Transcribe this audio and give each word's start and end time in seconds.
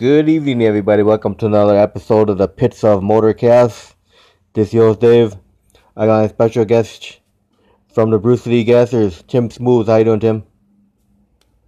Good 0.00 0.30
evening, 0.30 0.62
everybody. 0.62 1.02
Welcome 1.02 1.34
to 1.34 1.44
another 1.44 1.76
episode 1.76 2.30
of 2.30 2.38
the 2.38 2.48
Pits 2.48 2.82
of 2.84 3.02
Motorcast. 3.02 3.92
This 4.54 4.72
yours, 4.72 4.96
Dave. 4.96 5.36
I 5.94 6.06
got 6.06 6.24
a 6.24 6.30
special 6.30 6.64
guest 6.64 7.20
from 7.92 8.08
the 8.08 8.18
Brew 8.18 8.38
City 8.38 8.64
Gassers, 8.64 9.22
Tim 9.26 9.50
Smooth. 9.50 9.88
How 9.88 9.96
you 9.96 10.04
doing, 10.04 10.20
Tim? 10.20 10.42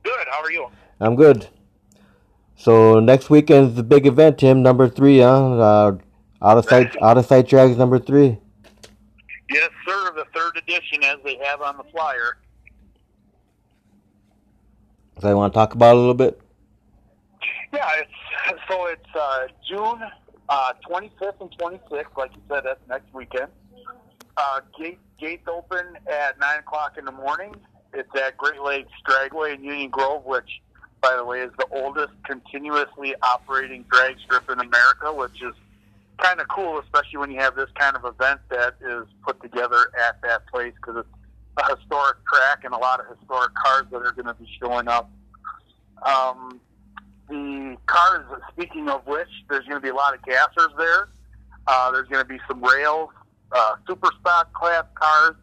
Good. 0.02 0.26
How 0.30 0.42
are 0.42 0.50
you? 0.50 0.66
I'm 0.98 1.14
good. 1.14 1.46
So 2.56 3.00
next 3.00 3.28
weekend's 3.28 3.74
the 3.74 3.82
big 3.82 4.06
event, 4.06 4.38
Tim. 4.38 4.62
Number 4.62 4.88
three, 4.88 5.18
huh? 5.18 5.58
Uh, 5.58 5.98
out 6.40 6.56
of 6.56 6.64
sight, 6.64 6.96
out 7.02 7.18
of 7.18 7.26
sight 7.26 7.46
drags 7.46 7.76
number 7.76 7.98
three. 7.98 8.38
Yes, 9.50 9.68
sir. 9.86 10.10
The 10.14 10.24
third 10.34 10.56
edition, 10.56 11.04
as 11.04 11.18
they 11.22 11.36
have 11.44 11.60
on 11.60 11.76
the 11.76 11.84
flyer. 11.92 12.38
So 15.20 15.28
I 15.28 15.34
want 15.34 15.52
to 15.52 15.54
talk 15.54 15.74
about 15.74 15.90
it 15.90 15.96
a 15.96 16.00
little 16.00 16.14
bit. 16.14 16.40
Yeah, 17.74 17.88
it's 17.98 18.10
so 18.68 18.86
it's 18.86 19.14
uh, 19.14 19.46
June 19.68 20.02
uh, 20.48 20.72
25th 20.88 21.40
and 21.40 21.50
26th, 21.58 22.16
like 22.16 22.32
you 22.34 22.42
said. 22.48 22.62
That's 22.64 22.80
next 22.88 23.12
weekend. 23.14 23.48
Uh, 24.36 24.60
gate 24.78 24.98
gates 25.18 25.46
open 25.46 25.96
at 26.10 26.38
nine 26.38 26.60
o'clock 26.60 26.96
in 26.98 27.04
the 27.04 27.12
morning. 27.12 27.54
It's 27.92 28.08
at 28.16 28.36
Great 28.38 28.60
Lakes 28.62 28.90
Dragway 29.06 29.54
in 29.54 29.64
Union 29.64 29.90
Grove, 29.90 30.24
which, 30.24 30.62
by 31.00 31.14
the 31.16 31.24
way, 31.24 31.40
is 31.40 31.50
the 31.58 31.66
oldest 31.70 32.12
continuously 32.24 33.14
operating 33.22 33.84
drag 33.92 34.18
strip 34.20 34.48
in 34.50 34.58
America, 34.58 35.12
which 35.12 35.42
is 35.42 35.54
kind 36.18 36.40
of 36.40 36.48
cool, 36.48 36.78
especially 36.78 37.18
when 37.18 37.30
you 37.30 37.40
have 37.40 37.54
this 37.54 37.68
kind 37.78 37.94
of 37.96 38.04
event 38.04 38.40
that 38.48 38.74
is 38.80 39.04
put 39.26 39.40
together 39.42 39.90
at 40.08 40.20
that 40.22 40.46
place 40.46 40.72
because 40.76 41.04
it's 41.04 41.08
a 41.58 41.76
historic 41.76 42.16
track 42.32 42.64
and 42.64 42.72
a 42.72 42.78
lot 42.78 43.00
of 43.00 43.06
historic 43.18 43.54
cars 43.54 43.84
that 43.90 43.98
are 43.98 44.12
going 44.12 44.26
to 44.26 44.34
be 44.34 44.48
showing 44.60 44.88
up. 44.88 45.10
Um, 46.02 46.60
the 47.32 47.76
cars, 47.86 48.26
speaking 48.52 48.88
of 48.90 49.06
which, 49.06 49.28
there's 49.48 49.64
going 49.64 49.80
to 49.80 49.80
be 49.80 49.88
a 49.88 49.94
lot 49.94 50.14
of 50.14 50.20
gassers 50.22 50.76
there. 50.76 51.08
Uh, 51.66 51.90
there's 51.90 52.08
going 52.08 52.22
to 52.22 52.28
be 52.28 52.38
some 52.46 52.62
rails, 52.62 53.08
uh, 53.52 53.76
super 53.88 54.10
stock 54.20 54.52
class 54.52 54.84
cars, 54.94 55.34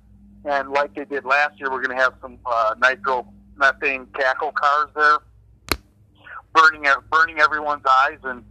and 0.46 0.70
like 0.70 0.94
they 0.94 1.06
did 1.06 1.26
last 1.26 1.60
year, 1.60 1.72
we're 1.72 1.82
going 1.82 1.98
to 1.98 2.02
have 2.02 2.14
some 2.22 2.38
uh, 2.46 2.76
nitro 2.80 3.28
methane 3.58 4.06
cackle 4.14 4.52
cars 4.52 4.90
there, 4.96 5.18
burning 6.54 6.86
burning 7.12 7.40
everyone's 7.40 7.84
eyes 8.04 8.20
and 8.24 8.44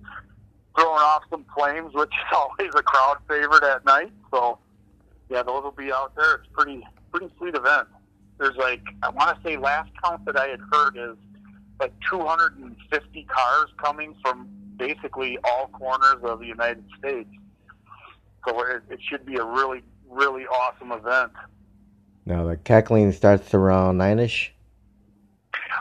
throwing 0.77 1.01
off 1.01 1.23
some 1.31 1.45
flames, 1.57 1.95
which 1.95 2.09
is 2.11 2.33
always 2.35 2.73
a 2.75 2.83
crowd 2.83 3.19
favorite 3.29 3.63
at 3.63 3.85
night. 3.85 4.13
So, 4.33 4.59
yeah, 5.31 5.43
those 5.43 5.63
will 5.63 5.71
be 5.71 5.93
out 5.93 6.15
there. 6.17 6.37
It's 6.37 6.49
pretty 6.53 6.85
pretty 7.13 7.31
sweet 7.39 7.55
event. 7.55 7.89
There's 8.39 8.57
like 8.57 8.83
I 9.03 9.11
want 9.11 9.37
to 9.37 9.49
say 9.49 9.57
last 9.57 9.91
count 10.03 10.25
that 10.25 10.37
I 10.37 10.49
had 10.49 10.61
heard 10.73 10.97
is 10.97 11.17
like 11.81 11.93
250 12.11 13.25
cars 13.25 13.69
coming 13.83 14.15
from 14.23 14.49
basically 14.77 15.39
all 15.45 15.69
corners 15.69 16.23
of 16.23 16.41
the 16.41 16.47
United 16.47 16.85
States. 16.99 17.29
So 18.47 18.61
it, 18.63 18.83
it 18.91 19.01
should 19.03 19.27
be 19.27 19.37
a 19.37 19.45
really, 19.45 19.83
really 20.09 20.45
awesome 20.47 20.93
event. 20.93 21.33
Now 22.25 22.45
the 22.45 22.57
cackling 22.57 23.13
starts 23.13 23.55
around 23.55 23.99
nine 23.99 24.19
ish. 24.19 24.53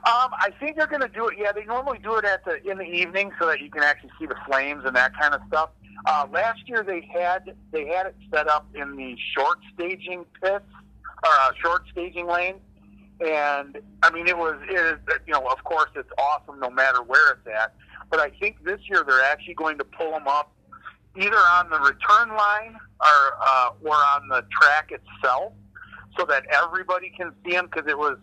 Um, 0.06 0.32
I 0.34 0.52
think 0.60 0.78
they're 0.78 0.88
going 0.88 1.02
to 1.02 1.08
do 1.08 1.28
it. 1.28 1.38
Yeah, 1.38 1.52
they 1.52 1.66
normally 1.66 2.00
do 2.00 2.16
it 2.16 2.26
at 2.26 2.46
the 2.46 2.64
in 2.70 2.78
the 2.78 2.86
evening 2.86 3.32
so 3.40 3.48
that 3.48 3.62
you 3.62 3.70
can 3.70 3.84
actually 3.84 4.12
see 4.20 4.26
the 4.26 4.36
flames 4.48 4.84
and 4.86 4.96
that 4.96 5.18
kind 5.20 5.34
of 5.34 5.42
stuff. 5.48 5.70
Uh, 6.06 6.28
last 6.32 6.68
year 6.68 6.84
they 6.84 7.02
had 7.14 7.56
they 7.72 7.88
had 7.88 8.06
it 8.08 8.16
set 8.32 8.48
up 8.48 8.68
in 8.76 8.96
the 8.96 9.18
short 9.36 9.58
staging 9.74 10.26
pits 10.42 10.66
or 11.24 11.32
uh, 11.42 11.52
short 11.62 11.84
staging 11.92 12.28
lane, 12.28 12.56
and 13.20 13.78
I 14.04 14.12
mean, 14.12 14.28
it 14.28 14.38
was, 14.38 14.56
it 14.70 14.76
is, 14.76 15.00
you 15.26 15.34
know, 15.34 15.46
of 15.48 15.64
course, 15.64 15.90
it's 15.96 16.10
awesome 16.18 16.60
no 16.60 16.70
matter 16.70 17.02
where 17.02 17.34
it's 17.34 17.48
at. 17.48 17.74
But 18.10 18.20
I 18.20 18.30
think 18.30 18.64
this 18.64 18.80
year 18.88 19.04
they're 19.06 19.24
actually 19.24 19.56
going 19.56 19.78
to 19.80 19.84
pull 19.84 20.12
them 20.12 20.28
up 20.28 20.52
either 21.16 21.36
on 21.36 21.70
the 21.70 21.80
return 21.80 22.36
line 22.36 22.78
or 23.02 23.38
uh, 23.46 23.70
or 23.84 23.96
on 23.96 24.28
the 24.30 24.46
track 24.52 24.92
itself, 24.92 25.54
so 26.18 26.26
that 26.26 26.46
everybody 26.48 27.12
can 27.16 27.32
see 27.44 27.52
them. 27.52 27.66
Because 27.72 27.90
it 27.90 27.98
was, 27.98 28.18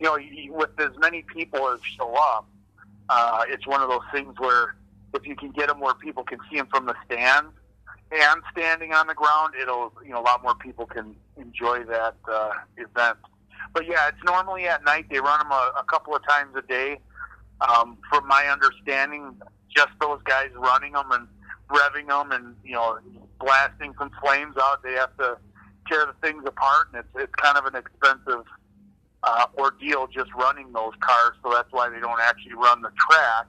you 0.00 0.06
know, 0.06 0.56
with 0.56 0.70
as 0.80 0.96
many 0.98 1.22
people 1.22 1.68
as 1.68 1.80
show 1.96 2.14
up, 2.14 2.48
uh, 3.08 3.44
it's 3.46 3.66
one 3.66 3.82
of 3.82 3.88
those 3.88 4.00
things 4.12 4.34
where 4.38 4.74
if 5.14 5.26
you 5.26 5.36
can 5.36 5.50
get 5.50 5.68
them 5.68 5.80
where 5.80 5.94
people 5.94 6.24
can 6.24 6.38
see 6.50 6.56
them 6.56 6.66
from 6.68 6.86
the 6.86 6.94
stands 7.04 7.52
and 8.12 8.42
standing 8.52 8.92
on 8.92 9.06
the 9.06 9.14
ground, 9.14 9.54
it'll, 9.60 9.92
you 10.04 10.10
know, 10.10 10.20
a 10.20 10.22
lot 10.22 10.42
more 10.42 10.54
people 10.54 10.86
can 10.86 11.14
enjoy 11.36 11.84
that 11.84 12.16
uh, 12.30 12.50
event 12.76 13.18
but 13.74 13.86
yeah, 13.86 14.08
it's 14.08 14.22
normally 14.24 14.66
at 14.66 14.84
night. 14.84 15.06
They 15.10 15.20
run 15.20 15.38
them 15.40 15.50
a, 15.52 15.72
a 15.78 15.84
couple 15.84 16.14
of 16.14 16.26
times 16.26 16.54
a 16.56 16.62
day. 16.62 16.98
Um, 17.60 17.98
from 18.08 18.26
my 18.26 18.46
understanding, 18.46 19.34
just 19.74 19.90
those 20.00 20.20
guys 20.24 20.48
running 20.56 20.92
them 20.92 21.10
and 21.12 21.28
revving 21.70 22.08
them 22.08 22.32
and 22.32 22.56
you 22.64 22.72
know 22.72 22.98
blasting 23.38 23.92
some 23.98 24.10
flames 24.22 24.56
out. 24.60 24.82
They 24.82 24.92
have 24.94 25.16
to 25.18 25.36
tear 25.88 26.06
the 26.06 26.14
things 26.26 26.44
apart, 26.46 26.88
and 26.92 27.04
it's 27.04 27.08
it's 27.16 27.34
kind 27.34 27.56
of 27.56 27.66
an 27.66 27.76
expensive 27.76 28.44
uh, 29.22 29.46
ordeal 29.58 30.06
just 30.06 30.32
running 30.34 30.72
those 30.72 30.92
cars. 31.00 31.36
So 31.42 31.52
that's 31.52 31.68
why 31.70 31.88
they 31.88 32.00
don't 32.00 32.20
actually 32.20 32.54
run 32.54 32.82
the 32.82 32.90
track, 33.10 33.46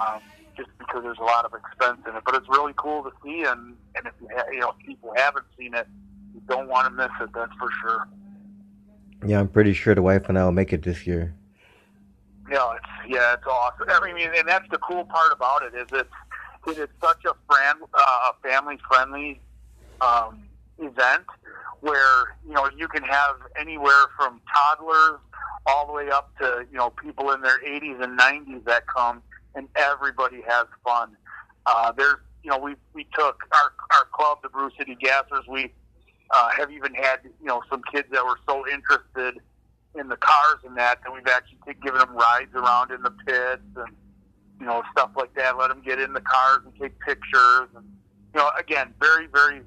um, 0.00 0.20
just 0.56 0.70
because 0.78 1.02
there's 1.02 1.18
a 1.18 1.24
lot 1.24 1.44
of 1.44 1.52
expense 1.54 2.00
in 2.08 2.16
it. 2.16 2.22
But 2.24 2.34
it's 2.34 2.48
really 2.48 2.74
cool 2.76 3.02
to 3.02 3.10
see, 3.24 3.44
and 3.44 3.76
and 3.96 4.06
if 4.06 4.12
you, 4.20 4.28
ha- 4.34 4.50
you 4.52 4.60
know 4.60 4.72
people 4.84 5.12
haven't 5.16 5.46
seen 5.58 5.74
it, 5.74 5.86
you 6.34 6.40
don't 6.48 6.68
want 6.68 6.86
to 6.86 6.90
miss 6.90 7.12
it. 7.20 7.30
That's 7.34 7.52
for 7.58 7.68
sure. 7.82 8.08
Yeah, 9.26 9.40
I'm 9.40 9.48
pretty 9.48 9.72
sure 9.72 9.94
the 9.94 10.02
wife 10.02 10.28
and 10.28 10.38
I 10.38 10.44
will 10.44 10.52
make 10.52 10.72
it 10.72 10.82
this 10.82 11.04
year. 11.04 11.34
Yeah, 12.48 12.74
it's 12.76 13.12
yeah, 13.12 13.34
it's 13.34 13.46
awesome. 13.46 13.86
I 13.88 14.12
mean, 14.12 14.30
and 14.36 14.48
that's 14.48 14.68
the 14.70 14.78
cool 14.78 15.04
part 15.04 15.32
about 15.32 15.64
it 15.64 15.74
is 15.74 15.88
it's 15.92 16.08
it 16.68 16.78
is 16.78 16.88
such 17.02 17.24
a 17.24 17.34
friend, 17.48 17.80
uh, 17.92 18.32
family 18.40 18.78
friendly 18.88 19.40
um, 20.00 20.38
event 20.78 21.24
where 21.80 22.36
you 22.46 22.52
know 22.52 22.70
you 22.76 22.86
can 22.86 23.02
have 23.02 23.36
anywhere 23.58 24.06
from 24.16 24.40
toddlers 24.54 25.18
all 25.66 25.86
the 25.88 25.92
way 25.92 26.08
up 26.08 26.30
to 26.38 26.64
you 26.70 26.78
know 26.78 26.90
people 26.90 27.32
in 27.32 27.40
their 27.40 27.58
80s 27.58 28.02
and 28.02 28.16
90s 28.16 28.64
that 28.64 28.86
come, 28.86 29.22
and 29.56 29.68
everybody 29.74 30.40
has 30.46 30.66
fun. 30.84 31.16
Uh, 31.66 31.90
there's 31.90 32.18
you 32.44 32.50
know 32.50 32.58
we 32.58 32.76
we 32.94 33.04
took 33.12 33.42
our 33.52 33.72
our 33.90 34.06
club, 34.12 34.38
the 34.44 34.48
Brew 34.48 34.70
City 34.78 34.96
Gassers, 35.02 35.48
we 35.48 35.72
uh, 36.30 36.50
have 36.56 36.70
even 36.70 36.94
had 36.94 37.20
you 37.24 37.46
know 37.46 37.62
some 37.70 37.82
kids 37.92 38.08
that 38.12 38.24
were 38.24 38.38
so 38.48 38.66
interested 38.68 39.40
in 39.98 40.08
the 40.08 40.16
cars 40.16 40.58
and 40.64 40.76
that 40.76 41.00
that 41.02 41.12
we've 41.12 41.26
actually 41.26 41.58
given 41.82 41.98
them 41.98 42.14
rides 42.14 42.54
around 42.54 42.90
in 42.90 43.02
the 43.02 43.10
pits 43.26 43.62
and 43.76 43.94
you 44.60 44.66
know 44.66 44.82
stuff 44.92 45.10
like 45.16 45.34
that. 45.34 45.56
Let 45.56 45.68
them 45.68 45.82
get 45.84 46.00
in 46.00 46.12
the 46.12 46.20
cars 46.20 46.60
and 46.64 46.74
take 46.80 46.98
pictures 47.00 47.68
and 47.76 47.84
you 48.34 48.40
know 48.40 48.50
again 48.58 48.92
very 49.00 49.26
very 49.26 49.62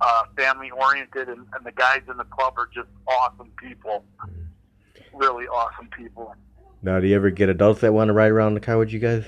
uh, 0.00 0.24
family 0.36 0.70
oriented 0.70 1.28
and, 1.28 1.46
and 1.54 1.64
the 1.64 1.72
guys 1.72 2.02
in 2.10 2.16
the 2.16 2.24
club 2.24 2.54
are 2.56 2.68
just 2.74 2.88
awesome 3.06 3.50
people, 3.56 4.04
really 5.12 5.46
awesome 5.46 5.88
people. 5.96 6.34
Now, 6.82 7.00
do 7.00 7.06
you 7.06 7.16
ever 7.16 7.30
get 7.30 7.48
adults 7.48 7.80
that 7.80 7.94
want 7.94 8.08
to 8.08 8.12
ride 8.12 8.30
around 8.30 8.54
the 8.54 8.60
car 8.60 8.76
with 8.76 8.92
you 8.92 8.98
guys? 8.98 9.24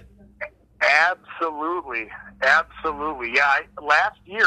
Absolutely, 0.82 2.08
absolutely. 2.42 3.32
Yeah, 3.34 3.44
I, 3.44 3.62
last 3.80 4.18
year 4.26 4.46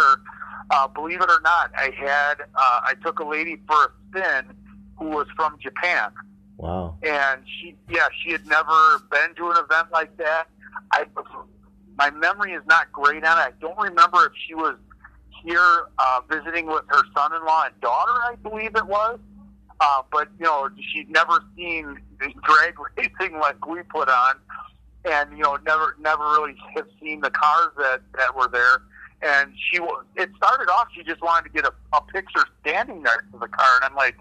uh, 0.71 0.87
believe 0.87 1.21
it 1.21 1.29
or 1.29 1.41
not, 1.41 1.71
I 1.75 1.91
had 1.97 2.41
uh, 2.41 2.79
I 2.83 2.93
took 3.03 3.19
a 3.19 3.25
lady 3.25 3.61
for 3.67 3.75
a 3.75 3.89
spin 4.09 4.55
who 4.97 5.09
was 5.09 5.27
from 5.35 5.57
Japan. 5.59 6.11
Wow. 6.57 6.97
And 7.03 7.41
she, 7.45 7.75
yeah, 7.89 8.07
she 8.21 8.31
had 8.31 8.45
never 8.45 8.99
been 9.09 9.33
to 9.35 9.51
an 9.51 9.63
event 9.63 9.87
like 9.91 10.15
that. 10.17 10.47
I, 10.91 11.05
my 11.97 12.11
memory 12.11 12.53
is 12.53 12.63
not 12.67 12.91
great 12.91 13.23
on 13.23 13.37
it. 13.37 13.41
I 13.41 13.51
don't 13.61 13.77
remember 13.77 14.25
if 14.25 14.33
she 14.45 14.55
was 14.55 14.75
here 15.43 15.87
uh, 15.97 16.21
visiting 16.29 16.67
with 16.67 16.83
her 16.87 17.01
son-in-law 17.15 17.65
and 17.67 17.81
daughter. 17.81 18.11
I 18.11 18.35
believe 18.43 18.75
it 18.75 18.85
was. 18.85 19.19
Uh, 19.79 20.01
but 20.11 20.27
you 20.37 20.45
know, 20.45 20.69
she'd 20.93 21.09
never 21.09 21.43
seen 21.55 21.97
drag 22.43 22.75
racing 22.97 23.39
like 23.39 23.65
we 23.65 23.81
put 23.83 24.09
on, 24.09 24.35
and 25.05 25.37
you 25.37 25.43
know, 25.43 25.57
never, 25.65 25.95
never 26.01 26.23
really 26.23 26.55
have 26.75 26.87
seen 27.01 27.21
the 27.21 27.29
cars 27.29 27.69
that 27.77 28.01
that 28.17 28.35
were 28.35 28.49
there 28.49 28.81
and 29.21 29.53
she. 29.57 29.79
It 30.15 30.29
started 30.37 30.69
off 30.71 30.87
she 30.95 31.03
just 31.03 31.21
wanted 31.21 31.49
to 31.49 31.53
get 31.53 31.65
a, 31.65 31.73
a 31.95 32.01
picture 32.01 32.43
standing 32.61 33.03
next 33.03 33.31
to 33.31 33.39
the 33.39 33.47
car, 33.47 33.67
and 33.75 33.85
I'm 33.85 33.95
like, 33.95 34.15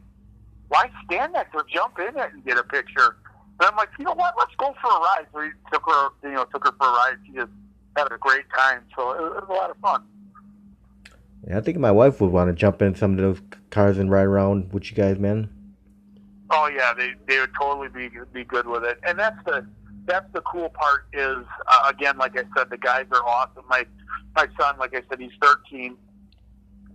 why 0.68 0.90
stand 1.04 1.32
next 1.32 1.52
to? 1.52 1.64
Jump 1.72 1.98
in 1.98 2.16
it 2.18 2.32
and 2.32 2.44
get 2.44 2.58
a 2.58 2.62
picture. 2.62 3.16
And 3.60 3.68
I'm 3.68 3.76
like, 3.76 3.88
you 3.98 4.04
know 4.04 4.14
what? 4.14 4.34
Let's 4.38 4.54
go 4.56 4.74
for 4.80 4.90
a 4.90 5.00
ride. 5.00 5.26
So 5.32 5.40
we 5.40 5.50
took 5.72 5.82
her, 5.86 6.08
you 6.22 6.34
know, 6.34 6.44
took 6.44 6.64
her 6.64 6.72
for 6.78 6.86
a 6.86 6.92
ride. 6.92 7.16
She 7.26 7.32
just 7.32 7.50
had 7.96 8.12
a 8.12 8.18
great 8.18 8.44
time. 8.56 8.82
So 8.94 9.12
it, 9.12 9.16
it 9.16 9.48
was 9.48 9.48
a 9.48 9.52
lot 9.52 9.70
of 9.70 9.76
fun. 9.78 10.04
Yeah, 11.46 11.58
I 11.58 11.60
think 11.60 11.78
my 11.78 11.92
wife 11.92 12.20
would 12.20 12.30
want 12.30 12.48
to 12.48 12.54
jump 12.54 12.82
in 12.82 12.94
some 12.94 13.12
of 13.12 13.18
those 13.18 13.40
cars 13.70 13.98
and 13.98 14.10
ride 14.10 14.26
around 14.26 14.72
with 14.72 14.90
you 14.90 14.96
guys, 14.96 15.18
man. 15.18 15.48
Oh 16.50 16.68
yeah, 16.74 16.94
they 16.94 17.12
they 17.26 17.38
would 17.40 17.52
totally 17.58 17.88
be 17.88 18.10
be 18.32 18.44
good 18.44 18.66
with 18.66 18.84
it. 18.84 18.98
And 19.06 19.18
that's 19.18 19.42
the 19.44 19.66
that's 20.08 20.26
the 20.32 20.40
cool 20.40 20.70
part 20.70 21.06
is 21.12 21.44
uh, 21.68 21.90
again, 21.90 22.18
like 22.18 22.36
I 22.36 22.42
said, 22.56 22.70
the 22.70 22.78
guys 22.78 23.06
are 23.12 23.24
awesome. 23.24 23.64
My 23.68 23.84
my 24.34 24.48
son, 24.60 24.76
like 24.78 24.94
I 24.94 25.02
said, 25.08 25.20
he's 25.20 25.32
13, 25.40 25.86
and 25.86 25.96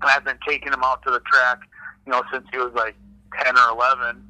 I've 0.01 0.23
been 0.23 0.39
taking 0.47 0.73
him 0.73 0.83
out 0.83 1.03
to 1.03 1.11
the 1.11 1.19
track, 1.19 1.59
you 2.05 2.11
know, 2.11 2.23
since 2.31 2.45
he 2.51 2.57
was 2.57 2.71
like 2.73 2.95
10 3.41 3.57
or 3.57 3.71
11, 3.71 4.23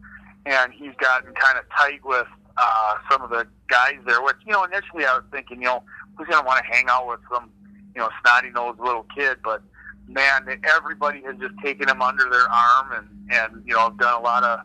and 0.46 0.74
he's 0.74 0.94
gotten 1.00 1.34
kind 1.34 1.58
of 1.58 1.66
tight 1.78 2.04
with 2.04 2.28
uh, 2.58 2.96
some 3.10 3.22
of 3.22 3.30
the 3.30 3.48
guys 3.68 3.98
there. 4.06 4.22
Which 4.22 4.38
you 4.46 4.52
know, 4.52 4.64
initially 4.64 5.06
I 5.06 5.16
was 5.16 5.24
thinking, 5.32 5.60
you 5.62 5.68
know, 5.68 5.84
who's 6.18 6.28
to 6.28 6.42
want 6.46 6.64
to 6.64 6.72
hang 6.72 6.86
out 6.90 7.08
with 7.08 7.20
some, 7.32 7.50
you 7.96 8.02
know, 8.02 8.10
snotty 8.22 8.50
nosed 8.52 8.80
little 8.80 9.06
kid? 9.16 9.38
But 9.44 9.64
man, 10.08 10.48
everybody 10.76 11.22
has 11.24 11.36
just 11.40 11.54
taken 11.64 11.90
him 11.90 12.02
under 12.02 12.30
their 12.30 12.50
arm 12.50 12.92
and 12.92 13.08
and 13.32 13.64
you 13.66 13.74
know 13.74 13.90
done 14.00 14.20
a 14.20 14.24
lot 14.24 14.44
of 14.44 14.60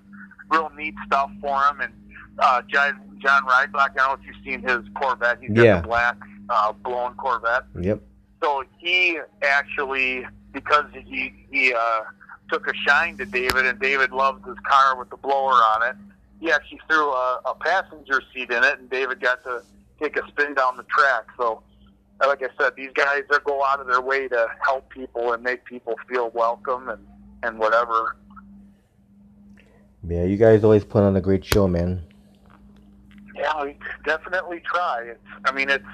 real 0.50 0.70
neat 0.76 0.94
stuff 1.06 1.30
for 1.40 1.62
him. 1.64 1.80
And 1.80 1.92
uh, 2.38 2.62
John 2.69 3.00
John 3.23 3.43
Rydbach, 3.44 3.75
I 3.75 3.88
don't 3.94 3.96
know 3.96 4.12
if 4.14 4.20
you've 4.26 4.44
seen 4.44 4.62
his 4.62 4.81
Corvette. 4.94 5.38
He's 5.40 5.50
got 5.50 5.64
Yeah. 5.64 5.81
the 5.81 5.87
black 5.88 6.17
uh, 6.49 6.73
blown 6.73 7.14
Corvette. 7.14 7.64
Yep. 7.81 8.00
So 8.43 8.62
he 8.79 9.19
actually, 9.43 10.25
because 10.52 10.85
he 10.93 11.32
he 11.50 11.73
uh, 11.75 12.00
took 12.50 12.67
a 12.69 12.75
shine 12.87 13.17
to 13.19 13.25
David, 13.25 13.67
and 13.67 13.79
David 13.81 14.12
loves 14.12 14.44
his 14.46 14.56
car 14.67 14.96
with 14.99 15.11
the 15.11 15.17
blower 15.17 15.52
on 15.55 15.88
it. 15.88 15.96
He 16.40 16.52
actually 16.52 16.81
threw 16.88 17.11
a, 17.11 17.40
a 17.46 17.55
passenger 17.56 18.23
seat 18.32 18.50
in 18.50 18.62
it, 18.62 18.79
and 18.79 18.88
David 18.88 19.20
got 19.20 19.43
to 19.44 19.62
take 20.00 20.17
a 20.17 20.26
spin 20.29 20.55
down 20.55 20.76
the 20.76 20.85
track. 20.85 21.25
So, 21.37 21.62
like 22.20 22.40
I 22.43 22.49
said, 22.61 22.75
these 22.76 22.93
guys 22.94 23.23
they 23.29 23.38
go 23.44 23.64
out 23.64 23.81
of 23.81 23.88
their 23.88 24.00
way 24.00 24.29
to 24.29 24.46
help 24.64 24.88
people 24.90 25.32
and 25.32 25.43
make 25.43 25.64
people 25.64 25.96
feel 26.08 26.31
welcome 26.31 26.88
and 26.88 27.05
and 27.43 27.58
whatever. 27.58 28.17
Yeah, 30.06 30.25
you 30.25 30.37
guys 30.37 30.62
always 30.64 30.85
put 30.85 31.02
on 31.02 31.17
a 31.17 31.20
great 31.20 31.44
show, 31.44 31.67
man. 31.67 32.05
Yeah, 33.38 33.64
we 33.64 33.76
definitely 34.05 34.61
try. 34.67 35.02
It's, 35.11 35.20
I 35.44 35.52
mean, 35.52 35.70
it's 35.70 35.85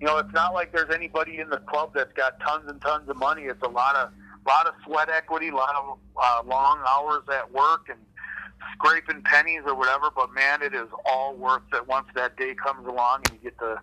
you 0.00 0.06
know, 0.06 0.18
it's 0.18 0.32
not 0.32 0.54
like 0.54 0.72
there's 0.72 0.94
anybody 0.94 1.38
in 1.38 1.48
the 1.50 1.58
club 1.58 1.92
that's 1.94 2.12
got 2.14 2.38
tons 2.40 2.68
and 2.68 2.80
tons 2.80 3.08
of 3.08 3.16
money. 3.16 3.42
It's 3.42 3.62
a 3.62 3.68
lot 3.68 3.96
of 3.96 4.10
lot 4.46 4.66
of 4.66 4.74
sweat 4.84 5.08
equity, 5.08 5.48
a 5.48 5.54
lot 5.54 5.74
of 5.74 5.98
uh, 6.22 6.42
long 6.46 6.78
hours 6.88 7.22
at 7.32 7.50
work, 7.52 7.88
and 7.88 7.98
scraping 8.74 9.22
pennies 9.22 9.62
or 9.66 9.74
whatever. 9.74 10.10
But 10.14 10.32
man, 10.34 10.62
it 10.62 10.74
is 10.74 10.88
all 11.06 11.34
worth 11.36 11.62
it 11.72 11.88
once 11.88 12.06
that 12.14 12.36
day 12.36 12.54
comes 12.54 12.86
along 12.86 13.24
and 13.24 13.32
you 13.32 13.38
get 13.38 13.58
to 13.58 13.80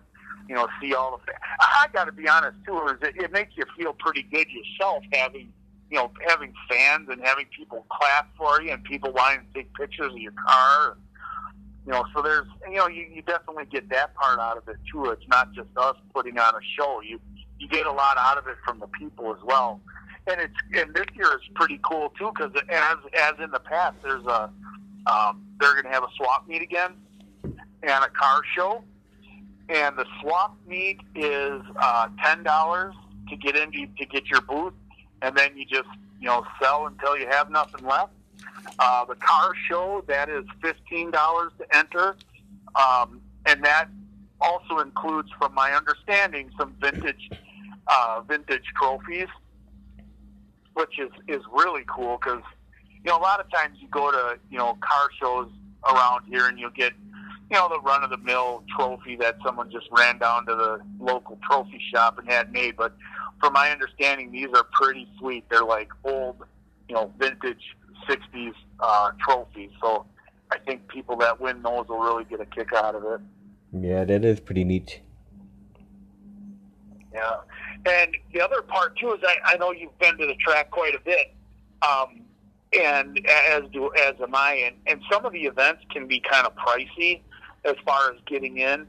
you 0.48 0.54
know 0.54 0.68
see 0.80 0.94
all 0.94 1.18
the. 1.18 1.24
Fa- 1.24 1.38
I 1.60 1.86
got 1.92 2.04
to 2.04 2.12
be 2.12 2.28
honest 2.28 2.56
too, 2.66 2.80
is 2.88 2.96
it, 3.02 3.16
it 3.22 3.32
makes 3.32 3.52
you 3.56 3.64
feel 3.76 3.92
pretty 3.92 4.22
good 4.22 4.46
yourself 4.50 5.04
having. 5.12 5.52
You 5.90 5.98
know, 5.98 6.10
having 6.26 6.54
fans 6.70 7.10
and 7.10 7.20
having 7.22 7.44
people 7.54 7.84
clap 7.90 8.34
for 8.38 8.62
you 8.62 8.72
and 8.72 8.82
people 8.82 9.12
wanting 9.12 9.40
to 9.52 9.52
take 9.52 9.74
pictures 9.74 10.10
of 10.10 10.18
your 10.18 10.32
car. 10.32 10.96
You 11.84 11.92
know, 11.92 12.04
so 12.14 12.22
there's, 12.22 12.46
you 12.68 12.76
know, 12.76 12.86
you, 12.86 13.06
you 13.12 13.22
definitely 13.22 13.64
get 13.64 13.88
that 13.90 14.14
part 14.14 14.38
out 14.38 14.56
of 14.56 14.68
it 14.68 14.76
too. 14.90 15.06
It's 15.06 15.26
not 15.28 15.52
just 15.52 15.68
us 15.76 15.96
putting 16.14 16.38
on 16.38 16.54
a 16.54 16.60
show. 16.78 17.00
You 17.02 17.20
you 17.58 17.68
get 17.68 17.86
a 17.86 17.92
lot 17.92 18.16
out 18.18 18.38
of 18.38 18.46
it 18.48 18.56
from 18.64 18.80
the 18.80 18.88
people 18.88 19.32
as 19.34 19.42
well. 19.44 19.80
And 20.26 20.40
it's 20.40 20.54
and 20.74 20.94
this 20.94 21.06
year 21.14 21.26
is 21.34 21.48
pretty 21.54 21.80
cool 21.88 22.12
too 22.18 22.30
because 22.36 22.52
as 22.68 22.96
as 23.18 23.34
in 23.42 23.50
the 23.50 23.60
past, 23.60 23.96
there's 24.02 24.24
a 24.26 24.50
um, 25.06 25.44
they're 25.58 25.72
going 25.72 25.84
to 25.84 25.90
have 25.90 26.04
a 26.04 26.12
swap 26.16 26.46
meet 26.46 26.62
again 26.62 26.92
and 27.42 28.04
a 28.04 28.08
car 28.10 28.42
show. 28.54 28.84
And 29.68 29.96
the 29.96 30.06
swap 30.20 30.56
meet 30.66 31.00
is 31.16 31.62
uh, 31.76 32.08
ten 32.24 32.44
dollars 32.44 32.94
to 33.28 33.36
get 33.36 33.56
in 33.56 33.72
to 33.72 34.06
get 34.06 34.28
your 34.28 34.40
booth, 34.42 34.74
and 35.22 35.36
then 35.36 35.56
you 35.56 35.64
just 35.64 35.88
you 36.20 36.28
know 36.28 36.44
sell 36.60 36.86
until 36.86 37.18
you 37.18 37.26
have 37.28 37.50
nothing 37.50 37.84
left. 37.86 38.12
Uh, 38.78 39.04
the 39.04 39.14
car 39.16 39.52
show 39.68 40.04
that 40.06 40.28
is 40.28 40.44
fifteen 40.60 41.10
dollars 41.10 41.52
to 41.58 41.76
enter, 41.76 42.16
um, 42.74 43.20
and 43.46 43.64
that 43.64 43.88
also 44.40 44.78
includes, 44.78 45.28
from 45.38 45.54
my 45.54 45.72
understanding, 45.72 46.50
some 46.58 46.74
vintage 46.80 47.30
uh, 47.88 48.22
vintage 48.26 48.64
trophies, 48.76 49.28
which 50.74 50.98
is 50.98 51.10
is 51.28 51.42
really 51.52 51.84
cool 51.86 52.18
because 52.18 52.42
you 53.04 53.10
know 53.10 53.18
a 53.18 53.20
lot 53.20 53.40
of 53.40 53.50
times 53.50 53.78
you 53.80 53.88
go 53.88 54.10
to 54.10 54.38
you 54.50 54.58
know 54.58 54.76
car 54.80 55.08
shows 55.20 55.48
around 55.90 56.24
here 56.26 56.46
and 56.46 56.58
you'll 56.58 56.70
get 56.70 56.92
you 57.50 57.56
know 57.56 57.68
the 57.68 57.80
run 57.80 58.02
of 58.02 58.10
the 58.10 58.18
mill 58.18 58.62
trophy 58.76 59.16
that 59.16 59.36
someone 59.44 59.70
just 59.70 59.86
ran 59.90 60.18
down 60.18 60.46
to 60.46 60.54
the 60.54 60.80
local 61.00 61.38
trophy 61.48 61.80
shop 61.92 62.18
and 62.18 62.30
had 62.30 62.52
made, 62.52 62.76
but 62.76 62.96
from 63.40 63.52
my 63.52 63.70
understanding, 63.70 64.30
these 64.30 64.48
are 64.54 64.64
pretty 64.72 65.08
sweet. 65.18 65.44
They're 65.50 65.64
like 65.64 65.88
old, 66.04 66.36
you 66.88 66.94
know, 66.94 67.12
vintage 67.18 67.76
'60s 68.08 68.54
uh, 68.80 69.10
trophies. 69.20 69.70
So 69.80 70.06
I 70.50 70.58
think 70.58 70.88
people 70.88 71.16
that 71.16 71.40
win 71.40 71.62
those 71.62 71.88
will 71.88 72.00
really 72.00 72.24
get 72.24 72.40
a 72.40 72.46
kick 72.46 72.72
out 72.72 72.94
of 72.94 73.04
it. 73.04 73.20
Yeah, 73.72 74.04
that 74.04 74.24
is 74.24 74.40
pretty 74.40 74.64
neat. 74.64 75.00
Yeah, 77.12 77.40
and 77.86 78.16
the 78.32 78.40
other 78.40 78.62
part 78.62 78.96
too 78.98 79.12
is 79.12 79.20
I, 79.22 79.54
I 79.54 79.56
know 79.56 79.70
you've 79.70 79.98
been 79.98 80.16
to 80.18 80.26
the 80.26 80.34
track 80.36 80.70
quite 80.70 80.94
a 80.94 81.00
bit, 81.00 81.34
um, 81.82 82.22
and 82.78 83.18
as 83.26 83.62
do 83.72 83.90
as 83.94 84.14
am 84.22 84.34
I, 84.34 84.54
and, 84.66 84.76
and 84.86 85.02
some 85.10 85.24
of 85.24 85.32
the 85.32 85.42
events 85.42 85.82
can 85.90 86.06
be 86.06 86.20
kind 86.20 86.46
of 86.46 86.54
pricey 86.56 87.20
as 87.64 87.74
far 87.84 88.12
as 88.12 88.18
getting 88.26 88.58
in, 88.58 88.86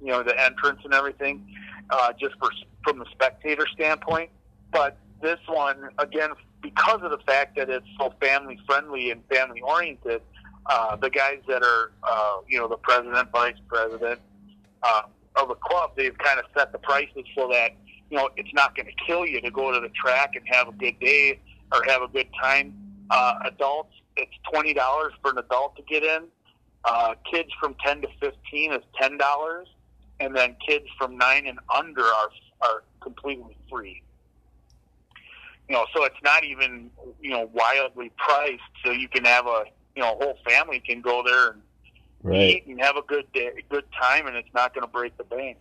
you 0.00 0.08
know, 0.08 0.22
the 0.22 0.38
entrance 0.42 0.80
and 0.84 0.94
everything, 0.94 1.46
uh, 1.90 2.12
just 2.18 2.34
for 2.38 2.50
from 2.82 2.98
the 2.98 3.06
spectator 3.12 3.66
standpoint. 3.74 4.30
But 4.70 4.98
this 5.22 5.38
one, 5.46 5.90
again, 5.98 6.30
because 6.62 7.00
of 7.02 7.10
the 7.10 7.18
fact 7.26 7.56
that 7.56 7.70
it's 7.70 7.86
so 7.98 8.12
family 8.20 8.58
friendly 8.66 9.10
and 9.10 9.22
family 9.26 9.60
oriented, 9.60 10.22
uh, 10.66 10.96
the 10.96 11.10
guys 11.10 11.38
that 11.46 11.62
are, 11.62 11.92
uh, 12.02 12.38
you 12.48 12.58
know, 12.58 12.68
the 12.68 12.76
president, 12.76 13.30
vice 13.30 13.56
president 13.68 14.20
uh, 14.82 15.02
of 15.36 15.48
the 15.48 15.54
club, 15.54 15.92
they've 15.96 16.16
kind 16.18 16.38
of 16.38 16.44
set 16.56 16.72
the 16.72 16.78
prices 16.78 17.24
so 17.36 17.48
that 17.48 17.70
you 18.10 18.16
know 18.16 18.28
it's 18.36 18.52
not 18.54 18.74
going 18.76 18.86
to 18.86 18.92
kill 19.06 19.26
you 19.26 19.40
to 19.40 19.50
go 19.50 19.72
to 19.72 19.80
the 19.80 19.90
track 19.90 20.32
and 20.34 20.44
have 20.46 20.68
a 20.68 20.72
good 20.72 20.98
day 21.00 21.38
or 21.72 21.82
have 21.86 22.02
a 22.02 22.08
good 22.08 22.28
time. 22.40 22.74
Uh, 23.10 23.34
adults, 23.44 23.94
it's 24.16 24.32
twenty 24.52 24.74
dollars 24.74 25.12
for 25.22 25.30
an 25.30 25.38
adult 25.38 25.76
to 25.76 25.82
get 25.82 26.02
in. 26.02 26.24
Uh, 26.84 27.14
kids 27.30 27.50
from 27.60 27.74
ten 27.84 28.00
to 28.00 28.08
fifteen 28.20 28.72
is 28.72 28.82
ten 29.00 29.16
dollars, 29.18 29.68
and 30.20 30.34
then 30.34 30.56
kids 30.66 30.86
from 30.98 31.16
nine 31.16 31.46
and 31.46 31.58
under 31.74 32.04
are 32.04 32.30
are 32.62 32.82
completely 33.00 33.56
free. 33.70 34.02
You 35.68 35.74
know, 35.74 35.86
so 35.94 36.04
it's 36.04 36.16
not 36.22 36.44
even 36.44 36.90
you 37.20 37.30
know 37.30 37.50
wildly 37.52 38.12
priced, 38.16 38.62
so 38.84 38.92
you 38.92 39.08
can 39.08 39.24
have 39.24 39.46
a 39.46 39.64
you 39.94 40.02
know 40.02 40.16
whole 40.20 40.38
family 40.48 40.80
can 40.80 41.00
go 41.00 41.22
there 41.26 41.50
and 41.50 41.62
Right. 42.22 42.56
eat 42.56 42.66
and 42.66 42.80
have 42.80 42.96
a 42.96 43.02
good 43.02 43.30
day, 43.32 43.50
good 43.70 43.84
time, 44.00 44.26
and 44.26 44.36
it's 44.36 44.52
not 44.52 44.74
going 44.74 44.82
to 44.82 44.90
break 44.90 45.16
the 45.16 45.24
bank. 45.24 45.58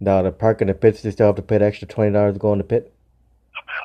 Now, 0.00 0.22
the 0.22 0.32
park 0.32 0.62
in 0.62 0.68
the 0.68 0.74
pits, 0.74 1.02
they 1.02 1.10
still 1.10 1.26
have 1.26 1.36
to 1.36 1.42
pay 1.42 1.58
the 1.58 1.66
extra 1.66 1.86
$20 1.86 2.32
to 2.32 2.38
go 2.38 2.52
in 2.52 2.58
the 2.58 2.64
pit? 2.64 2.94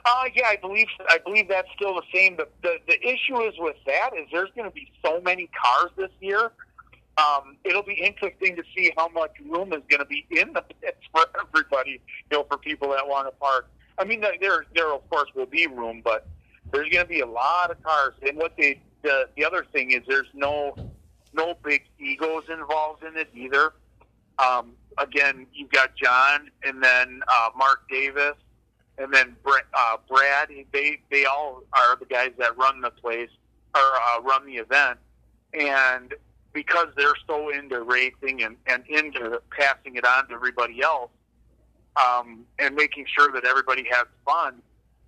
Uh, 0.05 0.23
yeah, 0.33 0.47
I 0.47 0.55
believe 0.55 0.87
I 1.09 1.17
believe 1.17 1.49
that's 1.49 1.67
still 1.75 1.95
the 1.95 2.03
same. 2.13 2.37
The 2.37 2.47
the, 2.63 2.77
the 2.87 3.07
issue 3.07 3.41
is 3.41 3.53
with 3.57 3.75
that 3.85 4.11
is 4.17 4.25
there's 4.31 4.49
going 4.55 4.69
to 4.69 4.73
be 4.73 4.89
so 5.05 5.21
many 5.21 5.49
cars 5.61 5.91
this 5.97 6.09
year. 6.21 6.51
Um, 7.17 7.57
it'll 7.63 7.83
be 7.83 7.93
interesting 7.93 8.55
to 8.55 8.63
see 8.75 8.91
how 8.95 9.09
much 9.09 9.31
room 9.45 9.73
is 9.73 9.81
going 9.89 9.99
to 9.99 10.05
be 10.05 10.25
in 10.31 10.53
the 10.53 10.63
pits 10.81 10.97
for 11.11 11.25
everybody. 11.39 12.01
You 12.31 12.37
know, 12.37 12.45
for 12.49 12.57
people 12.57 12.89
that 12.91 13.07
want 13.07 13.27
to 13.27 13.31
park. 13.31 13.69
I 13.97 14.03
mean, 14.03 14.21
there 14.21 14.65
there 14.75 14.93
of 14.93 15.09
course 15.09 15.29
will 15.35 15.45
be 15.45 15.67
room, 15.67 16.01
but 16.03 16.27
there's 16.71 16.89
going 16.89 17.05
to 17.05 17.09
be 17.09 17.21
a 17.21 17.25
lot 17.27 17.71
of 17.71 17.81
cars. 17.83 18.13
And 18.21 18.37
what 18.37 18.53
they 18.57 18.81
the 19.03 19.29
the 19.35 19.45
other 19.45 19.65
thing 19.71 19.91
is 19.91 20.01
there's 20.07 20.27
no 20.33 20.75
no 21.33 21.55
big 21.63 21.83
egos 21.99 22.43
involved 22.49 23.03
in 23.03 23.17
it 23.17 23.29
either. 23.33 23.73
Um, 24.39 24.73
again, 24.97 25.47
you've 25.53 25.71
got 25.71 25.95
John 25.95 26.49
and 26.63 26.83
then 26.83 27.21
uh, 27.27 27.49
Mark 27.57 27.87
Davis 27.89 28.35
and 28.97 29.13
then 29.13 29.35
Bra- 29.43 29.59
uh, 29.73 29.97
Brad. 30.07 30.49
They 30.71 30.99
they 31.11 31.25
all 31.25 31.63
are 31.73 31.95
the 31.97 32.05
guys 32.05 32.31
that 32.37 32.57
run 32.57 32.81
the 32.81 32.91
place 32.91 33.29
or 33.75 33.81
uh, 33.81 34.21
run 34.21 34.45
the 34.45 34.55
event, 34.55 34.99
and 35.53 36.13
because 36.53 36.87
they're 36.97 37.13
so 37.27 37.49
into 37.49 37.81
racing 37.83 38.41
and, 38.41 38.57
and 38.65 38.83
into 38.87 39.39
passing 39.51 39.95
it 39.95 40.05
on 40.05 40.27
to 40.27 40.33
everybody 40.33 40.81
else, 40.81 41.11
um, 42.05 42.45
and 42.59 42.75
making 42.75 43.05
sure 43.07 43.31
that 43.31 43.45
everybody 43.45 43.85
has 43.89 44.05
fun, 44.25 44.61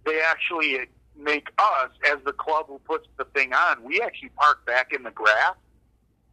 they 0.06 0.22
actually 0.22 0.80
make 1.18 1.50
us 1.58 1.90
as 2.12 2.18
the 2.26 2.32
club 2.32 2.66
who 2.68 2.80
puts 2.80 3.08
the 3.18 3.26
thing 3.26 3.54
on. 3.54 3.84
We 3.84 4.02
actually 4.02 4.30
park 4.30 4.66
back 4.66 4.94
in 4.94 5.04
the 5.04 5.12
grass 5.12 5.56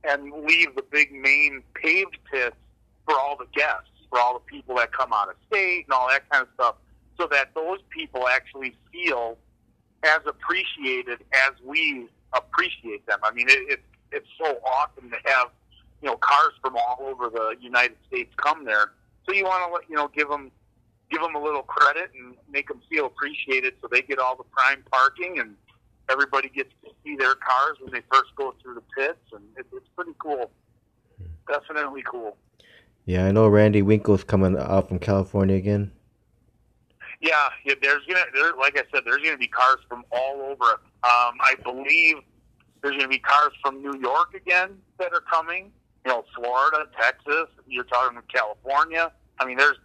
and 0.04 0.32
leave 0.46 0.75
the 0.76 0.82
big 0.82 1.12
main 1.12 1.62
paved 1.75 2.18
pits 2.30 2.56
for 3.04 3.18
all 3.18 3.36
the 3.36 3.46
guests, 3.54 3.90
for 4.08 4.18
all 4.18 4.34
the 4.34 4.40
people 4.40 4.76
that 4.76 4.92
come 4.92 5.12
out 5.12 5.28
of 5.28 5.34
state 5.48 5.84
and 5.86 5.92
all 5.92 6.08
that 6.08 6.28
kind 6.30 6.42
of 6.42 6.48
stuff, 6.54 6.76
so 7.18 7.26
that 7.30 7.50
those 7.54 7.78
people 7.90 8.28
actually 8.28 8.75
feel 8.92 9.36
as 10.04 10.20
appreciated 10.26 11.18
as 11.32 11.52
we 11.64 12.08
appreciate 12.32 13.06
them. 13.06 13.18
I 13.22 13.32
mean, 13.32 13.48
it, 13.48 13.72
it, 13.72 13.80
it's 14.12 14.28
so 14.38 14.58
awesome 14.64 15.10
to 15.10 15.16
have 15.25 15.48
you 16.02 16.08
know 16.08 16.16
cars 16.16 16.52
from 16.60 16.76
all 16.76 16.98
over 17.00 17.28
the 17.28 17.56
United 17.60 17.96
States 18.06 18.32
come 18.36 18.64
there. 18.64 18.92
So 19.26 19.35
you 19.35 19.45
want 19.45 19.68
to 19.68 19.75
let 19.75 19.88
you 19.90 19.97
know 19.97 20.09
give 20.09 20.28
them 20.28 20.50
give 21.11 21.21
them 21.21 21.35
a 21.35 21.42
little 21.42 21.62
credit 21.62 22.11
and 22.18 22.35
make 22.50 22.68
them 22.68 22.80
feel 22.88 23.06
appreciated, 23.06 23.75
so 23.80 23.88
they 23.90 24.02
get 24.02 24.18
all 24.18 24.37
the 24.37 24.45
prime 24.45 24.83
parking 24.90 25.38
and 25.38 25.54
everybody 26.09 26.49
gets 26.49 26.71
to 26.85 26.90
see 27.04 27.16
their 27.16 27.35
cars 27.35 27.76
when 27.80 27.92
they 27.92 28.02
first 28.12 28.35
go 28.37 28.54
through 28.62 28.75
the 28.75 28.83
pits, 28.97 29.18
and 29.33 29.42
it, 29.56 29.66
it's 29.73 29.88
pretty 29.95 30.12
cool. 30.18 30.50
Definitely 31.49 32.02
cool. 32.02 32.37
Yeah, 33.04 33.26
I 33.26 33.33
know 33.33 33.49
Randy 33.49 33.83
Winkle's 33.83 34.25
coming 34.25 34.56
out 34.59 34.88
from 34.88 34.99
California 34.99 35.56
again. 35.56 35.92
Yeah, 37.21 37.49
yeah. 37.64 37.75
There's 37.80 38.04
gonna, 38.06 38.25
there, 38.35 38.52
like 38.59 38.76
I 38.76 38.83
said, 38.92 39.02
there's 39.04 39.23
gonna 39.23 39.38
be 39.38 39.49
cars 39.49 39.78
from 39.88 40.04
all 40.11 40.42
over. 40.42 40.64
Um, 41.04 41.38
I 41.40 41.54
believe 41.62 42.16
there's 42.83 42.97
gonna 42.97 43.09
be 43.09 43.18
cars 43.18 43.52
from 43.62 43.80
New 43.80 43.99
York 44.00 44.35
again 44.35 44.76
that 44.99 45.12
are 45.12 45.21
coming, 45.21 45.71
you 46.06 46.12
know, 46.12 46.25
Florida, 46.36 46.88
Texas. 47.00 47.48
You're 47.66 47.84
talking 47.84 48.20
California. 48.32 49.10
I 49.40 49.44
mean, 49.44 49.56
there's, 49.56 49.76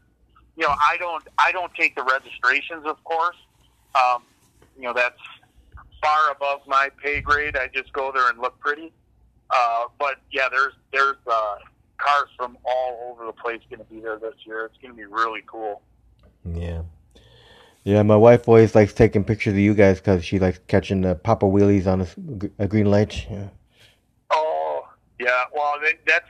you 0.55 0.67
know, 0.67 0.73
I 0.73 0.95
don't, 0.97 1.23
I 1.39 1.51
don't 1.51 1.73
take 1.73 1.95
the 1.95 2.03
registrations, 2.03 2.85
of 2.85 3.03
course. 3.03 3.37
Um, 3.95 4.21
you 4.77 4.83
know, 4.83 4.93
that's 4.93 5.19
far 6.03 6.31
above 6.31 6.61
my 6.67 6.89
pay 7.03 7.21
grade. 7.21 7.57
I 7.57 7.69
just 7.73 7.91
go 7.93 8.11
there 8.11 8.29
and 8.29 8.39
look 8.39 8.59
pretty. 8.59 8.93
Uh, 9.49 9.85
but 9.99 10.17
yeah, 10.31 10.47
there's 10.49 10.73
there's 10.93 11.17
uh, 11.27 11.55
cars 11.97 12.29
from 12.37 12.57
all 12.63 13.11
over 13.11 13.25
the 13.25 13.33
place 13.33 13.59
going 13.69 13.79
to 13.79 13.91
be 13.91 13.99
there 13.99 14.17
this 14.17 14.35
year. 14.45 14.65
It's 14.65 14.77
going 14.77 14.93
to 14.93 14.97
be 14.97 15.05
really 15.05 15.41
cool. 15.47 15.81
Yeah. 16.45 16.83
Yeah, 17.83 18.03
my 18.03 18.15
wife 18.15 18.47
always 18.47 18.75
likes 18.75 18.93
taking 18.93 19.23
pictures 19.23 19.53
of 19.53 19.59
you 19.59 19.73
guys 19.73 19.97
because 19.97 20.23
she 20.23 20.37
likes 20.37 20.59
catching 20.67 21.01
the 21.01 21.15
Papa 21.15 21.47
wheelies 21.47 21.87
on 21.87 22.01
a, 22.01 22.63
a 22.63 22.67
green 22.67 22.85
light. 22.91 23.25
Yeah. 23.29 23.47
Yeah. 25.21 25.43
Well, 25.53 25.75
that's 26.07 26.29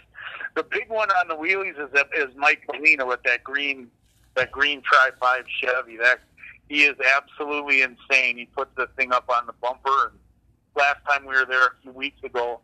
the 0.56 0.64
big 0.64 0.90
one 0.90 1.10
on 1.12 1.28
the 1.28 1.36
wheelies 1.36 1.80
is 1.80 1.90
is 2.18 2.36
Mike 2.36 2.64
Molina 2.72 3.06
with 3.06 3.24
that 3.24 3.44
green 3.44 3.90
that 4.36 4.52
green 4.52 4.82
Tri 4.82 5.12
Five 5.20 5.46
Chevy. 5.48 5.98
That 5.98 6.20
he 6.68 6.84
is 6.84 6.96
absolutely 7.18 7.82
insane. 7.82 8.38
He 8.38 8.46
puts 8.46 8.72
the 8.76 8.88
thing 8.98 9.14
up 9.14 9.30
on 9.30 9.46
the 9.46 9.54
bumper. 9.54 10.12
And 10.12 10.20
last 10.76 11.00
time 11.10 11.26
we 11.26 11.36
were 11.36 11.46
there 11.46 11.68
a 11.68 11.72
few 11.82 11.92
weeks 11.92 12.22
ago, 12.24 12.60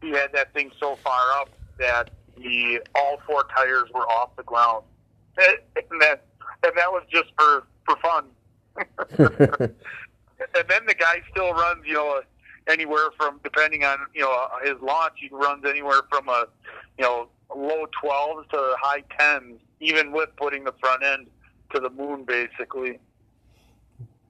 he 0.00 0.10
had 0.10 0.32
that 0.32 0.52
thing 0.52 0.70
so 0.80 0.96
far 0.96 1.20
up 1.40 1.50
that 1.78 2.10
the 2.36 2.80
all 2.94 3.18
four 3.26 3.44
tires 3.54 3.88
were 3.94 4.08
off 4.08 4.34
the 4.36 4.42
ground, 4.42 4.84
and 5.36 6.00
that 6.00 6.24
and 6.64 6.72
that 6.76 6.90
was 6.90 7.04
just 7.10 7.30
for 7.38 7.64
for 7.84 7.96
fun. 7.96 8.24
and 10.54 10.68
then 10.68 10.86
the 10.86 10.94
guy 10.94 11.22
still 11.30 11.52
runs, 11.52 11.86
you 11.86 11.94
know, 11.94 12.22
anywhere 12.68 13.10
from 13.16 13.40
depending 13.42 13.84
on 13.84 13.98
you 14.14 14.22
know 14.22 14.48
his 14.62 14.80
launch, 14.80 15.14
he 15.16 15.28
runs 15.32 15.64
anywhere 15.66 16.02
from 16.10 16.28
a 16.28 16.46
you 16.98 17.04
know 17.04 17.28
low 17.54 17.86
12s 18.02 18.48
to 18.50 18.74
high 18.80 19.02
10s, 19.18 19.58
even 19.80 20.12
with 20.12 20.28
putting 20.36 20.64
the 20.64 20.74
front 20.80 21.02
end 21.02 21.26
to 21.74 21.80
the 21.80 21.90
moon, 21.90 22.24
basically. 22.24 22.98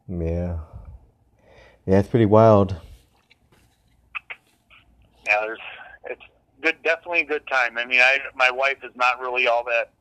Yeah. 0.09 0.59
Yeah, 1.87 1.99
it's 1.99 2.09
pretty 2.09 2.27
wild. 2.27 2.77
Yeah, 5.27 5.37
there's 5.43 5.59
it's 6.07 6.23
good, 6.61 6.77
definitely 6.83 7.21
a 7.21 7.25
good 7.25 7.47
time. 7.47 7.79
I 7.79 7.85
mean, 7.85 8.01
I 8.01 8.19
my 8.35 8.51
wife 8.51 8.79
is 8.83 8.93
not 8.97 9.21
really 9.21 9.47
all 9.47 9.65
that 9.65 9.93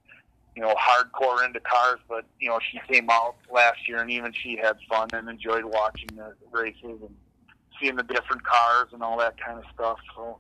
you 0.55 0.61
know 0.61 0.73
hardcore 0.75 1.45
into 1.45 1.59
cars, 1.59 1.99
but 2.07 2.25
you 2.39 2.49
know 2.49 2.59
she 2.71 2.79
came 2.91 3.09
out 3.09 3.35
last 3.51 3.87
year 3.87 3.99
and 4.01 4.09
even 4.09 4.33
she 4.33 4.57
had 4.57 4.77
fun 4.89 5.09
and 5.13 5.29
enjoyed 5.29 5.65
watching 5.65 6.09
the 6.15 6.33
races 6.51 7.01
and 7.01 7.15
seeing 7.79 7.95
the 7.95 8.03
different 8.03 8.43
cars 8.43 8.87
and 8.93 9.01
all 9.01 9.17
that 9.17 9.35
kind 9.43 9.57
of 9.57 9.65
stuff. 9.73 9.97
So 10.15 10.37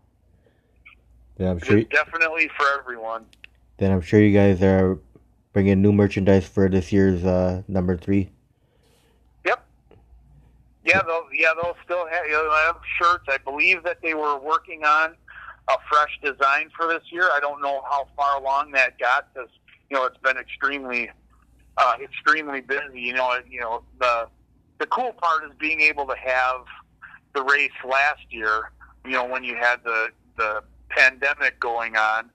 yeah, 1.37 1.51
I'm 1.51 1.59
sure 1.59 1.77
it's 1.77 1.89
definitely 1.89 2.49
for 2.57 2.65
everyone. 2.79 3.25
Then 3.77 3.91
I'm 3.91 4.01
sure 4.01 4.21
you 4.21 4.33
guys 4.33 4.61
are 4.61 4.99
bringing 5.53 5.81
new 5.81 5.93
merchandise 5.93 6.47
for 6.47 6.69
this 6.69 6.91
year's 6.91 7.23
uh, 7.23 7.63
number 7.67 7.95
three. 7.97 8.29
Yep. 9.45 9.65
Yeah, 10.85 11.01
they'll 11.01 11.27
yeah 11.33 11.53
they'll 11.61 11.77
still 11.83 12.07
have, 12.07 12.25
you 12.25 12.33
know, 12.33 12.51
have 12.67 12.77
shirts. 13.01 13.23
I 13.29 13.37
believe 13.37 13.83
that 13.83 13.97
they 14.03 14.13
were 14.13 14.37
working 14.37 14.83
on 14.83 15.15
a 15.69 15.77
fresh 15.89 16.19
design 16.21 16.69
for 16.75 16.87
this 16.87 17.03
year. 17.11 17.23
I 17.23 17.39
don't 17.39 17.61
know 17.61 17.81
how 17.89 18.07
far 18.17 18.39
along 18.41 18.71
that 18.71 18.99
got 18.99 19.33
because 19.33 19.49
you 19.89 19.97
know 19.97 20.05
it's 20.05 20.17
been 20.17 20.37
extremely 20.37 21.09
uh, 21.77 21.93
extremely 22.03 22.61
busy. 22.61 22.99
You 22.99 23.13
know, 23.13 23.39
you 23.49 23.61
know 23.61 23.83
the 23.99 24.27
the 24.79 24.87
cool 24.87 25.13
part 25.13 25.45
is 25.45 25.51
being 25.59 25.81
able 25.81 26.05
to 26.07 26.15
have 26.15 26.65
the 27.33 27.43
race 27.43 27.71
last 27.87 28.25
year. 28.29 28.71
You 29.05 29.11
know, 29.11 29.25
when 29.25 29.43
you 29.43 29.55
had 29.55 29.83
the 29.83 30.09
the 30.37 30.63
pandemic 30.89 31.59
going 31.59 31.95
on, 31.95 32.29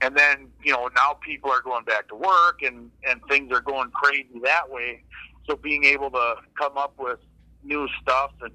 and 0.00 0.16
then 0.16 0.48
you 0.62 0.72
know 0.72 0.88
now 0.96 1.14
people 1.14 1.50
are 1.50 1.62
going 1.62 1.84
back 1.84 2.08
to 2.08 2.14
work 2.14 2.62
and 2.62 2.90
and 3.08 3.20
things 3.28 3.52
are 3.52 3.60
going 3.60 3.90
crazy 3.90 4.40
that 4.44 4.70
way. 4.70 5.02
So 5.48 5.56
being 5.56 5.84
able 5.84 6.10
to 6.10 6.36
come 6.58 6.76
up 6.76 6.94
with 6.98 7.18
new 7.64 7.88
stuff 8.02 8.32
and 8.42 8.52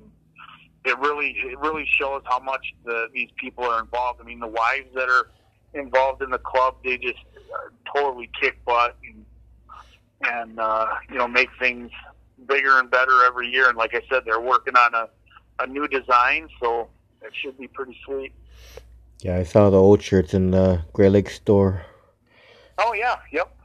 it 0.86 0.98
really 1.00 1.36
it 1.38 1.60
really 1.60 1.88
shows 2.00 2.22
how 2.26 2.40
much 2.40 2.74
the, 2.86 3.08
these 3.14 3.30
people 3.38 3.64
are 3.64 3.80
involved. 3.80 4.20
I 4.22 4.26
mean, 4.26 4.40
the 4.40 4.48
wives 4.48 4.90
that 4.96 5.10
are 5.10 5.32
involved 5.74 6.22
in 6.22 6.30
the 6.30 6.40
club, 6.40 6.76
they 6.84 6.98
just 6.98 7.20
uh, 7.54 7.70
totally 7.96 8.30
kick 8.40 8.64
butt 8.66 8.98
and 9.08 9.26
and 10.26 10.60
uh, 10.60 10.88
you 11.10 11.18
know 11.18 11.28
make 11.28 11.50
things 11.60 11.92
bigger 12.48 12.80
and 12.80 12.92
better 12.92 13.24
every 13.26 13.50
year. 13.50 13.70
And 13.70 13.78
like 13.78 13.96
I 13.96 14.02
said, 14.10 14.24
they're 14.26 14.42
working 14.42 14.76
on 14.76 14.94
a 14.94 15.10
a 15.60 15.68
new 15.68 15.88
design, 15.88 16.48
so 16.62 16.90
it 17.22 17.34
should 17.34 17.58
be 17.58 17.68
pretty 17.68 17.98
sweet. 18.06 18.34
Yeah, 19.20 19.38
I 19.38 19.44
saw 19.44 19.70
the 19.70 19.78
old 19.78 20.02
shirts 20.02 20.34
in 20.34 20.52
the 20.52 20.84
Gray 20.92 21.10
Lake 21.10 21.30
store. 21.30 21.86
Oh 22.78 22.94
yeah, 22.94 23.18
yep. 23.32 23.56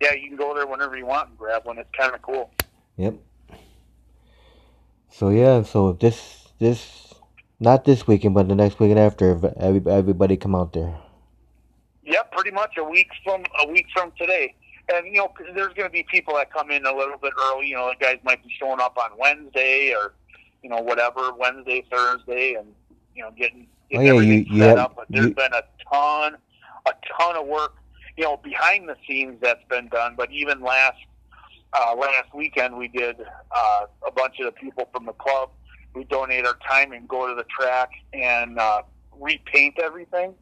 Yeah, 0.00 0.14
you 0.14 0.28
can 0.28 0.36
go 0.36 0.54
there 0.54 0.66
whenever 0.66 0.96
you 0.96 1.06
want 1.06 1.28
and 1.28 1.38
grab 1.38 1.64
one. 1.64 1.78
It's 1.78 1.90
kind 1.96 2.14
of 2.14 2.22
cool. 2.22 2.50
Yep. 2.96 3.14
So 5.10 5.28
yeah, 5.28 5.62
so 5.62 5.92
this 5.92 6.48
this 6.58 7.14
not 7.60 7.84
this 7.84 8.06
weekend, 8.06 8.34
but 8.34 8.48
the 8.48 8.54
next 8.54 8.80
weekend 8.80 8.98
after, 8.98 9.38
everybody 9.60 10.36
come 10.38 10.54
out 10.54 10.72
there. 10.72 10.96
Yep, 12.04 12.32
pretty 12.32 12.50
much 12.50 12.76
a 12.78 12.84
week 12.84 13.08
from 13.22 13.44
a 13.62 13.70
week 13.70 13.86
from 13.92 14.12
today. 14.18 14.54
And 14.92 15.06
you 15.06 15.18
know, 15.18 15.32
there's 15.54 15.74
going 15.74 15.88
to 15.88 15.92
be 15.92 16.04
people 16.10 16.34
that 16.34 16.52
come 16.52 16.70
in 16.70 16.86
a 16.86 16.92
little 16.92 17.18
bit 17.18 17.32
early. 17.46 17.68
You 17.68 17.76
know, 17.76 17.90
the 17.90 18.04
guys 18.04 18.18
might 18.24 18.42
be 18.42 18.50
showing 18.58 18.80
up 18.80 18.96
on 18.96 19.10
Wednesday 19.18 19.94
or 19.94 20.14
you 20.62 20.70
know 20.70 20.80
whatever 20.80 21.32
Wednesday, 21.32 21.84
Thursday, 21.90 22.54
and 22.54 22.68
you 23.14 23.22
know 23.22 23.30
getting, 23.30 23.66
getting 23.90 24.08
oh, 24.08 24.10
yeah, 24.10 24.10
everything 24.10 24.46
you, 24.46 24.54
you 24.54 24.60
set 24.60 24.68
have, 24.70 24.78
up. 24.78 24.96
But 24.96 25.06
there's 25.10 25.26
you, 25.26 25.34
been 25.34 25.52
a 25.52 25.62
ton, 25.92 26.36
a 26.86 26.92
ton 27.18 27.36
of 27.36 27.46
work, 27.46 27.76
you 28.16 28.24
know, 28.24 28.36
behind 28.36 28.88
the 28.88 28.96
scenes 29.06 29.38
that's 29.40 29.64
been 29.68 29.88
done. 29.88 30.14
But 30.16 30.30
even 30.32 30.60
last 30.60 30.98
uh, 31.72 31.94
last 31.96 32.34
weekend, 32.34 32.76
we 32.76 32.88
did 32.88 33.16
uh, 33.20 33.86
a 34.06 34.10
bunch 34.10 34.38
of 34.40 34.46
the 34.46 34.52
people 34.52 34.88
from 34.92 35.06
the 35.06 35.12
club. 35.12 35.50
We 35.94 36.04
donate 36.04 36.46
our 36.46 36.56
time 36.68 36.92
and 36.92 37.08
go 37.08 37.28
to 37.28 37.34
the 37.34 37.44
track 37.44 37.90
and 38.12 38.58
uh, 38.58 38.82
repaint 39.18 39.78
everything 39.82 40.34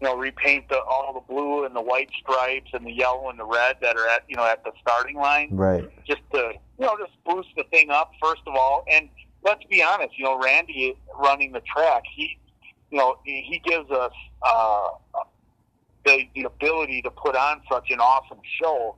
you 0.00 0.06
know, 0.06 0.16
repaint 0.16 0.68
the, 0.68 0.78
all 0.80 1.14
the 1.14 1.32
blue 1.32 1.64
and 1.64 1.74
the 1.74 1.80
white 1.80 2.10
stripes 2.20 2.70
and 2.74 2.84
the 2.84 2.92
yellow 2.92 3.30
and 3.30 3.38
the 3.38 3.44
red 3.44 3.76
that 3.80 3.96
are 3.96 4.06
at, 4.08 4.24
you 4.28 4.36
know, 4.36 4.44
at 4.44 4.62
the 4.62 4.72
starting 4.80 5.16
line. 5.16 5.48
Right. 5.52 5.88
Just 6.06 6.20
to, 6.32 6.52
you 6.78 6.86
know, 6.86 6.96
just 6.98 7.12
boost 7.24 7.48
the 7.56 7.64
thing 7.70 7.90
up, 7.90 8.12
first 8.22 8.42
of 8.46 8.54
all. 8.54 8.84
And 8.92 9.08
let's 9.46 9.64
be 9.70 9.82
honest, 9.82 10.18
you 10.18 10.24
know, 10.24 10.38
Randy 10.38 10.98
running 11.18 11.52
the 11.52 11.60
track, 11.60 12.02
he, 12.14 12.38
you 12.90 12.98
know, 12.98 13.16
he 13.24 13.62
gives 13.64 13.90
us 13.90 14.12
uh, 14.42 14.88
the, 16.04 16.24
the 16.34 16.44
ability 16.44 17.00
to 17.02 17.10
put 17.10 17.36
on 17.36 17.62
such 17.70 17.90
an 17.90 18.00
awesome 18.00 18.40
show. 18.60 18.96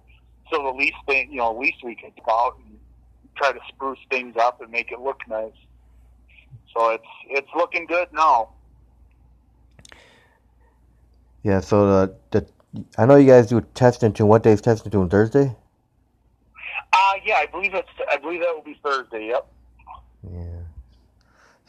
So 0.50 0.62
the 0.62 0.71
least 0.71 0.97
thing, 1.07 1.31
you 1.31 1.38
know, 1.38 1.57
least 1.57 1.76
we 1.85 1.95
can 1.95 2.11
go 2.25 2.33
out 2.33 2.59
and 2.64 2.78
try 3.37 3.52
to 3.52 3.61
spruce 3.69 3.99
things 4.11 4.35
up 4.40 4.61
and 4.62 4.71
make 4.71 4.90
it 4.90 5.00
look 5.00 5.21
nice. 5.28 5.52
So 6.75 6.90
it's 6.90 7.05
it's 7.28 7.49
looking 7.55 7.87
good 7.87 8.09
now. 8.12 8.50
Yeah, 11.43 11.61
so 11.61 11.87
the, 11.87 12.14
the 12.31 12.47
I 12.97 13.07
know 13.07 13.17
you 13.17 13.26
guys 13.26 13.49
do 13.49 13.61
testing 13.75 14.12
too. 14.12 14.26
What 14.26 14.43
day 14.43 14.52
is 14.52 14.61
test 14.61 14.85
and 14.85 14.93
tune? 14.93 15.09
Thursday? 15.09 15.55
Uh 16.93 17.12
yeah, 17.25 17.37
I 17.37 17.47
believe 17.47 17.75
it's 17.75 17.88
I 18.11 18.17
believe 18.17 18.40
that 18.40 18.55
will 18.55 18.62
be 18.62 18.78
Thursday. 18.83 19.28
Yep. 19.28 19.47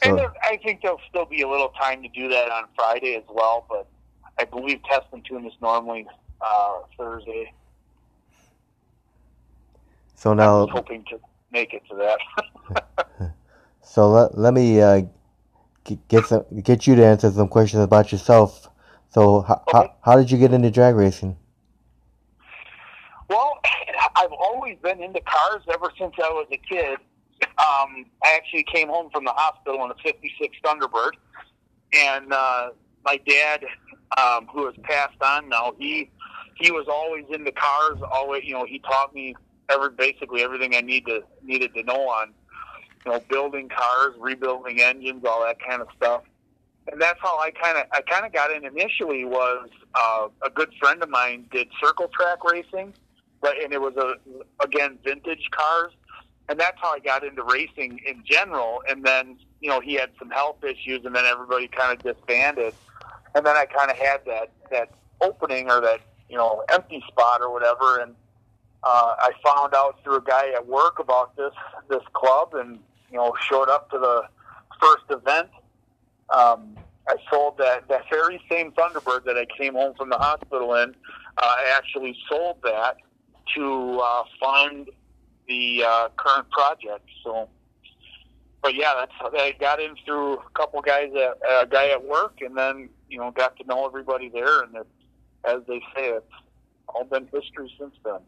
So, 0.03 0.17
and 0.17 0.27
I 0.43 0.57
think 0.63 0.81
there'll 0.81 1.01
still 1.09 1.25
be 1.25 1.41
a 1.41 1.47
little 1.47 1.69
time 1.69 2.01
to 2.03 2.09
do 2.09 2.29
that 2.29 2.49
on 2.49 2.65
Friday 2.75 3.15
as 3.15 3.23
well, 3.29 3.65
but 3.69 3.87
I 4.37 4.45
believe 4.45 4.81
test 4.83 5.07
and 5.11 5.23
tune 5.25 5.45
is 5.45 5.53
normally 5.61 6.07
uh, 6.41 6.79
Thursday. 6.97 7.51
So 10.15 10.33
now, 10.33 10.63
I'm 10.63 10.69
hoping 10.69 11.03
to 11.09 11.19
make 11.51 11.73
it 11.73 11.81
to 11.89 11.95
that. 11.95 13.33
so 13.81 14.09
let, 14.09 14.37
let 14.37 14.53
me 14.53 14.81
uh, 14.81 15.01
get 16.07 16.25
some 16.25 16.45
get 16.61 16.87
you 16.87 16.95
to 16.95 17.05
answer 17.05 17.31
some 17.31 17.47
questions 17.47 17.83
about 17.83 18.11
yourself. 18.11 18.69
So, 19.09 19.41
how, 19.41 19.63
okay. 19.67 19.71
how, 19.71 19.95
how 20.01 20.17
did 20.17 20.29
you 20.29 20.37
get 20.37 20.53
into 20.53 20.69
drag 20.71 20.95
racing? 20.95 21.35
Well, 23.29 23.59
I've 24.15 24.31
always 24.31 24.77
been 24.81 25.01
into 25.01 25.19
cars 25.21 25.63
ever 25.73 25.91
since 25.97 26.13
I 26.23 26.29
was 26.29 26.47
a 26.51 26.57
kid. 26.57 26.99
Um, 27.43 28.05
I 28.23 28.35
actually 28.35 28.63
came 28.63 28.87
home 28.87 29.09
from 29.11 29.25
the 29.25 29.31
hospital 29.31 29.83
in 29.85 29.91
a 29.91 29.95
56 30.03 30.57
Thunderbird, 30.63 31.11
and 31.93 32.31
uh, 32.31 32.69
my 33.05 33.19
dad, 33.27 33.65
um, 34.17 34.47
who 34.51 34.65
has 34.65 34.75
passed 34.83 35.21
on 35.21 35.49
now, 35.49 35.73
he 35.77 36.09
he 36.55 36.71
was 36.71 36.87
always 36.89 37.25
into 37.31 37.51
cars. 37.51 37.99
Always, 38.11 38.43
you 38.45 38.53
know, 38.53 38.65
he 38.65 38.79
taught 38.79 39.13
me 39.13 39.35
every 39.69 39.89
basically 39.91 40.41
everything 40.41 40.75
I 40.75 40.81
need 40.81 41.05
to 41.05 41.23
needed 41.43 41.73
to 41.75 41.83
know 41.83 42.09
on, 42.09 42.33
you 43.05 43.11
know, 43.11 43.21
building 43.29 43.69
cars, 43.69 44.15
rebuilding 44.19 44.81
engines, 44.81 45.23
all 45.25 45.43
that 45.45 45.57
kind 45.61 45.81
of 45.81 45.87
stuff 45.95 46.23
and 46.91 47.01
that's 47.01 47.19
how 47.21 47.39
I 47.39 47.51
kind 47.51 47.77
of 47.77 47.85
I 47.91 48.01
kind 48.01 48.25
of 48.25 48.33
got 48.33 48.51
in 48.51 48.65
initially. 48.65 49.25
Was 49.25 49.69
uh, 49.95 50.27
a 50.43 50.49
good 50.49 50.73
friend 50.79 51.01
of 51.03 51.09
mine 51.09 51.45
did 51.51 51.67
circle 51.81 52.09
track 52.13 52.43
racing, 52.43 52.93
but 53.41 53.61
and 53.61 53.73
it 53.73 53.81
was 53.81 53.95
a 53.97 54.15
again 54.63 54.97
vintage 55.03 55.49
cars, 55.51 55.93
and 56.49 56.59
that's 56.59 56.77
how 56.81 56.91
I 56.93 56.99
got 56.99 57.23
into 57.23 57.43
racing 57.43 58.01
in 58.05 58.23
general. 58.25 58.81
And 58.89 59.05
then 59.05 59.37
you 59.61 59.69
know 59.69 59.79
he 59.79 59.93
had 59.93 60.09
some 60.17 60.29
health 60.29 60.63
issues, 60.63 61.05
and 61.05 61.15
then 61.15 61.25
everybody 61.25 61.67
kind 61.67 61.97
of 61.97 62.03
disbanded. 62.03 62.73
and 63.35 63.45
then 63.45 63.55
I 63.55 63.65
kind 63.65 63.91
of 63.91 63.97
had 63.97 64.21
that 64.25 64.51
that 64.71 64.89
opening 65.21 65.69
or 65.69 65.79
that 65.81 66.01
you 66.29 66.37
know 66.37 66.63
empty 66.71 67.03
spot 67.07 67.41
or 67.41 67.53
whatever, 67.53 67.99
and 67.99 68.15
uh, 68.83 69.15
I 69.19 69.31
found 69.45 69.73
out 69.75 70.03
through 70.03 70.17
a 70.17 70.21
guy 70.21 70.49
at 70.55 70.65
work 70.67 70.99
about 70.99 71.35
this 71.37 71.53
this 71.89 72.03
club, 72.13 72.53
and 72.55 72.79
you 73.11 73.17
know 73.17 73.33
showed 73.47 73.69
up 73.69 73.89
to 73.91 73.99
the 73.99 74.23
first 74.81 75.05
event. 75.09 75.49
Um, 76.29 76.77
I 77.07 77.15
sold 77.31 77.57
that 77.57 77.87
that 77.89 78.03
very 78.09 78.41
same 78.49 78.71
Thunderbird 78.71 79.23
that 79.25 79.37
I 79.37 79.45
came 79.57 79.73
home 79.73 79.93
from 79.95 80.09
the 80.09 80.17
hospital 80.17 80.75
in. 80.75 80.95
Uh, 81.37 81.41
I 81.41 81.73
actually 81.75 82.15
sold 82.27 82.57
that 82.63 82.97
to 83.55 83.99
uh, 84.03 84.23
fund 84.39 84.89
the 85.49 85.83
uh, 85.85 86.07
current 86.15 86.49
project. 86.51 87.05
So, 87.25 87.49
but 88.61 88.75
yeah, 88.75 88.93
that's 88.97 89.33
I 89.35 89.53
got 89.59 89.81
in 89.81 89.95
through 90.05 90.35
a 90.35 90.49
couple 90.53 90.81
guys 90.81 91.09
at 91.15 91.37
a 91.49 91.67
guy 91.67 91.89
at 91.89 92.05
work, 92.05 92.37
and 92.41 92.55
then 92.57 92.89
you 93.09 93.17
know 93.17 93.31
got 93.31 93.57
to 93.57 93.65
know 93.65 93.85
everybody 93.85 94.29
there, 94.29 94.61
and 94.63 94.75
it, 94.75 94.87
as 95.43 95.61
they 95.67 95.79
say, 95.95 96.09
it's 96.09 96.25
all 96.87 97.03
been 97.03 97.27
history 97.33 97.73
since 97.77 97.95
then. 98.05 98.19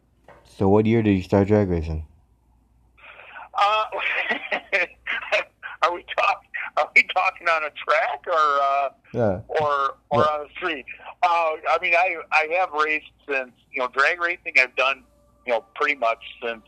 So, 0.44 0.68
what 0.68 0.84
year 0.84 1.02
did 1.02 1.12
you 1.12 1.22
start 1.22 1.48
drag 1.48 1.70
racing? 1.70 2.04
Uh, 3.54 3.84
are 5.82 5.92
we 5.94 6.04
talking? 6.16 6.48
Are 6.78 6.90
we 6.96 7.02
talking 7.14 7.48
on 7.48 7.64
a 7.64 7.70
track 7.70 8.24
or 8.26 8.32
uh, 8.62 8.88
Yeah. 9.14 9.40
or 9.46 9.94
or 10.10 10.20
Yeah. 10.20 10.26
on 10.26 10.46
the 10.46 10.48
street? 10.56 10.86
Uh, 11.22 11.52
I 11.68 11.78
mean, 11.80 11.94
I 11.94 12.16
I 12.32 12.48
have 12.58 12.70
raced 12.72 13.10
since 13.28 13.52
you 13.70 13.80
know 13.80 13.88
drag 13.88 14.20
racing. 14.20 14.54
I've 14.58 14.74
done 14.74 15.04
you 15.46 15.52
know 15.52 15.64
pretty 15.74 15.96
much 15.96 16.18
since 16.42 16.62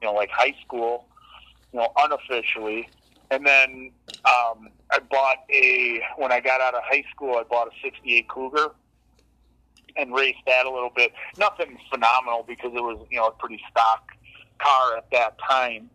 you 0.00 0.08
know 0.08 0.14
like 0.14 0.30
high 0.30 0.54
school, 0.64 1.06
you 1.72 1.80
know 1.80 1.92
unofficially, 1.96 2.88
and 3.30 3.46
then 3.46 3.90
um, 4.24 4.68
I 4.90 4.98
bought 5.10 5.38
a 5.50 6.00
when 6.16 6.32
I 6.32 6.40
got 6.40 6.60
out 6.60 6.74
of 6.74 6.82
high 6.84 7.04
school. 7.10 7.36
I 7.36 7.44
bought 7.44 7.68
a 7.68 7.70
'68 7.82 8.28
Cougar 8.28 8.68
and 9.96 10.14
raced 10.14 10.38
that 10.46 10.66
a 10.66 10.70
little 10.70 10.92
bit. 10.94 11.12
Nothing 11.38 11.78
phenomenal 11.90 12.44
because 12.46 12.72
it 12.74 12.82
was 12.82 13.06
you 13.10 13.18
know 13.18 13.26
a 13.26 13.32
pretty 13.32 13.60
stock 13.70 14.08
car 14.58 14.96
at 14.96 15.10
that 15.12 15.36
time. 15.38 15.90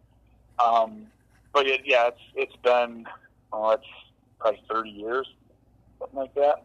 Um, 0.63 1.07
but 1.53 1.67
it, 1.67 1.81
yeah, 1.85 2.07
it's 2.07 2.21
it's 2.35 2.55
been 2.63 3.05
oh, 3.51 3.71
it's 3.71 3.87
probably 4.39 4.61
30 4.69 4.89
years, 4.89 5.27
something 5.99 6.19
like 6.19 6.33
that. 6.35 6.63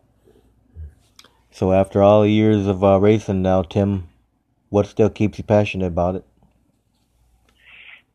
So, 1.50 1.72
after 1.72 2.02
all 2.02 2.22
the 2.22 2.30
years 2.30 2.66
of 2.66 2.82
uh, 2.82 2.98
racing 2.98 3.42
now, 3.42 3.62
Tim, 3.62 4.08
what 4.68 4.86
still 4.86 5.10
keeps 5.10 5.38
you 5.38 5.44
passionate 5.44 5.86
about 5.86 6.16
it? 6.16 6.24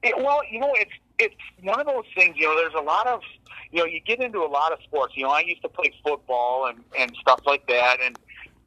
It, 0.03 0.17
well, 0.17 0.41
you 0.49 0.59
know, 0.59 0.73
it's 0.75 0.91
it's 1.19 1.35
one 1.61 1.79
of 1.79 1.85
those 1.85 2.05
things. 2.15 2.35
You 2.37 2.47
know, 2.47 2.55
there's 2.55 2.73
a 2.73 2.83
lot 2.83 3.07
of 3.07 3.21
you 3.71 3.79
know, 3.79 3.85
you 3.85 3.99
get 4.01 4.19
into 4.19 4.39
a 4.39 4.47
lot 4.47 4.71
of 4.71 4.79
sports. 4.83 5.13
You 5.15 5.23
know, 5.23 5.31
I 5.31 5.41
used 5.41 5.61
to 5.63 5.69
play 5.69 5.91
football 6.03 6.67
and 6.67 6.83
and 6.97 7.15
stuff 7.19 7.41
like 7.45 7.67
that, 7.67 7.97
and 8.03 8.17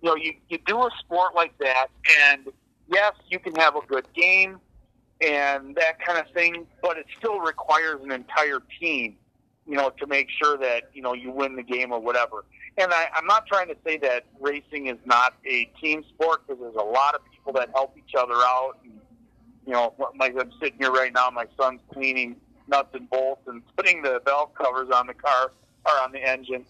you 0.03 0.09
know, 0.09 0.17
you 0.17 0.35
you 0.49 0.59
do 0.67 0.79
a 0.79 0.91
sport 0.99 1.35
like 1.35 1.57
that, 1.59 1.89
and 2.23 2.49
yes, 2.89 3.13
you 3.29 3.39
can 3.39 3.55
have 3.57 3.77
a 3.77 3.81
good 3.87 4.07
game 4.15 4.61
and 5.21 5.75
that 5.77 5.99
kind 6.05 6.19
of 6.19 6.31
thing, 6.33 6.67
but 6.83 6.99
it 6.99 7.07
still 7.17 7.41
requires 7.41 8.03
an 8.03 8.13
entire 8.13 8.61
team. 8.81 9.17
You 9.69 9.75
know, 9.75 9.91
to 9.99 10.07
make 10.07 10.29
sure 10.31 10.57
that 10.59 10.91
you 10.95 11.03
know 11.03 11.13
you 11.13 11.33
win 11.33 11.57
the 11.57 11.63
game 11.63 11.91
or 11.91 11.99
whatever. 11.99 12.45
And 12.79 12.93
I, 12.93 13.09
I'm 13.15 13.27
not 13.27 13.47
trying 13.47 13.67
to 13.69 13.77
say 13.85 13.97
that 13.99 14.25
racing 14.39 14.87
is 14.87 14.99
not 15.05 15.35
a 15.45 15.65
team 15.81 16.05
sport 16.11 16.47
because 16.47 16.61
there's 16.61 16.77
a 16.77 16.85
lot 16.85 17.15
of 17.15 17.23
people 17.33 17.53
that 17.55 17.71
help 17.75 17.97
each 17.97 18.15
other 18.17 18.35
out. 18.35 18.77
And, 18.85 18.93
you 19.67 19.73
know, 19.73 19.95
like 20.19 20.35
I'm 20.39 20.53
sitting 20.61 20.79
here 20.79 20.93
right 20.93 21.13
now, 21.13 21.29
my 21.31 21.47
son's 21.59 21.81
cleaning 21.93 22.37
nuts 22.69 22.95
and 22.95 23.09
bolts 23.11 23.43
and 23.47 23.63
putting 23.77 24.03
the 24.03 24.21
valve 24.25 24.55
covers 24.55 24.91
on 24.91 25.07
the 25.07 25.15
car 25.15 25.53
or 25.85 25.93
on 26.03 26.13
the 26.13 26.21
engine. 26.27 26.65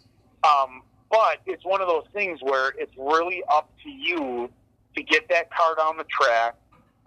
Um, 0.45 0.83
but 1.11 1.39
it's 1.47 1.65
one 1.65 1.81
of 1.81 1.89
those 1.89 2.07
things 2.13 2.41
where 2.43 2.73
it's 2.79 2.93
really 2.99 3.43
up 3.53 3.71
to 3.83 3.91
you 3.91 4.51
to 4.97 5.03
get 5.03 5.29
that 5.29 5.51
car 5.55 5.75
down 5.77 5.97
the 5.97 6.05
track, 6.05 6.57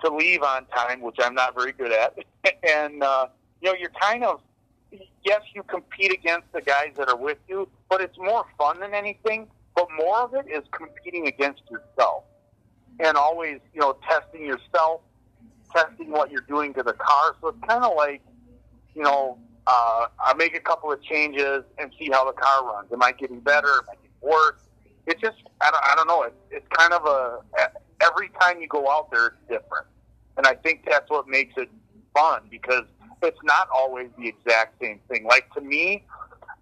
to 0.04 0.14
leave 0.14 0.42
on 0.44 0.66
time, 0.66 1.02
which 1.02 1.18
I'm 1.20 1.34
not 1.34 1.56
very 1.56 1.72
good 1.72 1.92
at, 1.92 2.18
and 2.64 3.04
uh, 3.04 3.28
you 3.62 3.70
know, 3.70 3.78
you're 3.78 3.92
kind 4.00 4.24
of 4.24 4.42
yes, 5.24 5.42
you 5.54 5.64
compete 5.64 6.12
against 6.14 6.52
the 6.54 6.62
guys 6.62 6.94
that 6.98 7.10
are 7.10 7.18
with 7.18 7.38
you, 7.48 7.68
but 7.90 8.02
it's 8.02 8.18
more 8.18 8.46
fun 8.58 8.80
than 8.80 8.94
anything. 8.94 9.48
But 9.76 9.88
more 9.98 10.22
of 10.22 10.34
it 10.34 10.46
is 10.50 10.64
competing 10.72 11.28
against 11.28 11.62
yourself, 11.70 12.24
and 13.00 13.16
always, 13.16 13.60
you 13.74 13.82
know, 13.82 13.98
testing 14.08 14.46
yourself, 14.46 15.02
testing 15.76 16.12
what 16.12 16.32
you're 16.32 16.42
doing 16.42 16.74
to 16.76 16.84
the 16.84 16.94
car. 16.94 17.36
So 17.42 17.50
it's 17.50 17.58
kind 17.68 17.84
of 17.84 17.96
like, 17.96 18.22
you 18.96 19.04
know, 19.04 19.38
uh, 19.68 20.08
I 20.26 20.34
make 20.36 20.56
a 20.56 20.60
couple 20.60 20.92
of 20.92 21.02
changes 21.04 21.64
and 21.78 21.92
see 22.00 22.10
how 22.12 22.26
the 22.26 22.34
car 22.34 22.66
runs. 22.66 22.92
Am 22.92 23.04
I 23.04 23.12
getting 23.12 23.40
better? 23.40 23.68
Am 23.68 23.90
I 23.92 23.96
getting 23.96 24.32
worse? 24.32 24.62
It's 25.06 25.22
just, 25.22 25.38
I 25.62 25.72
don't, 25.72 25.84
I 25.84 25.96
don't 25.96 26.08
know. 26.08 26.24
It's, 26.24 26.36
it's 26.52 26.68
kind 26.76 26.94
of 26.94 27.06
a 27.06 27.40
every 28.02 28.30
time 28.40 28.62
you 28.62 28.68
go 28.68 28.90
out 28.90 29.12
there, 29.12 29.28
it's 29.28 29.38
different, 29.48 29.88
and 30.38 30.48
I 30.48 30.56
think 30.56 30.86
that's 30.90 31.10
what 31.10 31.28
makes 31.28 31.54
it 31.58 31.70
fun 32.14 32.44
because 32.50 32.84
it's 33.24 33.40
not 33.44 33.68
always 33.74 34.10
the 34.18 34.28
exact 34.28 34.82
same 34.82 35.00
thing. 35.10 35.26
Like 35.26 35.52
to 35.54 35.62
me, 35.62 36.06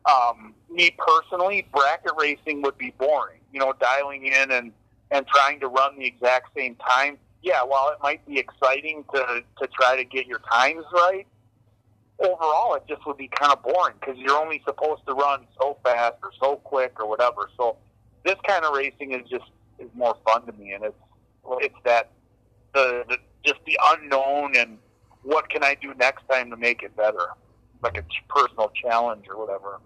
um, 0.06 0.54
me 0.70 0.96
personally, 0.98 1.67
bracket 1.74 2.12
racing 2.20 2.62
would 2.63 2.78
be 2.78 2.93
boring. 2.98 3.39
You 3.52 3.60
know, 3.60 3.74
dialing 3.80 4.26
in 4.26 4.52
and 4.52 4.72
and 5.12 5.26
trying 5.28 5.60
to 5.62 5.67
run 5.67 5.98
the 5.98 6.06
exact 6.06 6.50
same 6.56 6.76
time. 6.76 7.17
Yeah, 7.41 7.63
while 7.63 7.89
it 7.89 7.97
might 8.02 8.26
be 8.28 8.39
exciting 8.39 9.06
to 9.13 9.43
to 9.62 9.67
try 9.67 9.95
to 9.95 10.04
get 10.04 10.28
your 10.28 10.39
times 10.52 10.84
right, 10.93 11.28
overall 12.19 12.76
it 12.76 12.84
just 12.88 13.06
would 13.06 13.17
be 13.17 13.28
kind 13.28 13.54
of 13.54 13.62
boring 13.63 13.95
because 14.00 14.17
you're 14.17 14.38
only 14.38 14.62
supposed 14.65 15.06
to 15.08 15.13
run 15.13 15.45
so 15.62 15.78
fast 15.84 16.15
or 16.23 16.32
so 16.41 16.58
quick 16.58 17.00
or 17.00 17.08
whatever. 17.08 17.50
So 17.58 17.78
this 18.26 18.36
kind 18.47 18.65
of 18.65 18.76
racing 18.76 19.13
is 19.13 19.30
just 19.30 19.45
is 19.80 19.89
more 19.95 20.17
fun 20.26 20.45
to 20.45 20.54
me, 20.54 20.73
and 20.73 20.84
it's 20.84 20.95
it's 21.62 21.76
that 21.86 22.10
the, 22.73 23.04
the 23.08 23.17
just 23.45 23.60
the 23.65 23.80
unknown 23.93 24.56
and 24.58 24.78
what 25.23 25.50
can 25.50 25.63
I 25.63 25.76
do 25.76 25.93
next 25.95 26.23
time 26.30 26.50
to 26.52 26.58
make 26.58 26.84
it 26.84 26.95
better, 26.95 27.28
like 27.84 27.97
a 27.97 28.02
ch- 28.02 28.23
personal 28.30 28.71
challenge 28.82 29.26
or 29.30 29.38
whatever. 29.38 29.80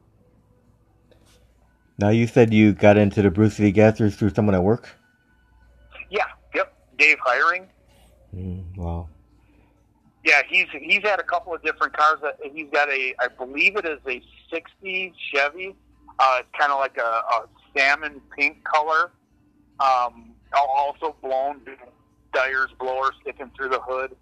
Now, 1.97 2.09
you 2.09 2.25
said 2.27 2.53
you 2.53 2.73
got 2.73 2.97
into 2.97 3.21
the 3.21 3.29
Brew 3.29 3.49
City 3.49 3.71
Gassers 3.71 4.15
through 4.15 4.31
someone 4.31 4.55
at 4.55 4.63
work? 4.63 4.89
Yeah. 6.09 6.25
Dave 7.01 7.17
hiring. 7.19 7.67
Mm, 8.35 8.77
wow. 8.77 9.09
Yeah, 10.23 10.41
he's 10.47 10.67
he's 10.71 11.01
had 11.01 11.19
a 11.19 11.23
couple 11.23 11.51
of 11.53 11.63
different 11.63 11.97
cars. 11.97 12.19
That 12.21 12.37
he's 12.53 12.69
got 12.71 12.89
a, 12.89 13.15
I 13.19 13.27
believe 13.27 13.75
it 13.75 13.85
is 13.85 13.97
a 14.07 14.21
'60 14.53 15.13
Chevy. 15.33 15.75
Uh, 16.19 16.37
it's 16.39 16.49
kind 16.57 16.71
of 16.71 16.77
like 16.79 16.97
a, 16.97 17.01
a 17.01 17.45
salmon 17.75 18.21
pink 18.37 18.63
color. 18.63 19.11
Um, 19.79 20.35
al- 20.53 20.69
also 20.69 21.15
blown 21.23 21.61
Dyer's 22.33 22.69
blower 22.79 23.11
sticking 23.21 23.49
through 23.57 23.69
the 23.69 23.81
hood. 23.81 24.15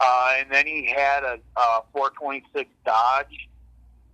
Uh, 0.00 0.32
and 0.38 0.50
then 0.50 0.66
he 0.66 0.92
had 0.94 1.22
a, 1.22 1.38
a 1.56 1.82
426 1.92 2.68
Dodge. 2.84 3.48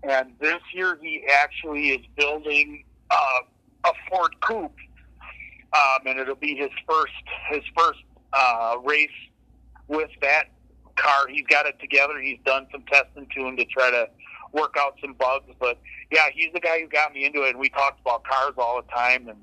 And 0.03 0.33
this 0.39 0.61
year 0.75 0.99
he 1.01 1.25
actually 1.33 1.89
is 1.89 2.07
building 2.17 2.85
uh, 3.11 3.41
a 3.85 3.93
Ford 4.11 4.35
Coupe, 4.43 4.77
um, 5.75 6.07
and 6.07 6.19
it'll 6.19 6.35
be 6.35 6.55
his 6.55 6.71
first 6.89 7.13
his 7.51 7.63
first 7.77 8.01
uh, 8.33 8.77
race 8.85 9.11
with 9.89 10.11
that 10.21 10.45
car. 10.97 11.29
He's 11.29 11.47
got 11.47 11.67
it 11.67 11.79
together. 11.81 12.19
He's 12.21 12.39
done 12.45 12.67
some 12.71 12.83
testing 12.83 13.27
to 13.35 13.47
him 13.47 13.57
to 13.57 13.65
try 13.67 13.91
to 13.91 14.09
work 14.53 14.77
out 14.79 14.97
some 15.01 15.15
bugs. 15.15 15.51
But 15.59 15.79
yeah, 16.11 16.29
he's 16.33 16.53
the 16.53 16.61
guy 16.61 16.81
who 16.81 16.89
got 16.89 17.13
me 17.13 17.25
into 17.25 17.43
it. 17.43 17.51
And 17.51 17.59
we 17.59 17.69
talked 17.71 18.01
about 18.01 18.25
cars 18.25 18.55
all 18.59 18.81
the 18.83 18.89
time. 18.89 19.29
And 19.29 19.39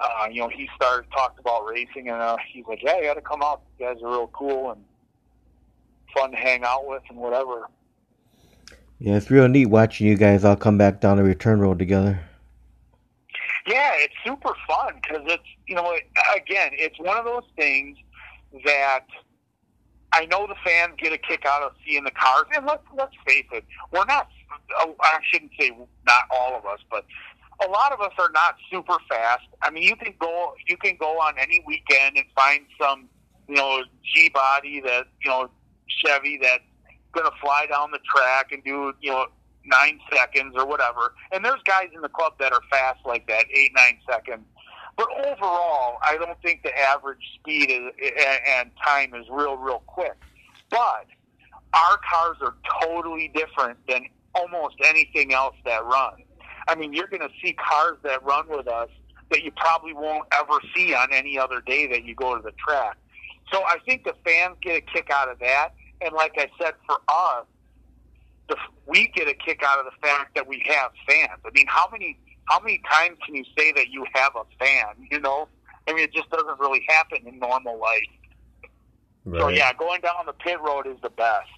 uh, 0.00 0.28
you 0.30 0.40
know, 0.40 0.48
he 0.48 0.68
started 0.76 1.10
talked 1.10 1.40
about 1.40 1.66
racing, 1.66 2.08
and 2.08 2.20
uh, 2.20 2.36
he's 2.52 2.64
like, 2.66 2.82
"Yeah, 2.82 2.98
you 2.98 3.04
got 3.04 3.14
to 3.14 3.22
come 3.22 3.42
out. 3.42 3.62
You 3.78 3.86
guys 3.86 3.96
are 4.02 4.10
real 4.10 4.28
cool 4.28 4.72
and 4.72 4.84
fun 6.14 6.32
to 6.32 6.36
hang 6.36 6.64
out 6.64 6.86
with, 6.86 7.02
and 7.08 7.18
whatever." 7.18 7.68
Yeah, 8.98 9.16
it's 9.16 9.30
real 9.30 9.48
neat 9.48 9.66
watching 9.66 10.06
you 10.06 10.16
guys 10.16 10.44
all 10.44 10.56
come 10.56 10.78
back 10.78 11.00
down 11.00 11.16
the 11.16 11.22
return 11.22 11.60
road 11.60 11.78
together. 11.78 12.20
Yeah, 13.66 13.92
it's 13.96 14.14
super 14.24 14.54
fun 14.68 15.00
because 15.02 15.22
it's 15.26 15.48
you 15.66 15.74
know 15.74 15.92
again 16.36 16.70
it's 16.72 16.98
one 17.00 17.16
of 17.16 17.24
those 17.24 17.42
things 17.56 17.98
that 18.64 19.06
I 20.12 20.26
know 20.26 20.46
the 20.46 20.54
fans 20.64 20.94
get 20.98 21.12
a 21.12 21.18
kick 21.18 21.44
out 21.46 21.62
of 21.62 21.72
seeing 21.86 22.04
the 22.04 22.10
cars, 22.12 22.46
and 22.54 22.64
let's 22.64 22.84
let's 22.96 23.14
face 23.26 23.46
it, 23.52 23.64
we're 23.92 24.04
not. 24.06 24.28
Oh, 24.78 24.94
I 25.00 25.18
shouldn't 25.30 25.52
say 25.58 25.70
not 26.06 26.24
all 26.30 26.56
of 26.56 26.64
us, 26.64 26.78
but 26.90 27.04
a 27.66 27.68
lot 27.68 27.92
of 27.92 28.00
us 28.00 28.12
are 28.18 28.30
not 28.32 28.56
super 28.70 28.96
fast. 29.08 29.46
I 29.62 29.70
mean, 29.70 29.82
you 29.82 29.96
can 29.96 30.14
go 30.18 30.54
you 30.66 30.76
can 30.76 30.96
go 30.98 31.18
on 31.18 31.34
any 31.38 31.62
weekend 31.66 32.16
and 32.16 32.26
find 32.34 32.64
some 32.80 33.08
you 33.48 33.56
know 33.56 33.82
G 34.14 34.28
body 34.28 34.80
that 34.80 35.06
you 35.24 35.30
know 35.30 35.50
Chevy 35.88 36.38
that's 36.40 36.62
going 37.12 37.26
to 37.26 37.36
fly 37.40 37.66
down 37.70 37.90
the 37.90 38.00
track 38.14 38.52
and 38.52 38.62
do 38.62 38.92
you 39.00 39.10
know 39.10 39.26
nine 39.66 40.00
seconds 40.12 40.54
or 40.56 40.66
whatever. 40.66 41.14
And 41.32 41.44
there's 41.44 41.62
guys 41.64 41.88
in 41.94 42.02
the 42.02 42.08
club 42.08 42.34
that 42.40 42.52
are 42.52 42.62
fast 42.70 43.00
like 43.04 43.26
that, 43.28 43.46
eight 43.54 43.72
nine 43.74 43.98
seconds. 44.08 44.44
But 44.96 45.08
overall, 45.26 45.98
I 46.02 46.16
don't 46.18 46.40
think 46.42 46.62
the 46.62 46.76
average 46.78 47.20
speed 47.34 47.70
is, 47.70 48.12
and 48.48 48.70
time 48.82 49.14
is 49.14 49.26
real, 49.30 49.56
real 49.56 49.82
quick. 49.86 50.14
But 50.70 51.06
our 51.74 51.98
cars 52.10 52.36
are 52.40 52.54
totally 52.82 53.28
different 53.34 53.78
than 53.86 54.06
almost 54.34 54.76
anything 54.84 55.34
else 55.34 55.54
that 55.64 55.84
runs. 55.84 56.22
I 56.68 56.74
mean, 56.74 56.92
you're 56.92 57.06
going 57.06 57.22
to 57.22 57.30
see 57.42 57.52
cars 57.52 57.98
that 58.04 58.24
run 58.24 58.48
with 58.48 58.68
us 58.68 58.88
that 59.30 59.42
you 59.42 59.50
probably 59.52 59.92
won't 59.92 60.26
ever 60.32 60.58
see 60.74 60.94
on 60.94 61.12
any 61.12 61.38
other 61.38 61.60
day 61.60 61.86
that 61.88 62.04
you 62.04 62.14
go 62.14 62.36
to 62.36 62.42
the 62.42 62.52
track. 62.52 62.96
So 63.52 63.62
I 63.64 63.76
think 63.84 64.04
the 64.04 64.14
fans 64.24 64.56
get 64.60 64.76
a 64.76 64.80
kick 64.80 65.10
out 65.10 65.28
of 65.28 65.38
that, 65.40 65.70
and 66.00 66.12
like 66.12 66.32
I 66.36 66.48
said, 66.60 66.74
for 66.86 66.98
us, 67.08 67.46
the, 68.48 68.56
we 68.86 69.08
get 69.14 69.28
a 69.28 69.34
kick 69.34 69.62
out 69.64 69.78
of 69.78 69.84
the 69.86 70.06
fact 70.06 70.34
that 70.34 70.46
we 70.46 70.62
have 70.66 70.92
fans. 71.08 71.40
I 71.44 71.50
mean, 71.54 71.66
how 71.68 71.88
many 71.90 72.18
how 72.46 72.60
many 72.60 72.80
times 72.90 73.18
can 73.24 73.34
you 73.34 73.44
say 73.58 73.72
that 73.72 73.88
you 73.88 74.06
have 74.14 74.32
a 74.36 74.44
fan? 74.64 75.08
You 75.10 75.20
know, 75.20 75.48
I 75.88 75.92
mean, 75.92 76.04
it 76.04 76.12
just 76.12 76.30
doesn't 76.30 76.58
really 76.60 76.84
happen 76.88 77.26
in 77.26 77.38
normal 77.38 77.78
life. 77.78 78.02
Right. 79.24 79.40
So 79.40 79.48
yeah, 79.48 79.72
going 79.72 80.00
down 80.00 80.14
the 80.26 80.32
pit 80.32 80.60
road 80.60 80.86
is 80.86 80.96
the 81.02 81.10
best. 81.10 81.48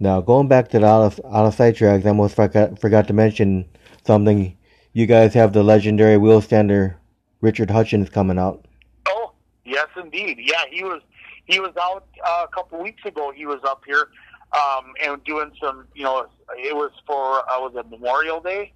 Now 0.00 0.20
going 0.20 0.48
back 0.48 0.68
to 0.70 0.78
the 0.78 0.86
out 0.86 1.02
of, 1.02 1.20
out 1.32 1.46
of 1.46 1.54
sight 1.54 1.76
tracks, 1.76 2.04
I 2.04 2.08
almost 2.08 2.36
forgot 2.36 2.80
forgot 2.80 3.06
to 3.08 3.12
mention 3.12 3.68
something. 4.04 4.56
You 4.92 5.06
guys 5.06 5.34
have 5.34 5.52
the 5.52 5.62
legendary 5.62 6.16
wheel 6.16 6.40
stander 6.40 6.98
Richard 7.40 7.70
Hutchins 7.70 8.10
coming 8.10 8.38
out. 8.38 8.66
Oh 9.08 9.32
yes, 9.64 9.86
indeed. 9.96 10.38
Yeah, 10.40 10.64
he 10.70 10.82
was 10.82 11.02
he 11.44 11.60
was 11.60 11.72
out 11.80 12.06
uh, 12.26 12.46
a 12.50 12.54
couple 12.54 12.82
weeks 12.82 13.04
ago. 13.04 13.32
He 13.34 13.46
was 13.46 13.60
up 13.64 13.82
here 13.86 14.08
um, 14.52 14.92
and 15.02 15.22
doing 15.24 15.52
some. 15.62 15.86
You 15.94 16.04
know, 16.04 16.26
it 16.56 16.74
was 16.74 16.90
for 17.06 17.40
uh, 17.50 17.60
was 17.60 17.72
it 17.76 17.88
Memorial 17.90 18.40
Day, 18.40 18.72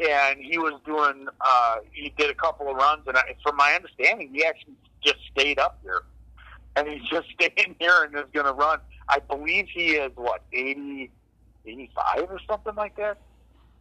and 0.00 0.38
he 0.40 0.58
was 0.58 0.80
doing. 0.84 1.28
Uh, 1.40 1.76
he 1.92 2.12
did 2.16 2.30
a 2.30 2.34
couple 2.34 2.68
of 2.68 2.76
runs, 2.76 3.02
and 3.06 3.16
I, 3.16 3.36
from 3.42 3.56
my 3.56 3.72
understanding, 3.74 4.30
he 4.32 4.44
actually 4.44 4.74
just 5.04 5.18
stayed 5.30 5.58
up 5.58 5.78
here, 5.82 6.02
and 6.76 6.88
he's 6.88 7.08
just 7.10 7.28
staying 7.34 7.76
here 7.78 8.04
and 8.04 8.14
is 8.14 8.30
going 8.32 8.46
to 8.46 8.52
run. 8.52 8.78
I 9.08 9.18
believe 9.18 9.66
he 9.72 9.92
is 9.92 10.12
what 10.14 10.42
80, 10.52 11.10
85 11.66 12.30
or 12.30 12.40
something 12.48 12.74
like 12.74 12.96
that. 12.96 13.18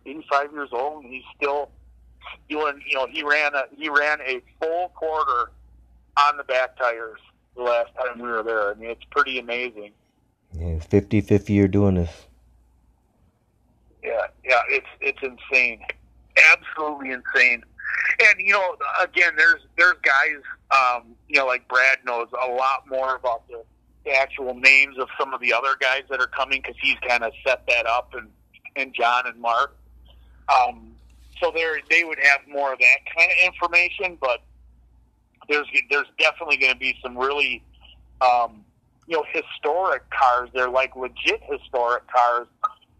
Eighty 0.04 0.26
five 0.32 0.52
years 0.52 0.70
old, 0.72 1.04
and 1.04 1.13
he's 1.13 1.24
still 1.38 1.70
doing. 2.50 2.82
You 2.88 2.98
know, 2.98 3.08
he 3.12 3.22
ran 3.22 3.54
a 3.54 3.65
he 3.78 3.88
ran 3.88 4.20
a 4.22 4.41
full 4.60 4.89
quarter 4.89 5.52
on 6.17 6.38
the 6.38 6.44
back 6.44 6.76
tires 6.78 7.20
the 7.56 7.62
last 7.62 7.89
time 7.96 8.20
we 8.20 8.28
were 8.28 8.41
there. 8.41 8.72
I 8.72 8.74
mean, 8.74 8.89
it's 8.89 9.04
pretty 9.12 9.38
amazing. 9.38 9.91
Yeah, 10.54 10.80
50, 10.80 11.22
50 11.22 11.54
year 11.54 11.68
doing 11.68 11.96
this. 11.96 12.28
Yeah, 14.04 14.28
yeah, 14.44 14.62
it's 14.70 14.88
it's 15.00 15.20
insane, 15.22 15.82
absolutely 16.52 17.12
insane. 17.12 17.64
And 18.24 18.40
you 18.40 18.54
know, 18.54 18.76
again, 19.02 19.34
there's 19.38 19.62
there's 19.78 19.96
guys, 20.02 20.42
um, 20.72 21.16
you 21.28 21.38
know, 21.38 21.46
like 21.46 21.68
Brad 21.68 22.00
knows 22.06 22.28
a 22.32 22.52
lot 22.52 22.88
more 22.90 23.16
about 23.16 23.48
the, 23.48 23.64
the 24.06 24.12
actual 24.12 24.54
names 24.56 24.98
of 24.98 25.08
some 25.20 25.34
of 25.34 25.40
the 25.40 25.54
other 25.54 25.76
guys 25.80 26.04
that 26.10 26.20
are 26.20 26.28
coming 26.28 26.62
because 26.62 26.76
he's 26.82 26.98
kind 27.08 27.24
of 27.24 27.32
set 27.46 27.64
that 27.68 27.86
up, 27.86 28.14
and 28.14 28.28
and 28.76 28.94
John 28.94 29.28
and 29.28 29.40
Mark. 29.40 29.76
Um, 30.50 30.92
so 31.40 31.52
they 31.54 31.66
they 31.90 32.04
would 32.04 32.20
have 32.20 32.42
more 32.48 32.74
of 32.74 32.80
that 32.80 33.16
kind 33.18 33.32
of 33.32 33.46
information, 33.46 34.18
but 34.20 34.42
there's 35.48 35.68
there's 35.90 36.08
definitely 36.20 36.58
going 36.58 36.74
to 36.74 36.80
be 36.80 36.96
some 37.02 37.18
really 37.18 37.64
um, 38.22 38.64
you 39.08 39.18
know 39.18 39.26
historic 39.32 40.04
cars. 40.10 40.50
They're 40.54 40.70
like 40.70 40.96
legit 40.96 41.42
historic 41.44 42.04
cars. 42.08 42.48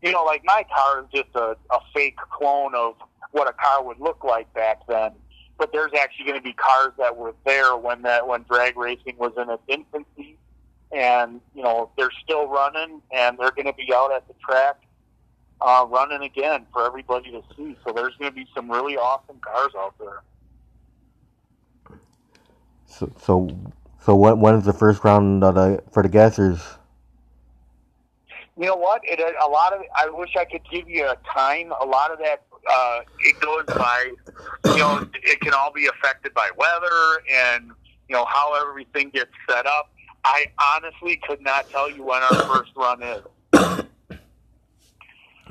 You 0.02 0.12
know, 0.12 0.24
like 0.24 0.42
my 0.44 0.66
car 0.76 1.02
is 1.02 1.06
just 1.14 1.36
a, 1.36 1.56
a 1.70 1.80
fake 1.94 2.18
clone 2.18 2.74
of 2.76 2.96
what 3.32 3.48
a 3.48 3.54
car 3.54 3.84
would 3.84 4.00
look 4.00 4.24
like 4.24 4.52
back 4.54 4.82
then. 4.88 5.12
But 5.58 5.72
there's 5.72 5.92
actually 5.94 6.26
going 6.26 6.40
to 6.40 6.44
be 6.44 6.54
cars 6.54 6.94
that 6.98 7.16
were 7.16 7.36
there 7.46 7.76
when 7.76 8.02
that 8.02 8.28
when 8.28 8.44
drag 8.50 8.78
racing 8.78 9.16
was 9.18 9.34
in 9.38 9.50
its 9.50 9.64
infancy, 9.68 10.38
and 10.92 11.40
you 11.56 11.64
know 11.64 11.92
they're 11.98 12.12
still 12.24 12.48
running, 12.48 13.02
and 13.12 13.38
they're 13.38 13.52
going 13.52 13.68
to 13.68 13.74
be 13.74 13.94
out 13.94 14.12
at 14.12 14.28
the 14.28 14.34
track 14.44 14.78
uh, 15.62 15.86
running 15.88 16.24
again 16.24 16.66
for 16.74 16.86
everybody 16.86 17.32
to 17.32 17.42
see. 17.56 17.76
So 17.86 17.94
there's 17.94 18.16
going 18.18 18.32
to 18.32 18.36
be 18.36 18.48
some 18.56 18.70
really 18.70 18.98
awesome 18.98 19.40
cars 19.40 19.72
out 19.78 19.94
there. 20.00 20.22
So, 22.88 23.12
so, 23.22 23.58
so 24.02 24.16
when 24.16 24.40
when 24.40 24.56
is 24.56 24.66
the 24.66 24.74
first 24.74 25.04
round 25.04 25.44
of 25.44 25.56
the, 25.56 25.84
for 25.92 26.04
the 26.04 26.10
gassers? 26.10 26.62
You 28.58 28.68
know 28.68 28.76
what? 28.76 29.02
It 29.04 29.20
a 29.20 29.50
lot 29.50 29.74
of. 29.74 29.82
I 29.96 30.10
wish 30.10 30.36
I 30.38 30.46
could 30.46 30.62
give 30.70 30.90
you 30.90 31.06
a 31.06 31.18
time. 31.34 31.72
A 31.82 31.86
lot 31.86 32.12
of 32.12 32.20
that 32.20 32.44
uh, 32.70 33.00
it 33.20 33.40
goes 33.40 33.66
by. 33.68 34.12
You 34.66 34.78
know, 34.78 35.08
it 35.24 35.40
can 35.42 35.54
all 35.54 35.72
be 35.72 35.88
affected 35.88 36.34
by 36.34 36.50
weather 36.58 37.24
and 37.32 37.72
you 38.10 38.16
know 38.16 38.26
how 38.26 38.54
everything 38.62 39.10
gets 39.10 39.32
set 39.50 39.66
up. 39.66 39.92
I 40.24 40.46
honestly 40.76 41.20
could 41.28 41.42
not 41.42 41.70
tell 41.70 41.90
you 41.90 42.04
when 42.04 42.22
our 42.22 42.36
first 42.44 42.72
run 42.76 43.02
is. 43.02 43.24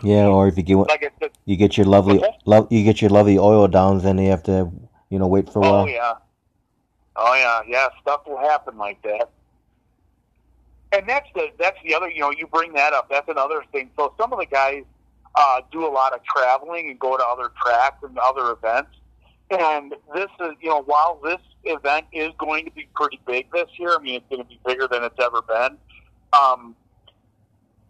Yeah, 0.03 0.27
or 0.27 0.49
if 0.49 0.57
you 0.57 0.63
get 0.63 0.77
like 0.77 1.13
you 1.45 1.57
get 1.57 1.77
your 1.77 1.87
lovely, 1.87 2.23
lo- 2.47 2.69
you 2.71 2.85
get 2.85 3.03
your 3.03 3.11
lovely 3.11 3.39
oil 3.39 3.69
downs, 3.69 4.03
then 4.05 4.19
you 4.19 4.31
have 4.31 4.43
to, 4.45 4.71
you 5.11 5.19
know, 5.19 5.27
wait 5.27 5.53
for 5.53 5.63
a 5.63 5.67
oh, 5.67 5.71
while. 5.71 5.83
Oh 5.83 5.87
yeah, 5.87 6.15
Oh 7.17 7.35
yeah, 7.35 7.61
yeah, 7.67 7.89
stuff 8.01 8.23
will 8.27 8.39
happen 8.39 8.79
like 8.79 9.03
that. 9.03 9.31
And 10.93 11.09
that's 11.09 11.29
the 11.35 11.49
that's 11.59 11.79
the 11.85 11.95
other 11.95 12.11
you 12.11 12.21
know 12.21 12.31
you 12.31 12.47
bring 12.47 12.73
that 12.75 12.93
up. 12.93 13.09
That's 13.11 13.29
another 13.29 13.63
thing. 13.73 13.91
So 13.97 14.15
some 14.19 14.33
of 14.33 14.39
the 14.39 14.47
guys 14.47 14.85
uh, 15.35 15.61
do 15.71 15.87
a 15.87 15.89
lot 15.91 16.13
of 16.13 16.21
traveling 16.25 16.91
and 16.91 16.99
go 16.99 17.17
to 17.17 17.25
other 17.25 17.51
tracks 17.63 18.03
and 18.03 18.19
other 18.19 18.53
events. 18.53 18.91
And 19.51 19.95
this 20.15 20.29
is 20.41 20.53
you 20.61 20.69
know 20.69 20.83
while 20.83 21.21
this 21.23 21.41
event 21.65 22.07
is 22.13 22.31
going 22.39 22.65
to 22.65 22.71
be 22.71 22.89
pretty 22.95 23.21
big 23.27 23.51
this 23.53 23.69
year. 23.79 23.97
I 23.99 24.03
mean 24.03 24.17
it's 24.17 24.29
going 24.29 24.43
to 24.43 24.49
be 24.49 24.61
bigger 24.65 24.89
than 24.89 25.05
it's 25.05 25.19
ever 25.21 25.43
been. 25.43 25.77
Um, 26.33 26.77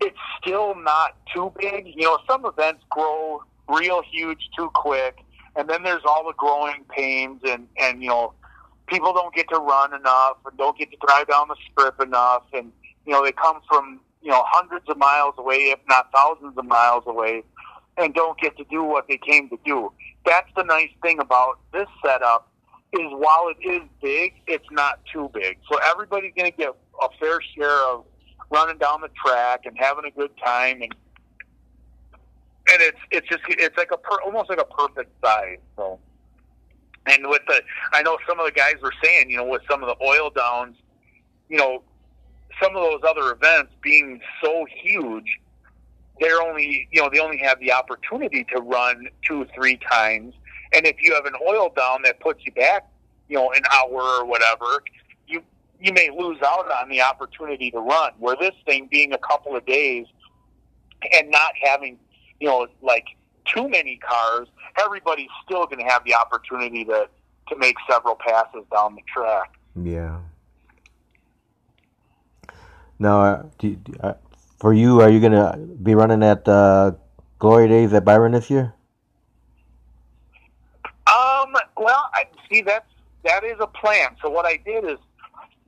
it's 0.01 0.19
still 0.41 0.75
not 0.75 1.17
too 1.35 1.53
big. 1.59 1.87
You 1.87 2.05
know 2.05 2.19
some 2.29 2.45
events 2.47 2.83
grow 2.91 3.43
real 3.69 4.03
huge 4.11 4.49
too 4.57 4.71
quick, 4.75 5.19
and 5.57 5.69
then 5.69 5.83
there's 5.83 6.03
all 6.05 6.25
the 6.27 6.35
growing 6.37 6.85
pains 6.89 7.41
and 7.45 7.67
and 7.79 8.03
you 8.03 8.09
know 8.09 8.35
people 8.91 9.13
don't 9.13 9.35
get 9.35 9.49
to 9.49 9.59
run 9.59 9.95
enough 9.95 10.37
and 10.45 10.59
don't 10.59 10.77
get 10.77 10.91
to 10.91 10.97
drive 11.07 11.29
down 11.29 11.49
the 11.49 11.57
strip 11.71 12.01
enough. 12.01 12.43
And 12.53 12.73
you 13.07 13.13
know 13.13 13.25
they 13.25 13.33
come 13.33 13.61
from 13.69 14.01
you 14.23 14.31
know 14.31 14.43
hundreds 14.47 14.89
of 14.89 14.99
miles 14.99 15.35
away 15.39 15.73
if 15.75 15.79
not 15.89 16.11
thousands 16.15 16.59
of 16.59 16.65
miles 16.67 17.05
away 17.07 17.43
and 17.97 18.15
don't 18.15 18.39
get 18.39 18.57
to 18.57 18.65
do 18.65 18.83
what 18.83 19.07
they 19.09 19.19
came 19.19 19.49
to 19.51 19.59
do. 19.65 19.93
That's 20.27 20.49
the 20.57 20.65
nice 20.65 20.91
thing 21.03 21.19
about 21.21 21.59
this 21.73 21.89
setup 22.05 22.49
is 22.93 23.07
while 23.11 23.49
it 23.49 23.67
is 23.67 23.83
big 24.03 24.35
it's 24.47 24.67
not 24.71 25.01
too 25.13 25.31
big. 25.33 25.59
So 25.71 25.79
everybody's 25.91 26.33
going 26.37 26.51
to 26.51 26.57
get 26.57 26.75
a 27.03 27.09
fair 27.19 27.41
share 27.57 27.83
of 27.93 28.05
running 28.51 28.79
down 28.79 29.01
the 29.01 29.11
track 29.25 29.61
and 29.65 29.77
having 29.79 30.05
a 30.05 30.11
good 30.11 30.31
time 30.45 30.83
and 30.83 30.95
and 32.73 32.83
it's 32.83 32.99
it's 33.11 33.29
just 33.29 33.43
it's 33.49 33.77
like 33.77 33.91
a 33.93 33.97
per, 33.97 34.17
almost 34.25 34.51
like 34.51 34.61
a 34.61 34.65
perfect 34.65 35.11
size 35.25 35.59
so 35.77 35.99
and 37.07 37.27
with 37.29 37.43
the, 37.47 37.63
I 37.93 38.03
know 38.03 38.19
some 38.29 38.39
of 38.39 38.47
the 38.47 38.53
guys 38.53 38.75
were 38.83 38.93
saying, 39.03 39.31
you 39.31 39.37
know, 39.39 39.45
with 39.47 39.63
some 39.71 39.83
of 39.83 39.89
the 39.89 40.05
oil 40.05 40.31
downs, 40.31 40.77
you 41.49 41.57
know, 41.57 41.83
some 42.63 42.77
of 42.77 42.83
those 42.83 43.01
other 43.09 43.33
events 43.33 43.73
being 43.83 44.21
so 44.43 44.67
huge, 44.83 45.41
they're 46.21 46.43
only, 46.43 46.89
you 46.93 47.01
know, 47.01 47.09
they 47.11 47.19
only 47.19 47.39
have 47.39 47.59
the 47.61 47.73
opportunity 47.73 48.45
to 48.55 48.61
run 48.61 49.09
two, 49.27 49.47
three 49.55 49.79
times. 49.91 50.35
And 50.73 50.87
if 50.87 50.97
you 51.03 51.15
have 51.15 51.25
an 51.25 51.35
oil 51.47 51.73
down 51.75 52.03
that 52.03 52.21
puts 52.21 52.45
you 52.45 52.53
back, 52.53 52.87
you 53.29 53.37
know, 53.37 53.51
an 53.53 53.63
hour 53.73 54.03
or 54.03 54.25
whatever, 54.27 54.85
you 55.27 55.43
you 55.81 55.93
may 55.93 56.11
lose 56.11 56.39
out 56.45 56.71
on 56.71 56.91
the 56.91 57.01
opportunity 57.01 57.71
to 57.71 57.79
run. 57.79 58.13
Where 58.19 58.37
this 58.39 58.55
thing 58.67 58.89
being 58.91 59.13
a 59.13 59.19
couple 59.19 59.57
of 59.57 59.65
days 59.65 60.07
and 61.13 61.31
not 61.31 61.53
having, 61.63 61.99
you 62.39 62.49
know, 62.49 62.67
like 62.83 63.07
too 63.47 63.69
many 63.69 63.97
cars, 63.97 64.49
everybody's 64.83 65.29
still 65.45 65.67
going 65.67 65.79
to 65.79 65.91
have 65.91 66.05
the 66.05 66.15
opportunity 66.15 66.85
to 66.85 67.09
to 67.49 67.57
make 67.57 67.77
several 67.89 68.15
passes 68.15 68.65
down 68.73 68.95
the 68.95 69.03
track. 69.13 69.53
Yeah. 69.75 70.19
Now, 72.99 73.23
uh, 73.23 73.43
do, 73.59 73.77
uh, 74.01 74.15
for 74.59 74.73
you, 74.73 75.01
are 75.01 75.11
you 75.11 75.21
going 75.21 75.33
to 75.33 75.59
be 75.83 75.95
running 75.95 76.23
at 76.23 76.47
uh, 76.47 76.93
Glory 77.39 77.67
Days 77.67 77.93
at 77.93 78.05
Byron 78.05 78.33
this 78.33 78.51
year? 78.51 78.75
Um. 81.07 81.57
Well, 81.77 82.11
I 82.13 82.25
see 82.49 82.61
that's 82.61 82.87
that 83.25 83.43
is 83.43 83.57
a 83.59 83.67
plan. 83.67 84.17
So 84.23 84.31
what 84.31 84.47
I 84.47 84.59
did 84.65 84.85
is, 84.85 84.99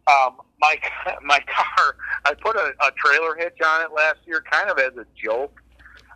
um, 0.06 0.36
my 0.60 0.76
my 1.22 1.40
car, 1.40 1.96
I 2.24 2.34
put 2.34 2.54
a, 2.56 2.72
a 2.86 2.90
trailer 2.96 3.34
hitch 3.34 3.58
on 3.64 3.82
it 3.82 3.92
last 3.94 4.18
year, 4.26 4.44
kind 4.50 4.70
of 4.70 4.78
as 4.78 4.92
a 4.96 5.06
joke. 5.20 5.60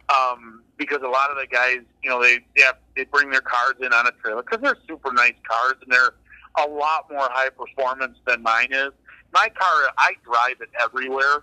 Um, 0.08 0.62
because 0.78 1.00
a 1.02 1.08
lot 1.08 1.30
of 1.30 1.36
the 1.36 1.46
guys, 1.46 1.78
you 2.02 2.10
know, 2.10 2.22
they 2.22 2.38
they, 2.56 2.62
have, 2.62 2.76
they 2.96 3.04
bring 3.04 3.30
their 3.30 3.40
cars 3.40 3.74
in 3.80 3.92
on 3.92 4.06
a 4.06 4.12
trailer 4.22 4.42
because 4.42 4.60
they're 4.62 4.78
super 4.88 5.12
nice 5.12 5.34
cars 5.48 5.74
and 5.82 5.92
they're 5.92 6.14
a 6.58 6.68
lot 6.68 7.06
more 7.10 7.28
high 7.30 7.50
performance 7.50 8.18
than 8.26 8.42
mine 8.42 8.68
is. 8.70 8.90
My 9.32 9.48
car, 9.48 9.90
I 9.98 10.12
drive 10.24 10.60
it 10.60 10.70
everywhere, 10.80 11.42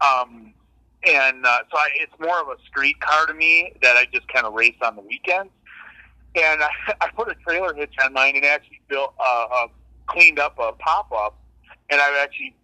um, 0.00 0.52
and 1.06 1.46
uh, 1.46 1.58
so 1.70 1.78
I, 1.78 1.88
it's 1.94 2.12
more 2.20 2.40
of 2.40 2.48
a 2.48 2.56
street 2.66 3.00
car 3.00 3.26
to 3.26 3.34
me 3.34 3.72
that 3.82 3.96
I 3.96 4.06
just 4.12 4.28
kind 4.28 4.46
of 4.46 4.54
race 4.54 4.76
on 4.82 4.96
the 4.96 5.02
weekends. 5.02 5.50
And 6.34 6.62
I, 6.62 6.68
I 7.00 7.08
put 7.14 7.28
a 7.28 7.34
trailer 7.46 7.74
hitch 7.74 7.94
on 8.04 8.12
mine 8.12 8.36
and 8.36 8.44
actually 8.44 8.80
built, 8.88 9.14
uh, 9.18 9.46
uh, 9.52 9.66
cleaned 10.06 10.38
up 10.38 10.58
a 10.58 10.72
pop 10.72 11.10
up, 11.12 11.38
and 11.90 12.00
I've 12.00 12.16
actually 12.16 12.54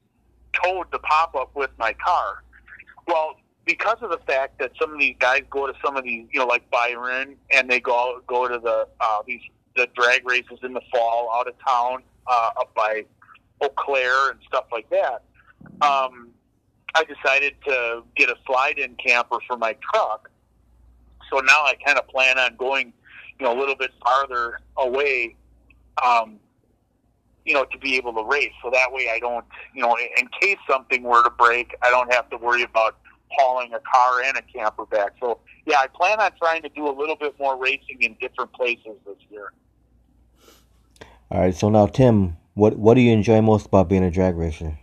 towed 0.52 0.90
the 0.92 0.98
pop 0.98 1.34
up 1.34 1.54
with 1.54 1.70
my 1.78 1.92
car. 1.92 2.42
Well, 3.06 3.36
because 3.64 3.98
of 4.00 4.10
the 4.10 4.20
fact 4.26 4.58
that 4.58 4.72
some 4.80 4.92
of 4.92 4.98
these 4.98 5.16
guys 5.18 5.42
go 5.50 5.66
to 5.66 5.72
some 5.84 5.96
of 5.96 6.04
these, 6.04 6.26
you 6.32 6.40
know, 6.40 6.46
like 6.46 6.68
Byron, 6.70 7.36
and 7.50 7.70
they 7.70 7.80
go 7.80 8.20
go 8.26 8.48
to 8.48 8.58
the 8.58 8.88
uh, 9.00 9.22
these 9.26 9.42
the 9.76 9.88
drag 9.94 10.28
races 10.28 10.58
in 10.62 10.72
the 10.72 10.80
fall 10.92 11.30
out 11.32 11.46
of 11.46 11.54
town 11.66 12.02
uh, 12.26 12.50
up 12.58 12.74
by 12.74 13.04
Eau 13.62 13.68
Claire 13.76 14.30
and 14.30 14.40
stuff 14.46 14.64
like 14.72 14.88
that. 14.90 15.22
Um, 15.82 16.30
I 16.94 17.04
decided 17.04 17.54
to 17.66 18.02
get 18.16 18.28
a 18.28 18.34
slide-in 18.46 18.96
camper 18.96 19.38
for 19.46 19.56
my 19.56 19.76
truck. 19.92 20.30
So 21.30 21.38
now 21.38 21.62
I 21.62 21.74
kind 21.84 21.98
of 21.98 22.08
plan 22.08 22.38
on 22.38 22.56
going, 22.56 22.92
you 23.38 23.46
know, 23.46 23.56
a 23.56 23.58
little 23.58 23.76
bit 23.76 23.92
farther 24.02 24.58
away, 24.76 25.36
um, 26.04 26.40
you 27.44 27.54
know, 27.54 27.64
to 27.64 27.78
be 27.78 27.96
able 27.96 28.12
to 28.14 28.24
race. 28.24 28.52
So 28.62 28.70
that 28.70 28.92
way 28.92 29.08
I 29.12 29.20
don't, 29.20 29.44
you 29.72 29.82
know, 29.82 29.96
in 29.96 30.28
case 30.40 30.58
something 30.68 31.04
were 31.04 31.22
to 31.22 31.30
break, 31.30 31.76
I 31.82 31.90
don't 31.90 32.12
have 32.12 32.28
to 32.30 32.36
worry 32.36 32.62
about 32.62 32.96
hauling 33.30 33.72
a 33.74 33.80
car 33.80 34.22
and 34.22 34.36
a 34.36 34.42
camper 34.42 34.86
back. 34.86 35.12
So 35.20 35.38
yeah, 35.66 35.78
I 35.78 35.86
plan 35.86 36.20
on 36.20 36.30
trying 36.38 36.62
to 36.62 36.68
do 36.68 36.88
a 36.88 36.94
little 36.94 37.16
bit 37.16 37.38
more 37.38 37.56
racing 37.56 37.98
in 38.00 38.16
different 38.20 38.52
places 38.52 38.96
this 39.06 39.16
year. 39.30 39.52
All 41.30 41.40
right. 41.40 41.54
So 41.54 41.68
now, 41.68 41.86
Tim, 41.86 42.36
what 42.54 42.76
what 42.76 42.94
do 42.94 43.00
you 43.00 43.12
enjoy 43.12 43.40
most 43.40 43.66
about 43.66 43.88
being 43.88 44.04
a 44.04 44.10
drag 44.10 44.36
racer? 44.36 44.78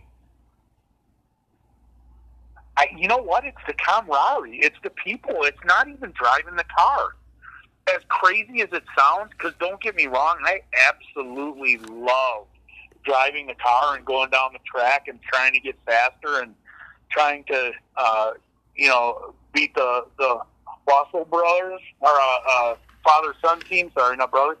I, 2.76 2.86
you 2.96 3.08
know 3.08 3.18
what? 3.18 3.44
It's 3.44 3.58
the 3.66 3.74
camaraderie. 3.74 4.60
It's 4.60 4.76
the 4.84 4.90
people. 4.90 5.34
It's 5.42 5.58
not 5.64 5.88
even 5.88 6.12
driving 6.12 6.56
the 6.56 6.64
car. 6.76 7.16
As 7.88 8.00
crazy 8.08 8.62
as 8.62 8.68
it 8.72 8.84
sounds, 8.96 9.30
because 9.30 9.52
don't 9.58 9.80
get 9.80 9.96
me 9.96 10.06
wrong, 10.06 10.38
I 10.44 10.60
absolutely 10.88 11.78
love 11.78 12.46
driving 13.04 13.46
the 13.46 13.54
car 13.54 13.96
and 13.96 14.04
going 14.04 14.30
down 14.30 14.52
the 14.52 14.60
track 14.64 15.08
and 15.08 15.18
trying 15.22 15.54
to 15.54 15.60
get 15.60 15.74
faster 15.86 16.40
and 16.40 16.54
trying 17.10 17.44
to, 17.44 17.72
uh, 17.96 18.30
you 18.76 18.88
know, 18.88 19.34
beat 19.52 19.74
the 19.74 20.04
the 20.18 20.40
Russell 20.88 21.24
brothers 21.24 21.80
or 22.00 22.10
uh, 22.10 22.38
uh, 22.50 22.74
father 23.04 23.34
son 23.44 23.60
team. 23.60 23.90
Sorry, 23.94 24.16
not 24.16 24.30
brothers. 24.30 24.58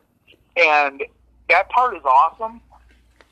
And 0.56 1.02
that 1.48 1.68
part 1.70 1.96
is 1.96 2.02
awesome, 2.04 2.60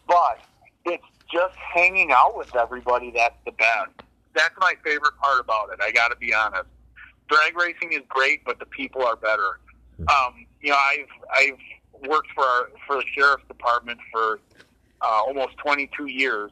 but 0.07 0.41
it's 0.85 1.05
just 1.33 1.57
hanging 1.57 2.13
out 2.13 2.37
with 2.37 2.55
everybody 2.55 3.11
that's 3.11 3.37
the 3.45 3.53
best. 3.53 3.91
That's 4.35 4.55
my 4.59 4.75
favorite 4.85 5.17
part 5.21 5.41
about 5.41 5.71
it. 5.73 5.81
I 5.83 5.91
got 5.91 6.09
to 6.09 6.17
be 6.17 6.33
honest. 6.33 6.69
Drag 7.29 7.57
racing 7.57 7.93
is 7.93 8.03
great, 8.09 8.45
but 8.45 8.59
the 8.59 8.67
people 8.67 9.03
are 9.03 9.17
better. 9.17 9.59
Um, 10.09 10.47
you 10.61 10.71
know, 10.71 10.77
I've 10.77 11.09
I've 11.35 12.09
worked 12.09 12.29
for 12.35 12.45
our, 12.45 12.69
for 12.87 12.97
the 12.97 13.05
sheriff's 13.15 13.47
department 13.49 13.99
for 14.13 14.39
uh, 15.01 15.23
almost 15.27 15.57
22 15.59 16.07
years, 16.07 16.51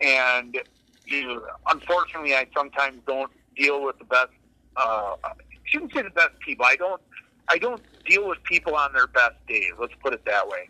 and 0.00 0.58
you 1.06 1.44
unfortunately, 1.68 2.34
I 2.34 2.46
sometimes 2.54 3.00
don't 3.06 3.32
deal 3.56 3.84
with 3.84 3.98
the 3.98 4.04
best. 4.04 4.30
Uh, 4.76 5.16
I 5.24 5.32
shouldn't 5.64 5.92
say 5.92 6.02
the 6.02 6.10
best 6.10 6.38
people. 6.40 6.64
I 6.64 6.76
don't. 6.76 7.00
I 7.48 7.58
don't 7.58 7.82
deal 8.04 8.28
with 8.28 8.42
people 8.44 8.74
on 8.74 8.92
their 8.92 9.06
best 9.06 9.34
days. 9.46 9.72
Let's 9.78 9.94
put 10.02 10.14
it 10.14 10.24
that 10.26 10.48
way. 10.48 10.68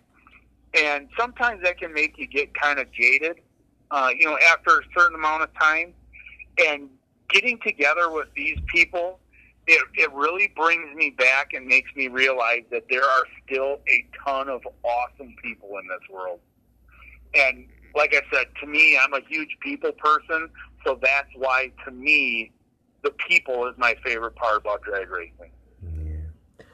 And 0.75 1.09
sometimes 1.18 1.62
that 1.62 1.79
can 1.79 1.92
make 1.92 2.18
you 2.18 2.27
get 2.27 2.55
kind 2.55 2.79
of 2.79 2.90
jaded. 2.92 3.40
Uh, 3.90 4.09
you 4.18 4.25
know, 4.25 4.38
after 4.51 4.81
a 4.81 4.83
certain 4.97 5.16
amount 5.16 5.42
of 5.42 5.53
time, 5.55 5.92
and 6.59 6.88
getting 7.29 7.59
together 7.61 8.11
with 8.11 8.29
these 8.35 8.59
people, 8.66 9.18
it, 9.66 9.83
it 9.95 10.12
really 10.12 10.53
brings 10.57 10.95
me 10.97 11.11
back 11.11 11.53
and 11.53 11.66
makes 11.66 11.95
me 11.95 12.09
realize 12.09 12.62
that 12.71 12.85
there 12.88 13.05
are 13.05 13.25
still 13.45 13.81
a 13.88 14.07
ton 14.25 14.49
of 14.49 14.62
awesome 14.83 15.35
people 15.42 15.79
in 15.79 15.87
this 15.88 16.09
world. 16.11 16.40
And 17.35 17.66
like 17.95 18.15
I 18.15 18.23
said, 18.35 18.47
to 18.61 18.67
me, 18.67 18.99
I'm 18.99 19.13
a 19.13 19.21
huge 19.29 19.57
people 19.61 19.93
person, 19.93 20.49
so 20.85 20.99
that's 21.03 21.29
why, 21.37 21.71
to 21.85 21.91
me, 21.91 22.53
the 23.03 23.11
people 23.11 23.67
is 23.67 23.75
my 23.77 23.97
favorite 24.05 24.37
part 24.37 24.59
about 24.59 24.83
drag 24.83 25.11
racing. 25.11 25.51
Yeah, 25.83 26.65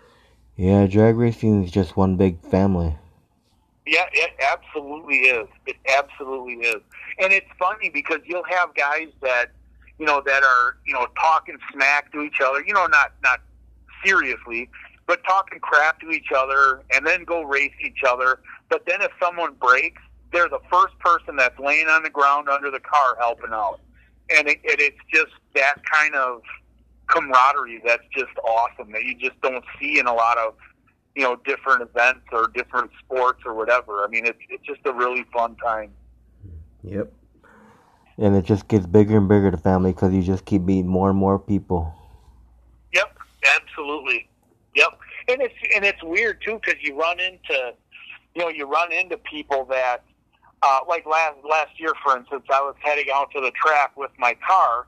yeah 0.56 0.86
drag 0.86 1.16
racing 1.16 1.64
is 1.64 1.70
just 1.70 1.96
one 1.96 2.16
big 2.16 2.40
family. 2.42 2.96
Yeah, 3.86 4.04
it 4.12 4.32
absolutely 4.46 5.20
is. 5.20 5.48
It 5.66 5.76
absolutely 5.96 6.66
is. 6.66 6.82
And 7.18 7.32
it's 7.32 7.46
funny 7.58 7.88
because 7.88 8.18
you'll 8.24 8.44
have 8.44 8.74
guys 8.74 9.08
that, 9.22 9.46
you 9.98 10.04
know, 10.04 10.22
that 10.26 10.42
are, 10.42 10.76
you 10.86 10.92
know, 10.92 11.06
talking 11.18 11.56
smack 11.72 12.12
to 12.12 12.20
each 12.20 12.40
other, 12.44 12.62
you 12.66 12.74
know, 12.74 12.86
not 12.86 13.14
not 13.22 13.40
seriously, 14.04 14.68
but 15.06 15.24
talking 15.24 15.58
crap 15.58 16.00
to 16.00 16.10
each 16.10 16.30
other 16.36 16.82
and 16.94 17.06
then 17.06 17.24
go 17.24 17.42
race 17.42 17.72
each 17.82 18.02
other. 18.06 18.40
But 18.68 18.84
then 18.86 19.00
if 19.00 19.10
someone 19.20 19.54
breaks, 19.54 20.02
they're 20.32 20.48
the 20.48 20.60
first 20.70 20.98
person 20.98 21.36
that's 21.36 21.58
laying 21.58 21.88
on 21.88 22.02
the 22.02 22.10
ground 22.10 22.48
under 22.48 22.70
the 22.70 22.80
car 22.80 23.16
helping 23.18 23.52
out. 23.52 23.80
And 24.36 24.48
it, 24.48 24.58
it, 24.62 24.80
it's 24.80 24.98
just 25.12 25.32
that 25.54 25.76
kind 25.90 26.14
of 26.14 26.42
camaraderie 27.06 27.80
that's 27.84 28.04
just 28.14 28.36
awesome 28.44 28.92
that 28.92 29.02
you 29.04 29.14
just 29.16 29.40
don't 29.40 29.64
see 29.80 29.98
in 29.98 30.06
a 30.06 30.12
lot 30.12 30.36
of 30.36 30.54
you 31.18 31.22
know 31.22 31.36
different 31.44 31.82
events 31.82 32.26
or 32.32 32.48
different 32.54 32.90
sports 33.04 33.42
or 33.44 33.54
whatever. 33.54 34.04
I 34.04 34.08
mean, 34.08 34.26
it's 34.26 34.38
it's 34.48 34.64
just 34.64 34.80
a 34.86 34.92
really 34.92 35.24
fun 35.32 35.56
time. 35.56 35.90
Yep. 36.84 37.12
And 38.18 38.36
it 38.36 38.44
just 38.44 38.68
gets 38.68 38.86
bigger 38.86 39.16
and 39.16 39.28
bigger 39.28 39.50
the 39.50 39.56
family 39.56 39.92
because 39.92 40.12
you 40.12 40.22
just 40.22 40.44
keep 40.44 40.62
meeting 40.62 40.88
more 40.88 41.10
and 41.10 41.18
more 41.18 41.38
people. 41.38 41.94
Yep, 42.92 43.16
absolutely. 43.56 44.28
Yep, 44.74 44.98
and 45.28 45.42
it's 45.42 45.54
and 45.74 45.84
it's 45.84 46.02
weird 46.02 46.40
too 46.40 46.60
because 46.62 46.80
you 46.82 46.96
run 46.96 47.18
into, 47.20 47.72
you 48.34 48.42
know, 48.42 48.48
you 48.48 48.66
run 48.66 48.92
into 48.92 49.16
people 49.18 49.64
that, 49.66 50.04
uh, 50.62 50.80
like 50.88 51.06
last 51.06 51.36
last 51.48 51.78
year, 51.78 51.92
for 52.02 52.16
instance, 52.16 52.44
I 52.50 52.60
was 52.60 52.74
heading 52.80 53.06
out 53.14 53.30
to 53.32 53.40
the 53.40 53.52
track 53.52 53.96
with 53.96 54.10
my 54.18 54.36
car, 54.46 54.86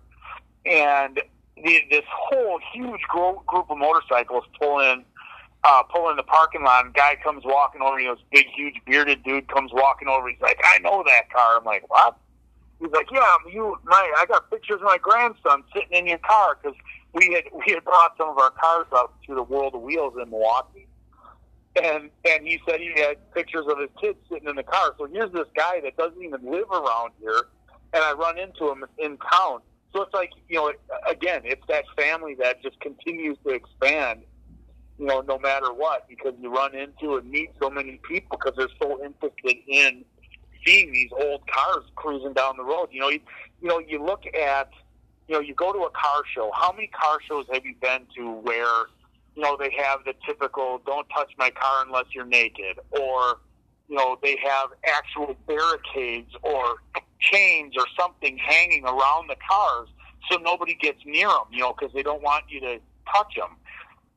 and 0.67 1.21
the, 1.57 1.81
this 1.91 2.05
whole 2.11 2.61
huge 2.73 3.01
group 3.03 3.71
of 3.71 3.79
motorcycles 3.79 4.45
pull 4.59 4.81
in 4.81 5.05
uh, 5.65 5.83
pull 5.85 6.11
in 6.11 6.17
the 6.17 6.23
parking 6.23 6.65
lot, 6.65 6.87
and 6.87 6.95
guy 6.95 7.17
comes 7.23 7.45
walking 7.45 7.83
over. 7.83 8.01
You 8.01 8.09
know, 8.09 8.15
this 8.15 8.25
big, 8.33 8.47
huge, 8.55 8.77
bearded 8.87 9.23
dude 9.23 9.49
comes 9.49 9.71
walking 9.73 10.09
over. 10.09 10.29
He's 10.29 10.41
like, 10.41 10.61
"I 10.65 10.79
know 10.79 11.03
that 11.07 11.31
car." 11.31 11.59
I'm 11.59 11.65
like, 11.65 11.89
"What?" 11.89 12.17
He's 12.81 12.91
like, 12.91 13.11
"Yeah, 13.13 13.35
you, 13.53 13.79
my, 13.85 14.13
I 14.17 14.27
got 14.27 14.51
pictures 14.51 14.77
of 14.77 14.83
my 14.83 14.99
grandson 14.99 15.63
sitting 15.75 15.93
in 15.93 16.07
your 16.07 16.19
car 16.19 16.59
because 16.61 16.77
we 17.13 17.35
had 17.35 17.45
we 17.53 17.73
had 17.73 17.85
brought 17.85 18.17
some 18.17 18.29
of 18.29 18.39
our 18.39 18.51
cars 18.51 18.87
up 18.93 19.15
to 19.27 19.35
the 19.35 19.43
World 19.43 19.75
of 19.75 19.83
Wheels 19.83 20.15
in 20.21 20.31
Milwaukee." 20.31 20.80
And 21.77 22.11
and 22.29 22.47
he 22.47 22.61
said 22.67 22.81
he 22.81 22.93
had 22.97 23.17
pictures 23.33 23.67
of 23.69 23.79
his 23.79 23.91
kids 24.01 24.19
sitting 24.31 24.49
in 24.49 24.57
the 24.57 24.63
car. 24.63 24.95
So 24.99 25.07
here's 25.07 25.33
this 25.33 25.47
guy 25.57 25.81
that 25.83 25.97
doesn't 25.97 26.21
even 26.21 26.41
live 26.51 26.71
around 26.71 27.13
here, 27.21 27.43
and 27.93 28.03
I 28.03 28.13
run 28.13 28.39
into 28.39 28.71
him 28.71 28.85
in 28.99 29.17
town. 29.19 29.61
So 29.93 30.03
it's 30.03 30.15
like 30.15 30.31
you 30.49 30.57
know, 30.57 30.73
again, 31.09 31.43
it's 31.45 31.65
that 31.69 31.85
family 31.97 32.35
that 32.41 32.63
just 32.63 32.81
continues 32.81 33.39
to 33.47 33.51
expand 33.51 34.23
you 35.01 35.07
know, 35.07 35.23
no 35.23 35.39
matter 35.39 35.73
what, 35.73 36.07
because 36.09 36.35
you 36.41 36.55
run 36.55 36.75
into 36.75 37.17
and 37.17 37.29
meet 37.31 37.51
so 37.59 37.71
many 37.71 37.99
people 38.07 38.37
because 38.37 38.53
they're 38.57 38.77
so 38.81 39.03
interested 39.03 39.57
in 39.67 40.05
seeing 40.65 40.93
these 40.93 41.09
old 41.19 41.41
cars 41.47 41.85
cruising 41.97 42.35
down 42.35 42.59
the 42.59 42.63
road. 42.63 42.89
You 42.93 43.01
know, 43.01 43.09
you, 43.09 43.21
you 43.63 43.69
know, 43.69 43.79
you 43.79 44.05
look 44.05 44.25
at, 44.27 44.69
you 45.27 45.35
know, 45.35 45.41
you 45.41 45.55
go 45.55 45.73
to 45.73 45.79
a 45.81 45.91
car 45.91 46.23
show. 46.35 46.51
How 46.55 46.71
many 46.73 46.89
car 46.89 47.17
shows 47.27 47.47
have 47.51 47.65
you 47.65 47.75
been 47.81 48.03
to 48.17 48.33
where, 48.43 48.89
you 49.35 49.43
know, 49.43 49.57
they 49.57 49.71
have 49.79 50.01
the 50.05 50.15
typical 50.27 50.81
"Don't 50.87 51.09
touch 51.09 51.33
my 51.39 51.51
car 51.51 51.85
unless 51.87 52.07
you're 52.13 52.27
naked," 52.27 52.79
or, 52.91 53.39
you 53.89 53.97
know, 53.97 54.19
they 54.23 54.37
have 54.43 54.71
actual 54.87 55.37
barricades 55.47 56.33
or 56.43 56.77
chains 57.21 57.75
or 57.77 57.85
something 57.99 58.39
hanging 58.39 58.85
around 58.85 59.29
the 59.29 59.37
cars 59.49 59.89
so 60.31 60.39
nobody 60.39 60.75
gets 60.75 61.05
near 61.05 61.29
them. 61.29 61.47
You 61.51 61.61
know, 61.61 61.75
because 61.79 61.95
they 61.95 62.03
don't 62.03 62.23
want 62.23 62.45
you 62.49 62.61
to 62.61 62.79
touch 63.13 63.35
them. 63.37 63.57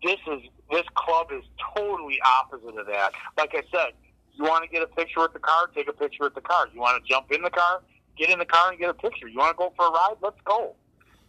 This 0.04 0.20
is 0.28 0.42
this 0.72 0.84
club 0.96 1.28
is 1.32 1.44
totally 1.76 2.20
opposite 2.26 2.78
of 2.78 2.88
that. 2.88 3.14
Like 3.38 3.54
I 3.54 3.64
said, 3.72 3.94
you 4.34 4.44
want 4.44 4.64
to 4.64 4.70
get 4.70 4.82
a 4.82 4.88
picture 4.88 5.22
with 5.22 5.34
the 5.34 5.40
car, 5.40 5.68
take 5.76 5.88
a 5.88 5.94
picture 5.94 6.24
with 6.24 6.36
the 6.36 6.42
car. 6.42 6.68
You 6.74 6.82
want 6.82 7.04
to 7.04 7.08
jump 7.08 7.32
in 7.32 7.42
the 7.42 7.50
car, 7.50 7.82
get 8.18 8.30
in 8.30 8.40
the 8.40 8.46
car 8.46 8.72
and 8.72 8.80
get 8.80 8.90
a 8.90 8.94
picture. 8.94 9.28
You 9.28 9.38
want 9.38 9.56
to 9.56 9.58
go 9.58 9.74
for 9.76 9.88
a 9.88 9.92
ride? 9.92 10.16
Let's 10.22 10.40
go. 10.44 10.76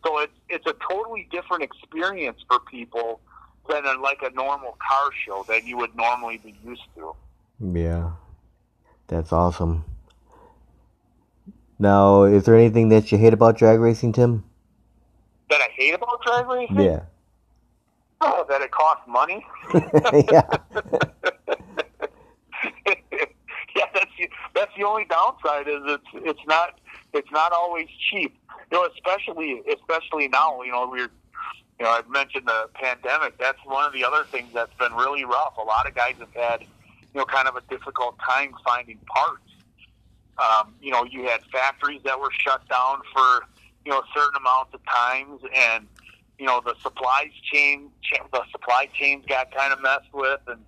So 0.04 0.18
it's 0.18 0.32
it's 0.48 0.66
a 0.66 0.74
totally 0.88 1.28
different 1.30 1.62
experience 1.62 2.38
for 2.48 2.60
people 2.60 3.20
than 3.68 3.84
a, 3.86 4.00
like 4.00 4.22
a 4.22 4.30
normal 4.30 4.76
car 4.86 5.10
show 5.24 5.44
that 5.48 5.64
you 5.64 5.76
would 5.76 5.94
normally 5.96 6.38
be 6.38 6.54
used 6.64 6.82
to. 6.96 7.14
Yeah, 7.60 8.12
that's 9.08 9.32
awesome. 9.32 9.84
Now, 11.78 12.24
is 12.24 12.44
there 12.44 12.56
anything 12.56 12.88
that 12.90 13.10
you 13.10 13.18
hate 13.18 13.32
about 13.32 13.58
drag 13.58 13.80
racing, 13.80 14.12
Tim? 14.12 14.44
That 15.50 15.60
I 15.60 15.68
hate 15.76 15.94
about 15.94 16.22
drag 16.24 16.46
racing? 16.48 16.80
Yeah. 16.80 17.00
Oh, 18.20 18.46
that 18.48 18.62
it 18.62 18.70
costs 18.70 19.04
money. 19.06 19.44
yeah. 19.74 19.82
yeah, 23.76 23.86
that's 23.92 24.10
the, 24.18 24.28
that's 24.54 24.72
the 24.76 24.84
only 24.84 25.04
downside 25.04 25.68
is 25.68 25.80
it's 25.84 26.06
it's 26.14 26.40
not 26.46 26.78
it's 27.12 27.30
not 27.30 27.52
always 27.52 27.88
cheap. 28.10 28.36
You 28.70 28.78
know, 28.78 28.88
especially 28.94 29.62
especially 29.72 30.28
now. 30.28 30.62
You 30.62 30.72
know, 30.72 30.88
we're 30.90 31.10
you 31.78 31.84
know 31.84 31.90
I've 31.90 32.08
mentioned 32.08 32.46
the 32.46 32.68
pandemic. 32.74 33.38
That's 33.38 33.58
one 33.64 33.84
of 33.84 33.92
the 33.92 34.04
other 34.04 34.24
things 34.30 34.50
that's 34.54 34.74
been 34.78 34.92
really 34.94 35.24
rough. 35.24 35.56
A 35.58 35.62
lot 35.62 35.88
of 35.88 35.94
guys 35.94 36.14
have 36.18 36.34
had 36.34 36.60
you 36.62 37.20
know 37.20 37.24
kind 37.24 37.48
of 37.48 37.56
a 37.56 37.62
difficult 37.70 38.16
time 38.18 38.52
finding 38.64 38.98
parts. 39.06 39.40
Um, 40.36 40.74
you 40.80 40.90
know, 40.90 41.04
you 41.04 41.24
had 41.24 41.40
factories 41.52 42.00
that 42.04 42.18
were 42.18 42.30
shut 42.32 42.68
down 42.68 42.98
for 43.12 43.46
you 43.84 43.92
know 43.92 44.02
certain 44.14 44.36
amounts 44.36 44.74
of 44.74 44.80
times, 44.86 45.40
and 45.54 45.86
you 46.38 46.46
know 46.46 46.60
the 46.64 46.74
supplies 46.82 47.30
chain 47.52 47.90
the 48.32 48.42
supply 48.50 48.88
chains 48.92 49.24
got 49.26 49.54
kind 49.54 49.72
of 49.72 49.80
messed 49.80 50.12
with, 50.12 50.40
and 50.48 50.60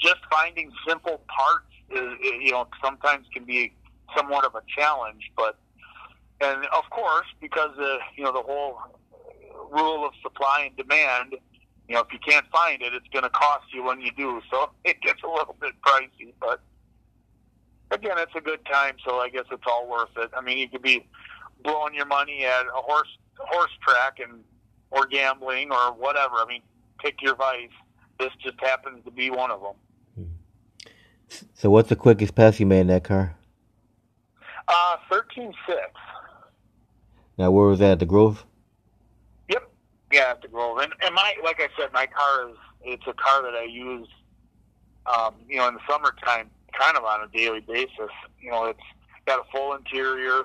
just 0.00 0.20
finding 0.30 0.70
simple 0.86 1.20
parts 1.28 1.66
is, 1.90 2.18
you 2.42 2.50
know 2.50 2.66
sometimes 2.82 3.26
can 3.32 3.44
be 3.44 3.72
somewhat 4.16 4.44
of 4.44 4.54
a 4.54 4.62
challenge, 4.76 5.30
but 5.36 5.58
and 6.40 6.64
of 6.66 6.84
course 6.90 7.26
because 7.40 7.70
the 7.76 7.98
you 8.16 8.24
know 8.24 8.32
the 8.32 8.42
whole 8.42 8.78
rule 9.74 10.06
of 10.06 10.12
supply 10.22 10.66
and 10.68 10.76
demand 10.76 11.34
you 11.88 11.94
know, 11.94 12.00
if 12.00 12.12
you 12.12 12.18
can't 12.18 12.46
find 12.50 12.80
it, 12.82 12.94
it's 12.94 13.08
going 13.12 13.24
to 13.24 13.30
cost 13.30 13.66
you 13.72 13.84
when 13.84 14.00
you 14.00 14.10
do. 14.16 14.40
So 14.50 14.70
it 14.84 15.00
gets 15.00 15.22
a 15.22 15.26
little 15.26 15.56
bit 15.60 15.72
pricey, 15.82 16.32
but 16.40 16.60
again, 17.90 18.18
it's 18.18 18.34
a 18.36 18.40
good 18.40 18.64
time. 18.66 18.96
So 19.06 19.18
I 19.18 19.28
guess 19.28 19.44
it's 19.50 19.62
all 19.66 19.88
worth 19.88 20.10
it. 20.16 20.30
I 20.36 20.40
mean, 20.40 20.58
you 20.58 20.68
could 20.68 20.82
be 20.82 21.06
blowing 21.62 21.94
your 21.94 22.06
money 22.06 22.44
at 22.44 22.66
a 22.66 22.82
horse 22.82 23.08
horse 23.38 23.70
track 23.82 24.18
and 24.20 24.44
or 24.90 25.06
gambling 25.06 25.72
or 25.72 25.92
whatever. 25.92 26.36
I 26.36 26.44
mean, 26.46 26.62
pick 27.00 27.20
your 27.20 27.34
vice. 27.34 27.70
This 28.20 28.30
just 28.42 28.60
happens 28.60 29.04
to 29.04 29.10
be 29.10 29.30
one 29.30 29.50
of 29.50 29.60
them. 29.60 30.30
So, 31.54 31.68
what's 31.70 31.88
the 31.88 31.96
quickest 31.96 32.34
pass 32.36 32.60
you 32.60 32.66
made 32.66 32.80
in 32.80 32.86
that 32.88 33.02
car? 33.02 33.34
Uh, 34.68 34.96
thirteen 35.10 35.52
six. 35.66 35.90
Now, 37.36 37.50
where 37.50 37.66
was 37.66 37.80
that? 37.80 37.98
The 37.98 38.06
Grove? 38.06 38.44
Yeah, 40.14 40.30
at 40.30 40.42
the 40.42 40.46
Grove. 40.46 40.78
And, 40.78 40.92
and 41.04 41.12
my, 41.12 41.34
like 41.42 41.60
I 41.60 41.66
said, 41.76 41.92
my 41.92 42.06
car 42.06 42.48
is, 42.48 42.56
it's 42.84 43.02
a 43.08 43.14
car 43.14 43.42
that 43.42 43.54
I 43.54 43.64
use, 43.64 44.06
um, 45.12 45.34
you 45.48 45.56
know, 45.56 45.66
in 45.66 45.74
the 45.74 45.80
summertime, 45.90 46.50
kind 46.78 46.96
of 46.96 47.02
on 47.02 47.24
a 47.24 47.36
daily 47.36 47.58
basis. 47.58 48.14
You 48.40 48.52
know, 48.52 48.66
it's 48.66 48.78
got 49.26 49.40
a 49.40 49.50
full 49.50 49.74
interior. 49.74 50.42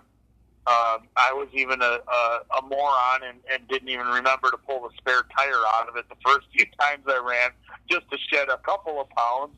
Um, 0.66 1.06
I 1.18 1.34
was 1.34 1.50
even 1.54 1.84
a, 1.84 2.00
a, 2.02 2.40
a 2.58 2.62
moron 2.64 3.22
and, 3.28 3.38
and 3.54 3.68
didn't 3.68 3.90
even 3.90 4.08
remember 4.08 4.50
to 4.50 4.58
pull 4.58 4.82
the 4.82 4.90
spare 4.98 5.22
tire 5.38 5.62
out 5.76 5.88
of 5.88 5.96
it 5.98 6.06
the 6.10 6.16
first 6.26 6.48
few 6.56 6.66
times 6.80 7.04
I 7.08 7.20
ran, 7.24 7.52
just 7.88 8.10
to 8.10 8.18
shed 8.34 8.50
a 8.50 8.58
couple 8.58 9.00
of 9.00 9.08
pounds. 9.12 9.54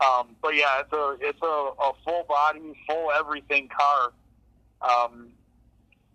Um, 0.00 0.36
but 0.40 0.54
yeah, 0.54 0.78
it's 0.78 0.92
a 0.92 1.16
it's 1.20 1.42
a, 1.42 1.46
a 1.46 1.92
full 2.04 2.24
body, 2.28 2.72
full 2.88 3.10
everything 3.18 3.68
car, 3.68 4.12
um, 4.80 5.26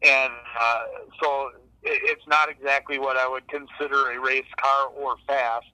and 0.02 0.34
uh, 0.58 0.84
so 1.22 1.52
it's 1.86 2.28
not 2.28 2.50
exactly 2.50 2.98
what 3.00 3.18
I 3.18 3.28
would 3.28 3.48
consider 3.48 4.12
a 4.12 4.20
race 4.20 4.46
car 4.58 4.88
or 4.96 5.16
fast. 5.28 5.68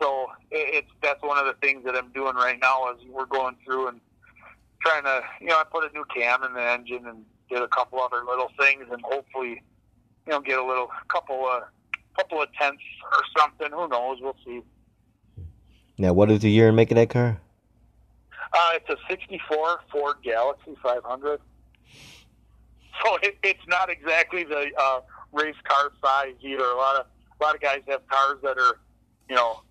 So 0.00 0.26
it's 0.50 0.88
that's 1.02 1.22
one 1.22 1.38
of 1.38 1.46
the 1.46 1.54
things 1.60 1.84
that 1.84 1.94
I'm 1.94 2.10
doing 2.12 2.34
right 2.34 2.58
now 2.60 2.90
as 2.90 2.96
we're 3.08 3.26
going 3.26 3.56
through 3.64 3.88
and 3.88 4.00
trying 4.82 5.04
to, 5.04 5.22
you 5.40 5.48
know, 5.48 5.56
I 5.56 5.64
put 5.70 5.84
a 5.84 5.92
new 5.92 6.04
cam 6.14 6.42
in 6.42 6.54
the 6.54 6.62
engine 6.62 7.06
and 7.06 7.24
did 7.50 7.62
a 7.62 7.68
couple 7.68 8.00
other 8.00 8.24
little 8.24 8.50
things 8.58 8.84
and 8.90 9.00
hopefully, 9.02 9.62
you 10.26 10.32
know, 10.32 10.40
get 10.40 10.58
a 10.58 10.64
little 10.64 10.88
couple 11.08 11.46
of 11.46 11.64
couple 12.16 12.42
of 12.42 12.48
tenths 12.54 12.82
or 13.12 13.22
something. 13.38 13.70
Who 13.70 13.88
knows? 13.88 14.18
We'll 14.20 14.36
see. 14.44 14.62
Now, 15.98 16.14
what 16.14 16.30
is 16.30 16.40
the 16.40 16.50
year 16.50 16.70
in 16.70 16.74
making 16.74 16.96
that 16.96 17.10
car? 17.10 17.40
Uh, 18.52 18.70
it's 18.74 18.88
a 18.88 18.96
'64 19.08 19.80
Ford 19.92 20.16
Galaxie 20.24 20.76
500. 20.82 21.40
So 23.04 23.16
it, 23.22 23.38
it's 23.42 23.66
not 23.68 23.90
exactly 23.90 24.44
the 24.44 24.70
uh, 24.78 25.00
race 25.32 25.56
car 25.64 25.92
size 26.02 26.34
either. 26.40 26.64
A 26.64 26.76
lot 26.76 26.96
of 26.96 27.06
a 27.40 27.44
lot 27.44 27.54
of 27.54 27.60
guys 27.60 27.80
have 27.88 28.06
cars 28.08 28.38
that 28.42 28.58
are, 28.58 28.80
you 29.28 29.36
know, 29.36 29.62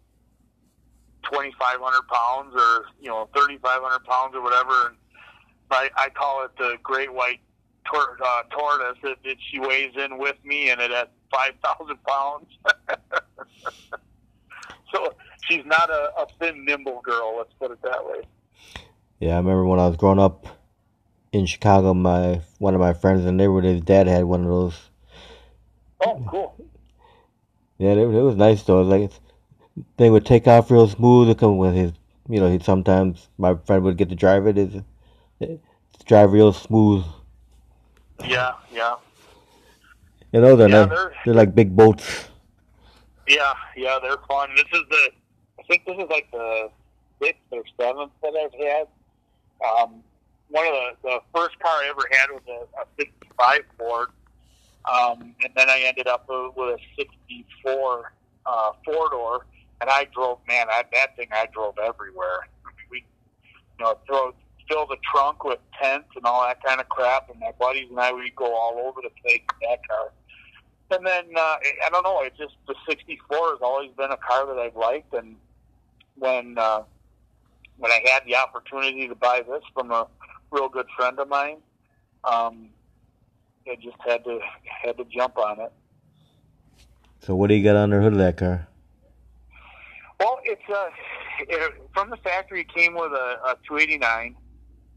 twenty 1.24 1.54
five 1.60 1.78
hundred 1.80 2.08
pounds 2.08 2.54
or 2.56 2.86
you 3.02 3.10
know 3.10 3.30
thirty 3.36 3.58
five 3.58 3.82
hundred 3.82 4.04
pounds 4.06 4.36
or 4.36 4.41
whatever. 4.41 4.88
And 4.88 4.98
I, 5.72 5.89
I 5.95 6.10
call 6.10 6.45
it 6.45 6.52
the 6.58 6.78
Great 6.82 7.13
White 7.13 7.39
tor- 7.86 8.17
uh, 8.24 8.43
Tortoise. 8.50 8.98
It, 9.04 9.17
it, 9.24 9.38
she 9.52 9.60
weighs 9.60 9.93
in 9.95 10.17
with 10.17 10.38
me, 10.43 10.69
and 10.69 10.82
it 10.82 10.91
has 10.91 11.08
five 11.32 11.54
thousand 11.63 11.98
pounds. 12.04 12.48
so 14.93 15.13
she's 15.48 15.65
not 15.65 15.89
a, 15.89 16.12
a 16.17 16.28
thin, 16.39 16.65
nimble 16.65 17.02
girl. 17.02 17.36
Let's 17.38 17.54
put 17.60 17.72
it 17.72 17.82
that 17.84 18.06
way. 18.06 18.22
Yeah, 19.19 19.34
I 19.34 19.38
remember 19.38 19.65
when 19.65 19.80
I 19.80 19.88
was 19.88 19.98
growing 19.98 20.19
up 20.19 20.48
in 21.32 21.45
Chicago. 21.45 21.93
My 21.93 22.41
one 22.58 22.74
of 22.74 22.80
my 22.80 22.93
friends 22.93 23.22
in 23.22 23.26
the 23.26 23.32
neighborhood, 23.32 23.65
his 23.65 23.82
dad 23.82 24.08
had 24.08 24.26
one 24.26 24.41
of 24.41 24.50
those 24.50 24.89
Oh, 26.05 26.23
cool. 26.27 26.55
Yeah, 27.77 27.91
it, 27.91 27.97
it 27.97 28.21
was 28.21 28.35
nice 28.35 28.63
though. 28.63 28.81
Like 28.81 29.12
thing 29.97 30.12
would 30.12 30.25
take 30.25 30.47
off 30.47 30.71
real 30.71 30.88
smooth. 30.88 31.29
It 31.29 31.38
come 31.38 31.57
with 31.57 31.73
his, 31.73 31.93
you 32.27 32.39
know, 32.39 32.49
he 32.49 32.59
sometimes 32.59 33.29
my 33.38 33.55
friend 33.55 33.83
would 33.83 33.97
get 33.97 34.09
to 34.09 34.15
drive 34.15 34.47
it. 34.47 34.57
Is 34.57 34.81
drive 36.09 36.31
real 36.31 36.51
smooth. 36.51 37.05
Yeah, 38.25 38.53
yeah. 38.73 38.95
You 40.33 40.41
know, 40.41 40.55
they're 40.55 40.69
yeah, 40.69 40.85
not, 40.85 40.89
they're, 40.89 41.13
they're 41.23 41.33
like 41.35 41.53
big 41.53 41.75
boats. 41.75 42.29
Yeah, 43.27 43.53
yeah, 43.77 43.99
they're 44.01 44.17
fun. 44.27 44.49
This 44.55 44.65
is 44.73 44.83
the, 44.89 45.12
I 45.59 45.63
think 45.67 45.85
this 45.85 45.97
is 45.97 46.09
like 46.09 46.29
the 46.31 46.69
sixth 47.21 47.41
or 47.51 47.63
seventh 47.79 48.12
that 48.23 48.33
I've 48.35 48.59
had. 48.59 48.88
Um, 49.63 50.03
one 50.49 50.65
of 50.65 50.73
the, 50.73 51.09
the 51.09 51.19
first 51.33 51.59
car 51.59 51.71
I 51.71 51.89
ever 51.89 52.07
had 52.12 52.31
was 52.31 52.41
a, 52.47 52.81
a 52.81 52.85
65 52.97 53.59
Ford 53.77 54.09
um, 54.85 55.35
and 55.43 55.53
then 55.55 55.69
I 55.69 55.81
ended 55.85 56.07
up 56.07 56.27
with 56.27 56.75
a 56.75 56.77
64 56.97 58.13
uh, 58.45 58.71
four 58.85 59.09
door, 59.09 59.45
and 59.81 59.89
I 59.89 60.07
drove, 60.13 60.39
man, 60.47 60.67
I, 60.69 60.83
that 60.93 61.15
thing 61.15 61.27
I 61.31 61.47
drove 61.53 61.75
everywhere. 61.77 62.47
I 62.65 62.69
mean, 62.69 62.87
we, 62.89 63.05
you 63.77 63.85
know, 63.85 63.97
throw, 64.07 64.33
fill 64.67 64.87
the 64.87 64.97
trunk 65.13 65.43
with 65.43 65.59
tents 65.81 66.09
and 66.15 66.25
all 66.25 66.45
that 66.47 66.63
kind 66.63 66.79
of 66.79 66.89
crap, 66.89 67.29
and 67.29 67.39
my 67.39 67.51
buddies 67.59 67.87
and 67.89 67.99
I, 67.99 68.13
we'd 68.13 68.35
go 68.35 68.45
all 68.45 68.79
over 68.85 69.01
the 69.01 69.11
place 69.21 69.41
in 69.61 69.69
that 69.69 69.87
car. 69.87 70.11
And 70.91 71.05
then, 71.05 71.25
uh, 71.37 71.57
I 71.85 71.89
don't 71.91 72.03
know, 72.03 72.21
it 72.23 72.33
just, 72.37 72.55
the 72.67 72.75
64 72.87 73.37
has 73.37 73.59
always 73.61 73.91
been 73.91 74.11
a 74.11 74.17
car 74.17 74.47
that 74.47 74.57
I've 74.57 74.75
liked, 74.75 75.13
and 75.13 75.35
when, 76.15 76.57
uh, 76.57 76.83
when 77.77 77.91
I 77.91 78.01
had 78.11 78.23
the 78.25 78.35
opportunity 78.35 79.07
to 79.07 79.15
buy 79.15 79.41
this 79.47 79.61
from 79.73 79.91
a 79.91 80.07
real 80.51 80.67
good 80.67 80.87
friend 80.97 81.19
of 81.19 81.29
mine, 81.29 81.57
um, 82.23 82.69
I 83.67 83.76
just 83.76 83.98
had 84.06 84.24
to 84.24 84.39
had 84.84 84.98
to 84.98 85.06
jump 85.06 85.38
on 85.38 85.60
it. 85.60 85.72
So 87.22 87.36
what 87.36 87.48
do 87.48 87.56
you 87.56 87.63
got 87.63 87.76
under 87.76 88.02
hood 88.02 88.13
of 88.13 88.19
that 88.19 88.38
car? 88.38 88.67
Well, 90.19 90.39
it's 90.43 90.62
a 90.69 90.74
uh, 90.74 90.89
it, 91.41 91.74
from 91.93 92.10
the 92.10 92.17
factory. 92.17 92.62
It 92.62 92.74
came 92.74 92.93
with 92.93 93.12
a, 93.12 93.38
a 93.45 93.58
289. 93.67 94.36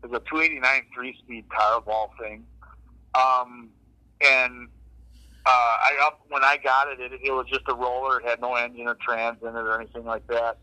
It's 0.04 0.12
a 0.12 0.18
289 0.18 0.82
three-speed 0.94 1.48
car 1.48 1.76
of 1.76 1.88
all 1.88 2.12
things. 2.20 2.44
Um, 3.14 3.70
and 4.20 4.68
uh, 5.44 5.48
I 5.48 5.90
up 6.04 6.20
when 6.28 6.42
I 6.42 6.56
got 6.56 6.88
it, 6.88 7.00
it, 7.00 7.12
it 7.24 7.32
was 7.32 7.46
just 7.48 7.62
a 7.68 7.74
roller. 7.74 8.20
It 8.20 8.28
had 8.28 8.40
no 8.40 8.54
engine 8.54 8.88
or 8.88 8.96
trans 8.96 9.38
in 9.42 9.48
it 9.48 9.54
or 9.54 9.80
anything 9.80 10.04
like 10.04 10.26
that. 10.28 10.58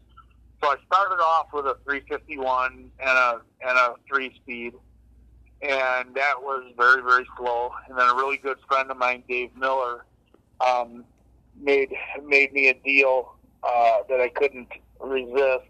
So 0.62 0.70
I 0.70 0.76
started 0.86 1.22
off 1.24 1.48
with 1.54 1.66
a 1.66 1.78
351 1.86 2.92
and 3.00 3.10
a 3.10 3.42
and 3.62 3.78
a 3.78 3.94
three-speed 4.08 4.74
and 5.62 6.16
that 6.16 6.36
was 6.42 6.72
very 6.78 7.02
very 7.02 7.28
slow. 7.38 7.72
And 7.88 7.98
then 7.98 8.10
a 8.10 8.16
really 8.16 8.38
good 8.38 8.58
friend 8.68 8.90
of 8.92 8.98
mine, 8.98 9.24
Dave 9.28 9.56
Miller, 9.56 10.06
um, 10.62 11.04
made 11.60 11.90
made 12.26 12.54
me 12.54 12.70
a 12.70 12.74
deal 12.74 13.36
uh, 13.64 14.00
that 14.10 14.22
I 14.22 14.30
couldn't 14.30 14.70
resist. 15.00 15.66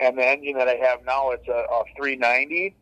And 0.00 0.16
the 0.16 0.26
engine 0.26 0.56
that 0.58 0.68
I 0.68 0.76
have 0.76 1.04
now, 1.04 1.30
it's 1.30 1.48
a, 1.48 1.52
a 1.52 1.82
390, 1.96 2.74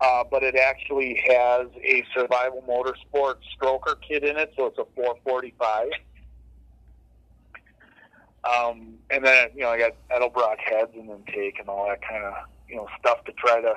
uh, 0.00 0.24
but 0.30 0.42
it 0.42 0.56
actually 0.56 1.22
has 1.28 1.66
a 1.84 2.04
Survival 2.14 2.64
Motorsports 2.66 3.42
stroker 3.54 3.96
kit 4.00 4.24
in 4.24 4.38
it, 4.38 4.54
so 4.56 4.66
it's 4.66 4.78
a 4.78 4.86
445. 4.96 5.88
Um, 8.44 8.94
and 9.10 9.24
then 9.24 9.48
you 9.54 9.62
know 9.62 9.70
I 9.70 9.78
got 9.78 9.92
Edelbrock 10.10 10.58
heads 10.58 10.92
and 10.94 11.10
intake 11.10 11.58
and 11.58 11.68
all 11.68 11.86
that 11.88 12.00
kind 12.00 12.24
of 12.24 12.34
you 12.68 12.76
know 12.76 12.88
stuff 12.98 13.24
to 13.24 13.32
try 13.32 13.60
to 13.60 13.74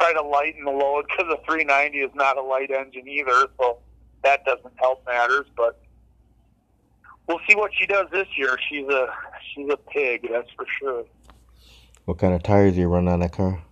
try 0.00 0.12
to 0.12 0.22
lighten 0.22 0.64
the 0.64 0.70
load 0.70 1.06
because 1.08 1.26
the 1.28 1.38
390 1.46 1.98
is 1.98 2.10
not 2.14 2.36
a 2.36 2.42
light 2.42 2.70
engine 2.70 3.06
either, 3.06 3.46
so 3.58 3.78
that 4.24 4.44
doesn't 4.44 4.72
help 4.76 5.04
matters. 5.06 5.46
But 5.56 5.80
we'll 7.28 7.40
see 7.48 7.54
what 7.54 7.72
she 7.78 7.86
does 7.86 8.06
this 8.10 8.26
year. 8.36 8.58
She's 8.68 8.88
a 8.88 9.08
she's 9.54 9.68
a 9.70 9.76
pig, 9.76 10.26
that's 10.30 10.50
for 10.56 10.66
sure. 10.78 11.04
What 12.06 12.18
kind 12.18 12.34
of 12.34 12.42
tires 12.42 12.74
do 12.74 12.80
you 12.80 12.88
run 12.88 13.08
on 13.08 13.20
that 13.20 13.32
car? 13.32 13.62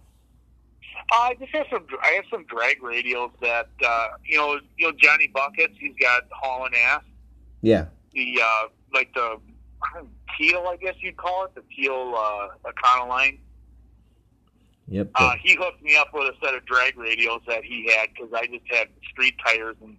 Uh, 1.10 1.14
I 1.14 1.34
just 1.40 1.54
have 1.54 1.66
some. 1.70 1.86
I 2.02 2.08
have 2.08 2.24
some 2.30 2.44
drag 2.44 2.80
radials 2.80 3.32
that 3.40 3.68
uh, 3.84 4.08
you 4.24 4.36
know. 4.36 4.60
You 4.76 4.88
know 4.88 4.92
Johnny 4.98 5.26
Buckets. 5.28 5.74
He's 5.80 5.94
got 5.98 6.24
hauling 6.30 6.74
ass. 6.86 7.02
Yeah. 7.62 7.86
The 8.12 8.40
uh, 8.42 8.68
like 8.92 9.12
the 9.14 9.38
teal, 10.38 10.66
I 10.68 10.76
guess 10.76 10.94
you'd 11.00 11.16
call 11.16 11.46
it, 11.46 11.54
the 11.54 11.62
teal 11.74 12.14
uh, 12.16 12.48
Econoline. 12.70 13.38
Yep. 14.88 15.10
Uh, 15.14 15.34
he 15.42 15.54
hooked 15.54 15.82
me 15.82 15.96
up 15.96 16.08
with 16.14 16.34
a 16.34 16.44
set 16.44 16.54
of 16.54 16.64
drag 16.64 16.96
radials 16.96 17.40
that 17.46 17.64
he 17.64 17.90
had 17.94 18.08
because 18.14 18.32
I 18.34 18.46
just 18.46 18.64
had 18.70 18.88
street 19.10 19.34
tires, 19.44 19.76
and 19.82 19.96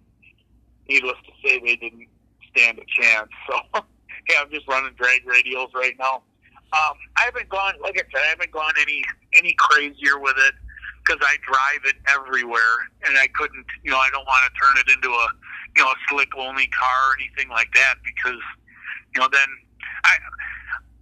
needless 0.88 1.16
to 1.26 1.32
say, 1.48 1.60
they 1.60 1.76
didn't 1.76 2.08
stand 2.54 2.78
a 2.78 3.02
chance. 3.02 3.30
So, 3.72 3.84
yeah, 4.28 4.42
I'm 4.42 4.50
just 4.50 4.68
running 4.68 4.92
drag 4.94 5.24
radials 5.24 5.74
right 5.74 5.94
now. 5.98 6.22
Um, 6.72 6.94
I 7.16 7.24
haven't 7.24 7.48
gone, 7.48 7.74
like 7.82 7.94
I 7.98 8.04
said, 8.12 8.22
I 8.22 8.28
haven't 8.28 8.52
gone 8.52 8.74
any 8.80 9.02
any 9.36 9.56
crazier 9.58 10.20
with 10.20 10.36
it 10.36 10.54
because 11.02 11.18
I 11.22 11.36
drive 11.42 11.82
it 11.86 11.96
everywhere, 12.06 12.86
and 13.02 13.16
I 13.18 13.26
couldn't, 13.34 13.66
you 13.82 13.90
know, 13.90 13.96
I 13.96 14.10
don't 14.10 14.26
want 14.26 14.44
to 14.44 14.52
turn 14.60 14.84
it 14.86 14.94
into 14.94 15.08
a 15.10 15.26
you 15.76 15.82
know, 15.82 15.90
a 15.90 15.94
slick 16.08 16.30
only 16.36 16.66
car 16.68 17.10
or 17.10 17.16
anything 17.20 17.48
like 17.48 17.72
that 17.74 17.94
because, 18.04 18.40
you 19.14 19.20
know, 19.20 19.28
then 19.30 19.48
I, 20.04 20.16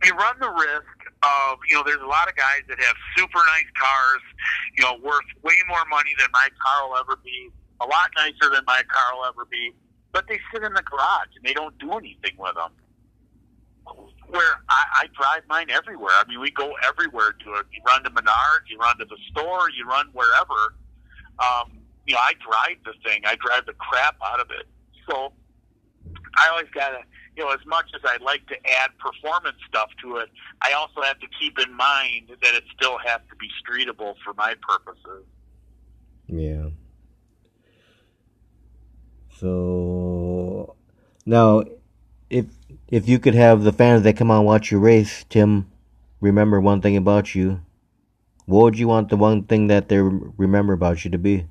you 0.04 0.12
run 0.14 0.36
the 0.40 0.50
risk 0.50 0.98
of, 1.22 1.58
you 1.68 1.74
know, 1.74 1.82
there's 1.84 2.02
a 2.02 2.06
lot 2.06 2.28
of 2.28 2.36
guys 2.36 2.62
that 2.68 2.78
have 2.78 2.96
super 3.16 3.38
nice 3.38 3.70
cars, 3.74 4.22
you 4.76 4.84
know, 4.84 4.94
worth 5.02 5.26
way 5.42 5.56
more 5.68 5.84
money 5.90 6.12
than 6.18 6.28
my 6.32 6.48
car 6.62 6.88
will 6.88 6.96
ever 6.96 7.16
be, 7.24 7.50
a 7.80 7.86
lot 7.86 8.10
nicer 8.16 8.50
than 8.52 8.62
my 8.66 8.82
car 8.88 9.18
will 9.18 9.26
ever 9.26 9.44
be, 9.50 9.74
but 10.12 10.26
they 10.28 10.38
sit 10.52 10.62
in 10.62 10.72
the 10.72 10.82
garage 10.82 11.34
and 11.36 11.44
they 11.44 11.52
don't 11.52 11.76
do 11.78 11.92
anything 11.92 12.36
with 12.38 12.54
them. 12.54 12.70
Where 14.28 14.60
I, 14.68 14.82
I 14.94 15.06
drive 15.18 15.42
mine 15.48 15.70
everywhere. 15.70 16.12
I 16.12 16.28
mean, 16.28 16.40
we 16.40 16.50
go 16.50 16.74
everywhere 16.86 17.32
to 17.32 17.54
it. 17.54 17.66
You 17.72 17.80
run 17.86 18.04
to 18.04 18.10
Menards, 18.10 18.68
you 18.68 18.78
run 18.78 18.98
to 18.98 19.06
the 19.06 19.16
store, 19.30 19.70
you 19.70 19.86
run 19.86 20.08
wherever. 20.12 20.76
Um, 21.38 21.80
you 22.06 22.14
know, 22.14 22.20
I 22.20 22.34
drive 22.34 22.76
the 22.84 22.92
thing. 23.08 23.22
I 23.24 23.36
drive 23.36 23.64
the 23.66 23.72
crap 23.74 24.16
out 24.24 24.40
of 24.40 24.50
it. 24.50 24.66
So 25.08 25.32
I 26.36 26.48
always 26.50 26.68
gotta, 26.74 27.00
you 27.38 27.44
know, 27.44 27.52
as 27.52 27.64
much 27.66 27.86
as 27.94 28.00
I'd 28.04 28.20
like 28.20 28.44
to 28.48 28.56
add 28.82 28.90
performance 28.98 29.56
stuff 29.68 29.90
to 30.02 30.16
it, 30.16 30.28
I 30.60 30.72
also 30.72 31.02
have 31.02 31.20
to 31.20 31.26
keep 31.40 31.56
in 31.60 31.72
mind 31.72 32.30
that 32.42 32.54
it 32.54 32.64
still 32.76 32.98
has 32.98 33.20
to 33.30 33.36
be 33.36 33.46
streetable 33.62 34.14
for 34.24 34.34
my 34.34 34.54
purposes. 34.60 35.24
Yeah. 36.26 36.70
So 39.38 40.74
now, 41.24 41.62
if 42.28 42.46
if 42.88 43.08
you 43.08 43.20
could 43.20 43.36
have 43.36 43.62
the 43.62 43.72
fans 43.72 44.02
that 44.02 44.16
come 44.16 44.32
out 44.32 44.38
and 44.38 44.46
watch 44.46 44.72
your 44.72 44.80
race, 44.80 45.24
Tim, 45.28 45.70
remember 46.20 46.60
one 46.60 46.80
thing 46.80 46.96
about 46.96 47.36
you. 47.36 47.60
What 48.46 48.64
would 48.64 48.78
you 48.78 48.88
want 48.88 49.10
the 49.10 49.16
one 49.16 49.44
thing 49.44 49.68
that 49.68 49.88
they 49.88 49.98
remember 49.98 50.72
about 50.72 51.04
you 51.04 51.10
to 51.12 51.18
be? 51.18 51.46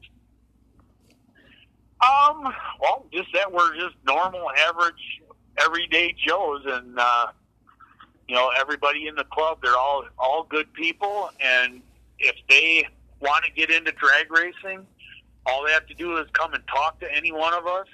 Um, 2.05 2.53
well, 2.81 3.05
just 3.13 3.29
that 3.33 3.51
we're 3.51 3.75
just 3.75 3.95
normal, 4.05 4.51
average, 4.67 5.21
everyday 5.64 6.14
Joes, 6.14 6.64
and 6.66 6.97
uh, 6.97 7.28
you 8.28 8.36
know 8.36 8.51
everybody 8.60 9.08
in 9.08 9.16
the 9.16 9.26
club. 9.26 9.60
They're 9.62 9.76
all 9.76 10.05
all 10.18 10.45
good 10.49 10.72
people, 10.74 11.32
and 11.39 11.82
if 12.20 12.36
they 12.49 12.86
want 13.20 13.45
to 13.45 13.51
get 13.51 13.70
into 13.70 13.91
drag 13.93 14.32
racing, 14.32 14.86
all 15.45 15.66
they 15.66 15.72
have 15.72 15.88
to 15.88 15.93
do 15.93 16.18
is 16.18 16.28
come 16.34 16.53
and 16.53 16.64
talk 16.68 16.99
to 16.99 17.16
any 17.16 17.32
one 17.32 17.53
of 17.53 17.66
us. 17.66 17.88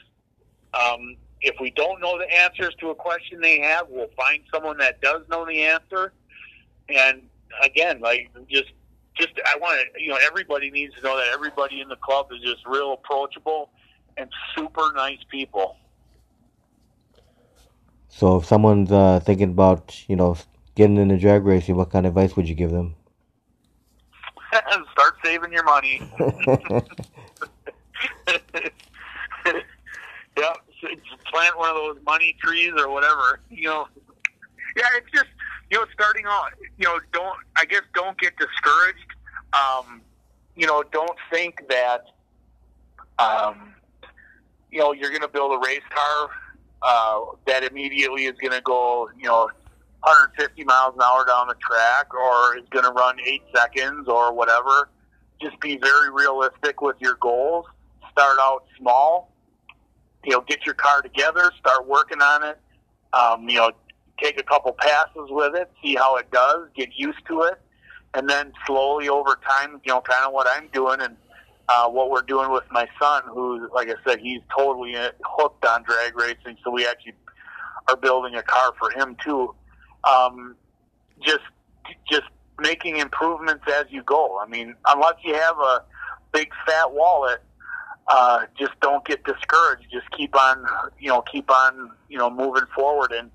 Um, 0.73 1.15
if 1.41 1.55
we 1.59 1.71
don't 1.71 2.01
know 2.01 2.17
the 2.17 2.31
answers 2.33 2.73
to 2.79 2.89
a 2.89 2.95
question 2.95 3.41
they 3.41 3.59
have, 3.59 3.87
we'll 3.89 4.09
find 4.17 4.41
someone 4.53 4.77
that 4.77 5.01
does 5.01 5.21
know 5.29 5.45
the 5.45 5.61
answer. 5.61 6.13
And 6.89 7.21
again, 7.63 7.99
like 7.99 8.29
just 8.49 8.71
just 9.15 9.33
I 9.45 9.57
want 9.57 9.79
to 9.79 10.01
you 10.01 10.09
know 10.09 10.17
everybody 10.25 10.71
needs 10.71 10.95
to 10.95 11.01
know 11.01 11.17
that 11.17 11.27
everybody 11.33 11.81
in 11.81 11.89
the 11.89 11.95
club 11.97 12.27
is 12.31 12.39
just 12.41 12.65
real 12.65 12.93
approachable 12.93 13.69
and 14.17 14.29
super 14.55 14.91
nice 14.95 15.19
people. 15.29 15.77
So 18.15 18.37
if 18.37 18.45
someone's 18.45 18.91
uh, 18.91 19.19
thinking 19.21 19.49
about, 19.49 20.07
you 20.07 20.15
know, 20.15 20.37
getting 20.75 20.97
into 20.97 21.17
drag 21.17 21.43
racing, 21.45 21.75
what 21.75 21.89
kind 21.89 22.05
of 22.05 22.15
advice 22.15 22.35
would 22.37 22.47
you 22.47 22.53
give 22.53 22.69
them? 22.69 22.93
Start 24.91 25.15
saving 25.25 25.51
your 25.51 25.63
money. 25.63 25.99
yeah, 30.37 30.53
plant 31.31 31.57
one 31.57 31.69
of 31.69 31.75
those 31.75 31.97
money 32.05 32.35
trees 32.39 32.71
or 32.77 32.91
whatever. 32.91 33.39
You 33.49 33.69
know, 33.69 33.87
yeah, 34.77 34.85
it's 34.95 35.09
just 35.11 35.29
you 35.71 35.79
know 35.79 35.85
starting 35.91 36.27
off. 36.27 36.51
You 36.77 36.85
know, 36.85 36.99
don't 37.13 37.37
I 37.55 37.65
guess 37.65 37.81
don't 37.95 38.17
get 38.19 38.33
discouraged. 38.37 38.99
Um, 39.53 40.01
you 40.55 40.67
know, 40.67 40.83
don't 40.91 41.17
think 41.31 41.63
that 41.67 42.05
um, 43.17 43.73
you 44.71 44.77
know, 44.79 44.91
you're 44.91 45.09
going 45.09 45.21
to 45.21 45.27
build 45.27 45.51
a 45.53 45.65
race 45.65 45.81
car 45.89 46.29
uh, 46.83 47.21
that 47.47 47.63
immediately 47.63 48.25
is 48.25 48.37
going 48.39 48.51
to 48.51 48.61
go, 48.61 49.09
you 49.17 49.27
know, 49.27 49.49
150 50.03 50.63
miles 50.65 50.93
an 50.95 51.01
hour 51.01 51.25
down 51.25 51.47
the 51.47 51.55
track 51.55 52.13
or 52.13 52.57
is 52.57 52.65
going 52.71 52.83
to 52.83 52.91
run 52.91 53.17
eight 53.25 53.43
seconds 53.55 54.07
or 54.07 54.33
whatever. 54.33 54.89
Just 55.41 55.59
be 55.61 55.77
very 55.77 56.11
realistic 56.11 56.81
with 56.81 56.97
your 56.99 57.15
goals. 57.15 57.65
Start 58.11 58.37
out 58.39 58.65
small. 58.77 59.31
You 60.25 60.33
know, 60.33 60.41
get 60.41 60.65
your 60.65 60.75
car 60.75 61.01
together, 61.01 61.51
start 61.59 61.87
working 61.87 62.21
on 62.21 62.43
it. 62.43 62.59
Um, 63.13 63.47
you 63.47 63.57
know, 63.57 63.71
take 64.21 64.39
a 64.39 64.43
couple 64.43 64.73
passes 64.73 65.29
with 65.29 65.55
it, 65.55 65.71
see 65.83 65.95
how 65.95 66.15
it 66.17 66.31
does, 66.31 66.67
get 66.75 66.89
used 66.95 67.25
to 67.27 67.41
it, 67.43 67.61
and 68.13 68.29
then 68.29 68.53
slowly 68.65 69.09
over 69.09 69.37
time, 69.47 69.81
you 69.83 69.93
know, 69.93 70.01
kind 70.01 70.25
of 70.25 70.33
what 70.33 70.47
I'm 70.49 70.69
doing 70.73 71.01
and 71.01 71.15
uh, 71.69 71.89
what 71.89 72.09
we're 72.09 72.21
doing 72.23 72.51
with 72.51 72.63
my 72.71 72.87
son, 73.01 73.23
who, 73.27 73.69
like 73.73 73.89
I 73.89 73.95
said, 74.05 74.19
he's 74.19 74.41
totally 74.55 74.95
hooked 75.23 75.65
on 75.65 75.83
drag 75.83 76.15
racing. 76.15 76.57
So 76.63 76.71
we 76.71 76.85
actually 76.85 77.13
are 77.87 77.97
building 77.97 78.35
a 78.35 78.43
car 78.43 78.73
for 78.77 78.91
him 78.91 79.15
too. 79.23 79.53
Um, 80.03 80.55
just, 81.21 81.43
just 82.09 82.23
making 82.59 82.97
improvements 82.97 83.63
as 83.73 83.85
you 83.89 84.03
go. 84.03 84.39
I 84.39 84.47
mean, 84.47 84.75
unless 84.87 85.15
you 85.23 85.33
have 85.35 85.57
a 85.57 85.83
big 86.33 86.49
fat 86.65 86.91
wallet, 86.91 87.41
uh, 88.07 88.45
just 88.57 88.73
don't 88.81 89.05
get 89.05 89.23
discouraged. 89.23 89.85
Just 89.91 90.09
keep 90.11 90.35
on, 90.35 90.65
you 90.99 91.07
know, 91.07 91.21
keep 91.21 91.49
on, 91.49 91.91
you 92.09 92.17
know, 92.17 92.29
moving 92.29 92.65
forward 92.75 93.13
and 93.13 93.31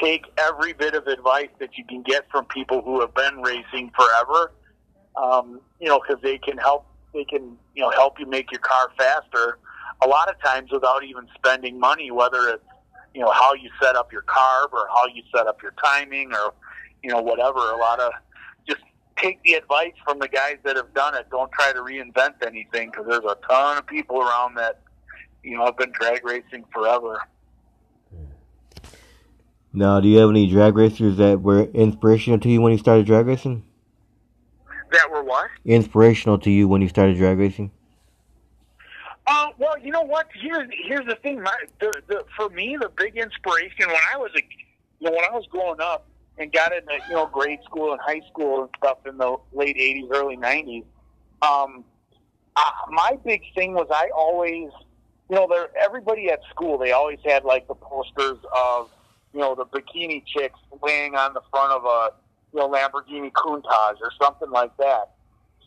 take 0.00 0.26
every 0.36 0.72
bit 0.72 0.94
of 0.94 1.06
advice 1.06 1.48
that 1.58 1.76
you 1.76 1.84
can 1.84 2.02
get 2.02 2.30
from 2.30 2.44
people 2.46 2.82
who 2.82 3.00
have 3.00 3.14
been 3.14 3.40
racing 3.42 3.90
forever. 3.96 4.52
Um, 5.16 5.60
you 5.80 5.88
know, 5.88 6.00
because 6.00 6.22
they 6.22 6.38
can 6.38 6.56
help 6.58 6.86
they 7.12 7.24
can 7.24 7.56
you 7.74 7.82
know 7.82 7.90
help 7.90 8.18
you 8.18 8.26
make 8.26 8.50
your 8.50 8.60
car 8.60 8.90
faster 8.96 9.58
a 10.02 10.08
lot 10.08 10.30
of 10.30 10.40
times 10.42 10.70
without 10.70 11.04
even 11.04 11.26
spending 11.34 11.78
money 11.78 12.10
whether 12.10 12.48
it's 12.48 12.64
you 13.14 13.20
know 13.20 13.30
how 13.30 13.52
you 13.54 13.68
set 13.82 13.96
up 13.96 14.12
your 14.12 14.22
carb 14.22 14.72
or 14.72 14.86
how 14.94 15.06
you 15.06 15.22
set 15.34 15.46
up 15.46 15.62
your 15.62 15.74
timing 15.82 16.32
or 16.32 16.54
you 17.02 17.10
know 17.10 17.20
whatever 17.20 17.58
a 17.58 17.76
lot 17.76 18.00
of 18.00 18.12
just 18.68 18.82
take 19.16 19.42
the 19.42 19.54
advice 19.54 19.92
from 20.04 20.18
the 20.18 20.28
guys 20.28 20.56
that 20.64 20.76
have 20.76 20.92
done 20.94 21.14
it. 21.14 21.26
Don't 21.30 21.50
try 21.52 21.72
to 21.72 21.80
reinvent 21.80 22.34
anything 22.46 22.90
because 22.90 23.06
there's 23.08 23.24
a 23.24 23.36
ton 23.48 23.78
of 23.78 23.86
people 23.86 24.20
around 24.20 24.54
that 24.56 24.80
you 25.42 25.56
know 25.56 25.64
have 25.64 25.76
been 25.76 25.92
drag 25.92 26.24
racing 26.24 26.64
forever. 26.72 27.20
Now 29.72 30.00
do 30.00 30.08
you 30.08 30.18
have 30.18 30.30
any 30.30 30.48
drag 30.48 30.76
racers 30.76 31.16
that 31.16 31.40
were 31.40 31.64
inspirational 31.64 32.38
to 32.40 32.48
you 32.48 32.60
when 32.60 32.72
you 32.72 32.78
started 32.78 33.06
drag 33.06 33.26
racing 33.26 33.64
that 34.92 35.10
were 35.10 35.22
what? 35.22 35.48
Inspirational 35.64 36.38
to 36.38 36.50
you 36.50 36.68
when 36.68 36.82
you 36.82 36.88
started 36.88 37.16
drag 37.16 37.38
racing? 37.38 37.70
Uh, 39.26 39.48
well, 39.58 39.78
you 39.78 39.92
know 39.92 40.02
what? 40.02 40.28
Here's 40.34 40.68
here's 40.86 41.06
the 41.06 41.16
thing. 41.16 41.42
My, 41.42 41.54
the, 41.78 41.92
the, 42.08 42.24
for 42.36 42.48
me, 42.48 42.76
the 42.80 42.90
big 42.96 43.16
inspiration 43.16 43.86
when 43.86 44.00
I 44.12 44.16
was 44.16 44.30
a, 44.36 44.40
you 44.98 45.08
know, 45.08 45.12
when 45.12 45.24
I 45.24 45.32
was 45.32 45.46
growing 45.50 45.80
up 45.80 46.06
and 46.38 46.52
got 46.52 46.72
into 46.72 46.92
you 47.08 47.14
know 47.14 47.26
grade 47.26 47.60
school 47.64 47.92
and 47.92 48.00
high 48.00 48.22
school 48.30 48.62
and 48.62 48.70
stuff 48.78 48.98
in 49.06 49.18
the 49.18 49.36
late 49.52 49.76
'80s, 49.76 50.08
early 50.12 50.36
'90s. 50.36 50.84
Um, 51.42 51.84
uh, 52.56 52.70
my 52.90 53.18
big 53.24 53.42
thing 53.54 53.74
was 53.74 53.86
I 53.90 54.10
always, 54.14 54.70
you 55.28 55.36
know, 55.36 55.46
there 55.48 55.68
everybody 55.80 56.30
at 56.30 56.40
school 56.50 56.78
they 56.78 56.92
always 56.92 57.18
had 57.24 57.44
like 57.44 57.68
the 57.68 57.74
posters 57.74 58.38
of, 58.56 58.90
you 59.32 59.40
know, 59.40 59.54
the 59.54 59.66
bikini 59.66 60.24
chicks 60.26 60.58
laying 60.82 61.14
on 61.14 61.34
the 61.34 61.42
front 61.50 61.72
of 61.72 61.84
a 61.84 62.10
you 62.52 62.60
know, 62.60 62.68
Lamborghini 62.68 63.32
Countach 63.32 63.96
or 64.00 64.12
something 64.20 64.50
like 64.50 64.76
that. 64.78 65.10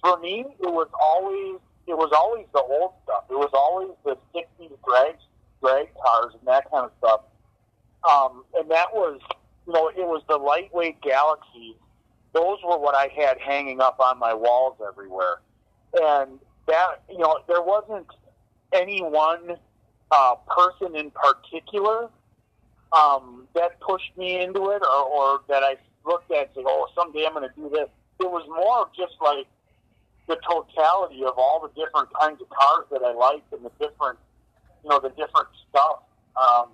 For 0.02 0.20
me, 0.20 0.46
it 0.60 0.72
was 0.72 0.88
always 1.02 1.60
it 1.86 1.98
was 1.98 2.12
always 2.16 2.46
the 2.54 2.62
old 2.62 2.94
stuff. 3.04 3.24
It 3.30 3.36
was 3.36 3.52
always 3.54 3.90
the 4.04 4.18
'60s 4.36 4.72
drag 4.86 5.16
drag 5.62 5.88
cars 5.96 6.34
and 6.38 6.48
that 6.48 6.70
kind 6.72 6.86
of 6.86 6.92
stuff. 7.00 7.22
Um, 8.10 8.44
and 8.56 8.70
that 8.70 8.94
was, 8.94 9.20
you 9.66 9.74
know, 9.74 9.88
it 9.88 10.06
was 10.06 10.22
the 10.28 10.38
lightweight 10.38 11.02
Galaxies. 11.02 11.76
Those 12.34 12.58
were 12.64 12.78
what 12.78 12.96
I 12.96 13.10
had 13.16 13.38
hanging 13.40 13.80
up 13.80 14.00
on 14.00 14.20
my 14.20 14.34
walls 14.34 14.78
everywhere. 14.86 15.40
And 15.94 16.40
that, 16.68 17.04
you 17.10 17.20
know, 17.20 17.40
there 17.48 17.62
wasn't 17.62 18.08
any 18.74 19.02
one 19.02 19.56
uh, 20.12 20.36
person 20.48 20.96
in 20.96 21.12
particular 21.12 22.10
um, 22.92 23.48
that 23.56 23.80
pushed 23.80 24.18
me 24.18 24.42
into 24.42 24.70
it 24.72 24.82
or, 24.82 25.04
or 25.04 25.42
that 25.48 25.64
I 25.64 25.78
looked 26.06 26.32
at 26.32 26.48
and 26.48 26.50
said, 26.56 26.64
oh, 26.68 26.88
someday 26.96 27.26
I'm 27.26 27.34
going 27.34 27.48
to 27.48 27.56
do 27.56 27.70
this. 27.70 27.90
It 28.20 28.30
was 28.30 28.46
more 28.48 28.88
just 28.96 29.16
like 29.22 29.48
the 30.28 30.38
totality 30.48 31.24
of 31.24 31.34
all 31.38 31.60
the 31.60 31.70
different 31.80 32.10
kinds 32.14 32.42
of 32.42 32.50
cars 32.50 32.86
that 32.92 33.02
I 33.04 33.14
liked 33.14 33.52
and 33.52 33.66
the 33.66 33.72
different, 33.80 34.20
you 34.84 34.90
know, 34.90 35.00
the 35.00 35.10
different 35.10 35.48
stuff, 35.70 36.04
um, 36.40 36.70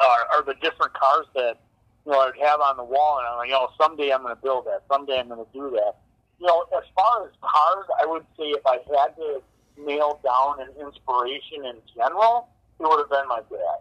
or, 0.00 0.18
or 0.34 0.42
the 0.46 0.54
different 0.62 0.94
cars 0.94 1.26
that, 1.34 1.58
you 2.06 2.12
know, 2.12 2.20
I'd 2.20 2.38
have 2.40 2.60
on 2.60 2.76
the 2.76 2.84
wall. 2.84 3.18
And 3.18 3.26
I'm 3.28 3.36
like, 3.36 3.50
oh, 3.52 3.68
someday 3.80 4.10
I'm 4.10 4.22
going 4.22 4.34
to 4.34 4.42
build 4.42 4.66
that. 4.66 4.84
Someday 4.90 5.20
I'm 5.20 5.28
going 5.28 5.44
to 5.44 5.52
do 5.52 5.70
that. 5.76 5.96
You 6.40 6.46
know, 6.46 6.64
as 6.76 6.84
far 6.94 7.26
as 7.26 7.32
cars, 7.42 7.86
I 8.00 8.06
would 8.06 8.24
say 8.38 8.44
if 8.44 8.64
I 8.64 8.78
had 8.96 9.16
to 9.16 9.42
nail 9.76 10.20
down 10.24 10.60
an 10.60 10.68
inspiration 10.80 11.66
in 11.66 11.76
general, 11.94 12.48
it 12.78 12.86
would 12.86 13.00
have 13.00 13.10
been 13.10 13.28
my 13.28 13.42
dad. 13.50 13.80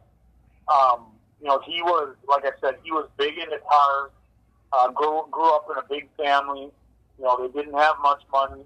Um, 0.67 1.05
you 1.41 1.47
know, 1.47 1.59
he 1.65 1.81
was, 1.81 2.15
like 2.27 2.45
I 2.45 2.51
said, 2.61 2.75
he 2.83 2.91
was 2.91 3.07
big 3.17 3.37
into 3.37 3.57
cars. 3.69 4.11
Uh, 4.73 4.91
grew 4.91 5.25
grew 5.31 5.55
up 5.55 5.67
in 5.71 5.77
a 5.77 5.87
big 5.87 6.09
family. 6.17 6.71
You 7.17 7.23
know, 7.23 7.47
they 7.47 7.61
didn't 7.61 7.77
have 7.77 7.95
much 8.01 8.21
money. 8.31 8.63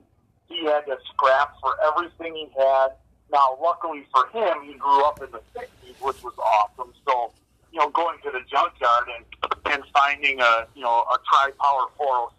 He 0.47 0.65
had 0.65 0.81
to 0.85 0.97
scrap 1.13 1.53
for 1.61 1.73
everything 1.87 2.35
he 2.35 2.49
had. 2.57 2.89
Now, 3.31 3.57
luckily 3.61 4.05
for 4.11 4.27
him, 4.27 4.63
he 4.65 4.73
grew 4.73 5.05
up 5.05 5.21
in 5.23 5.31
the 5.31 5.41
60s, 5.55 5.95
which 6.01 6.21
was 6.21 6.33
awesome. 6.37 6.91
So, 7.07 7.31
you 7.71 7.79
know, 7.79 7.89
going 7.89 8.17
to 8.25 8.31
the 8.31 8.41
junkyard 8.51 9.07
and, 9.15 9.73
and 9.73 9.83
finding 9.93 10.41
a, 10.41 10.67
you 10.75 10.83
know, 10.83 11.05
a 11.07 11.17
Tri-Power 11.29 11.87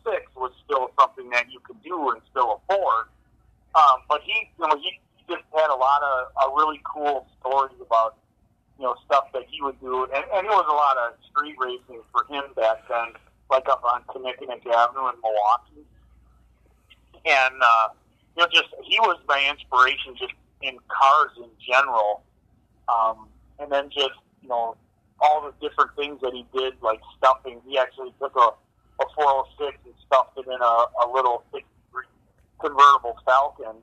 406 0.04 0.36
was 0.36 0.52
still 0.64 0.90
something 1.00 1.30
that 1.30 1.50
you 1.50 1.60
could 1.60 1.82
do 1.82 2.10
and 2.10 2.20
still 2.30 2.60
afford. 2.60 3.06
Um, 3.74 4.04
but 4.08 4.20
he, 4.22 4.50
you 4.58 4.68
know, 4.68 4.76
he 4.76 5.00
just 5.28 5.44
had 5.56 5.70
a 5.70 5.74
lot 5.74 6.02
of 6.02 6.26
uh, 6.36 6.54
really 6.54 6.80
cool 6.84 7.26
stories 7.40 7.80
about, 7.80 8.16
you 8.78 8.84
know, 8.84 8.94
stuff 9.04 9.32
that 9.32 9.42
he 9.48 9.60
would 9.62 9.78
do. 9.80 10.04
And, 10.04 10.24
and 10.34 10.46
it 10.46 10.50
was 10.50 10.66
a 10.68 10.74
lot 10.74 10.96
of 10.98 11.18
street 11.30 11.56
racing 11.58 12.02
for 12.12 12.24
him 12.32 12.44
back 12.56 12.86
then, 12.88 13.14
like 13.50 13.68
up 13.68 13.82
on 13.84 14.02
Kinnickinnic 14.04 14.66
Avenue 14.66 15.08
in 15.08 15.16
Milwaukee. 15.22 15.86
And, 17.24 17.54
uh, 17.62 17.88
you 18.36 18.42
know, 18.42 18.48
just, 18.52 18.68
he 18.82 18.98
was 19.00 19.20
my 19.28 19.46
inspiration 19.50 20.16
just 20.18 20.34
in 20.62 20.78
cars 20.88 21.30
in 21.36 21.50
general. 21.60 22.22
Um, 22.88 23.28
and 23.58 23.70
then 23.70 23.90
just, 23.90 24.18
you 24.42 24.48
know, 24.48 24.76
all 25.20 25.40
the 25.42 25.68
different 25.68 25.94
things 25.96 26.20
that 26.22 26.32
he 26.32 26.44
did, 26.56 26.74
like 26.82 27.00
stuffing. 27.16 27.60
He 27.66 27.78
actually 27.78 28.12
took 28.20 28.34
a, 28.34 28.50
a 29.02 29.06
406 29.14 29.78
and 29.84 29.94
stuffed 30.06 30.36
it 30.38 30.46
in 30.46 30.60
a, 30.60 30.74
a 31.04 31.06
little 31.12 31.44
convertible 32.62 33.18
Falcon 33.24 33.76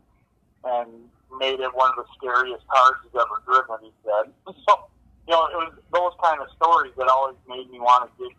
and 0.63 0.89
made 1.37 1.59
it 1.59 1.73
one 1.73 1.91
of 1.91 1.97
the 1.97 2.07
scariest 2.17 2.65
cars 2.67 2.95
he's 3.03 3.13
ever 3.13 3.41
driven, 3.45 3.77
he 3.85 3.91
said. 4.03 4.33
So, 4.67 4.89
you 5.27 5.33
know, 5.33 5.45
it 5.45 5.57
was 5.61 5.73
those 5.93 6.13
kind 6.23 6.41
of 6.41 6.47
stories 6.55 6.93
that 6.97 7.07
always 7.07 7.37
made 7.47 7.69
me 7.69 7.79
want 7.79 8.09
to 8.09 8.09
get, 8.17 8.33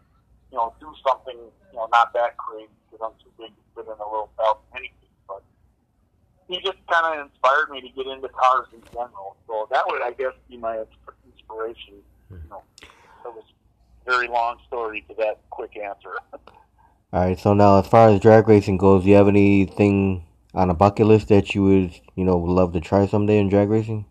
you 0.51 0.59
know, 0.59 0.75
do 0.81 0.93
something, 1.07 1.37
you 1.37 1.77
know, 1.77 1.89
not 1.93 2.13
that 2.15 2.37
crazy 2.37 2.71
because 2.91 2.99
I'm 3.07 3.15
too 3.23 3.31
big 3.39 3.55
to 3.55 3.63
fit 3.75 3.87
in 3.87 3.95
a 3.95 4.09
little 4.11 4.31
Falcon 4.37 4.67
anything. 4.75 5.15
But 5.29 5.43
he 6.49 6.59
just 6.61 6.79
kind 6.91 7.07
of 7.07 7.27
inspired 7.31 7.71
me 7.71 7.81
to 7.83 7.91
get 7.95 8.07
into 8.07 8.29
cars 8.29 8.67
in 8.75 8.83
general. 8.93 9.37
So 9.47 9.69
that 9.71 9.85
would, 9.87 10.03
I 10.03 10.13
guess, 10.13 10.35
be 10.49 10.57
my 10.57 10.83
inspiration. 11.27 12.03
You 12.31 12.37
hmm. 12.37 12.49
know, 12.51 12.63
it 12.83 13.35
was 13.35 13.45
a 13.47 14.11
very 14.11 14.29
long 14.29 14.59
story 14.67 15.05
to 15.09 15.15
that 15.19 15.39
quick 15.51 15.77
answer. 15.77 16.15
All 17.13 17.25
right. 17.25 17.39
So 17.39 17.55
now, 17.55 17.79
as 17.79 17.87
far 17.87 18.09
as 18.09 18.21
drag 18.21 18.49
racing 18.49 18.79
goes, 18.79 19.05
do 19.05 19.11
you 19.11 19.17
have 19.17 19.29
anything 19.29 20.25
on 20.55 20.71
a 20.71 20.75
bucket 20.75 21.07
list 21.07 21.29
that 21.29 21.55
you 21.55 21.63
would, 21.63 22.01
you 22.15 22.25
know, 22.25 22.37
love 22.37 22.73
to 22.73 22.81
try 22.81 23.07
someday 23.07 23.39
in 23.39 23.49
drag 23.49 23.69
racing? 23.69 24.05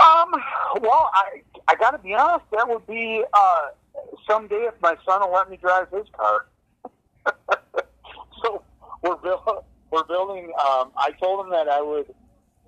Um. 0.00 0.32
Well, 0.80 1.10
I 1.14 1.42
I 1.68 1.74
got 1.76 1.92
to 1.92 1.98
be 1.98 2.14
honest. 2.14 2.44
That 2.52 2.68
would 2.68 2.86
be 2.86 3.24
uh, 3.32 3.62
someday 4.28 4.66
if 4.68 4.74
my 4.80 4.96
son 5.06 5.20
will 5.20 5.32
let 5.32 5.48
me 5.50 5.56
drive 5.56 5.88
his 5.90 6.06
car. 6.16 6.46
so 8.42 8.62
we're 9.02 9.16
building. 9.16 9.54
We're 9.90 10.04
building. 10.04 10.46
Um, 10.46 10.90
I 10.96 11.12
told 11.20 11.46
him 11.46 11.50
that 11.52 11.68
I 11.68 11.80
would. 11.80 12.06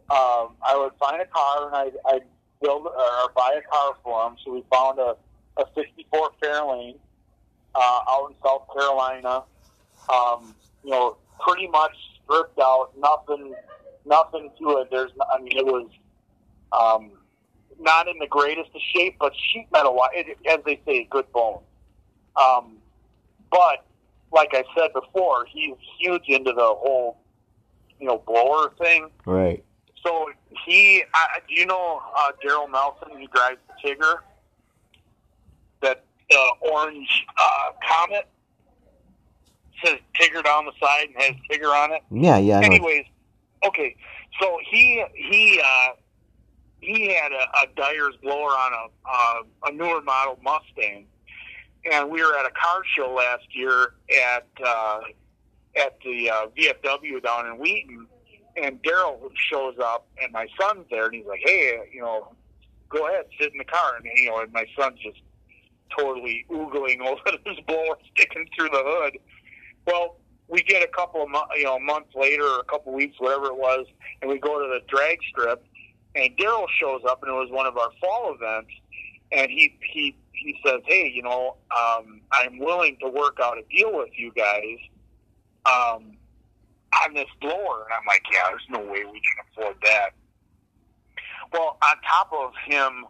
Um, 0.08 0.54
I 0.62 0.76
would 0.76 0.92
find 1.00 1.20
a 1.20 1.26
car 1.26 1.66
and 1.66 1.74
I'd, 1.74 2.14
I'd 2.14 2.22
build 2.62 2.86
or 2.86 3.32
buy 3.34 3.58
a 3.58 3.68
car 3.68 3.96
for 4.04 4.28
him. 4.28 4.36
So 4.44 4.52
we 4.52 4.64
found 4.70 5.00
a 5.00 5.16
a 5.56 5.64
'64 5.74 6.30
Fairlane 6.42 6.96
uh, 7.74 8.00
out 8.08 8.30
in 8.30 8.36
South 8.44 8.66
Carolina. 8.72 9.42
Um, 10.08 10.54
you 10.84 10.90
know, 10.90 11.16
pretty 11.40 11.68
much 11.68 11.92
stripped 12.22 12.58
out, 12.58 12.90
nothing, 12.98 13.54
nothing 14.04 14.50
to 14.58 14.78
it. 14.78 14.88
There's, 14.90 15.10
I 15.32 15.40
mean, 15.40 15.56
it 15.56 15.66
was 15.66 15.88
um, 16.72 17.10
not 17.80 18.08
in 18.08 18.18
the 18.18 18.26
greatest 18.26 18.70
of 18.74 18.80
shape, 18.94 19.16
but 19.18 19.32
sheet 19.34 19.66
metal, 19.72 19.98
it, 20.12 20.38
as 20.48 20.58
they 20.64 20.80
say, 20.86 21.06
good 21.10 21.30
bone. 21.32 21.60
Um, 22.36 22.76
but 23.50 23.84
like 24.32 24.50
I 24.52 24.64
said 24.76 24.92
before, 24.92 25.46
he's 25.48 25.74
huge 25.98 26.24
into 26.28 26.52
the 26.52 26.60
whole, 26.60 27.18
you 28.00 28.06
know, 28.06 28.22
blower 28.26 28.72
thing. 28.78 29.10
Right. 29.24 29.64
So 30.04 30.30
he, 30.66 31.02
uh, 31.14 31.18
do 31.48 31.54
you 31.54 31.66
know 31.66 32.02
uh, 32.18 32.32
Daryl 32.44 32.70
Nelson? 32.70 33.18
He 33.18 33.28
drives 33.34 33.58
the 33.68 33.88
Tigger, 33.88 34.16
that 35.82 36.04
uh, 36.34 36.70
orange 36.72 37.24
uh, 37.38 37.70
Comet 37.86 38.28
says 39.84 39.98
Tigger 40.14 40.42
down 40.44 40.64
the 40.64 40.72
side 40.80 41.08
and 41.08 41.22
has 41.22 41.34
Tigger 41.50 41.72
on 41.72 41.92
it. 41.92 42.02
Yeah, 42.10 42.38
yeah. 42.38 42.60
Anyways, 42.60 43.04
okay. 43.66 43.96
So 44.40 44.58
he 44.70 45.04
he 45.14 45.60
uh, 45.64 45.92
he 46.80 47.12
had 47.12 47.32
a, 47.32 47.46
a 47.62 47.66
Dyer's 47.76 48.16
blower 48.22 48.50
on 48.50 48.72
a 48.72 49.08
uh, 49.08 49.42
a 49.66 49.72
newer 49.72 50.02
model 50.02 50.38
Mustang, 50.42 51.06
and 51.90 52.10
we 52.10 52.22
were 52.22 52.36
at 52.36 52.46
a 52.46 52.50
car 52.50 52.82
show 52.96 53.12
last 53.12 53.46
year 53.54 53.94
at 54.34 54.46
uh, 54.64 55.00
at 55.76 55.98
the 56.04 56.30
uh, 56.30 56.46
VFW 56.56 57.22
down 57.22 57.46
in 57.46 57.58
Wheaton, 57.58 58.06
and 58.56 58.82
Daryl 58.82 59.30
shows 59.50 59.74
up, 59.82 60.06
and 60.22 60.32
my 60.32 60.46
son's 60.60 60.86
there, 60.90 61.06
and 61.06 61.14
he's 61.14 61.26
like, 61.26 61.40
"Hey, 61.44 61.88
you 61.92 62.00
know, 62.00 62.34
go 62.88 63.06
ahead, 63.08 63.26
sit 63.40 63.52
in 63.52 63.58
the 63.58 63.64
car," 63.64 63.96
and 63.96 64.06
you 64.16 64.30
know, 64.30 64.40
and 64.40 64.52
my 64.52 64.66
son's 64.78 64.98
just 65.00 65.20
totally 65.96 66.44
oogling 66.50 67.00
over 67.06 67.38
this 67.44 67.58
blower 67.66 67.96
sticking 68.14 68.48
through 68.56 68.68
the 68.68 68.82
hood. 68.84 69.18
Well, 69.86 70.16
we 70.48 70.62
get 70.62 70.82
a 70.82 70.88
couple 70.88 71.22
of 71.22 71.28
you 71.56 71.64
know 71.64 71.78
months 71.78 72.10
later, 72.14 72.44
or 72.44 72.60
a 72.60 72.64
couple 72.64 72.92
of 72.92 72.96
weeks, 72.96 73.16
whatever 73.18 73.46
it 73.46 73.56
was, 73.56 73.86
and 74.20 74.30
we 74.30 74.38
go 74.38 74.60
to 74.60 74.68
the 74.68 74.80
drag 74.88 75.18
strip, 75.28 75.64
and 76.14 76.36
Daryl 76.36 76.66
shows 76.80 77.02
up, 77.08 77.22
and 77.22 77.30
it 77.30 77.34
was 77.34 77.50
one 77.50 77.66
of 77.66 77.76
our 77.76 77.90
fall 78.00 78.34
events, 78.34 78.70
and 79.32 79.50
he 79.50 79.76
he 79.92 80.16
he 80.32 80.56
says, 80.64 80.80
"Hey, 80.86 81.10
you 81.12 81.22
know, 81.22 81.56
um, 81.70 82.20
I'm 82.32 82.58
willing 82.58 82.96
to 83.02 83.08
work 83.08 83.38
out 83.42 83.58
a 83.58 83.62
deal 83.74 83.96
with 83.96 84.10
you 84.16 84.32
guys 84.32 84.78
um, 85.66 86.16
on 87.04 87.14
this 87.14 87.28
blower," 87.40 87.84
and 87.84 87.92
I'm 87.92 88.06
like, 88.06 88.22
"Yeah, 88.32 88.42
there's 88.48 88.66
no 88.70 88.80
way 88.80 89.04
we 89.04 89.20
can 89.20 89.44
afford 89.52 89.76
that." 89.84 90.10
Well, 91.52 91.78
on 91.82 91.96
top 92.02 92.32
of 92.32 92.52
him 92.66 93.06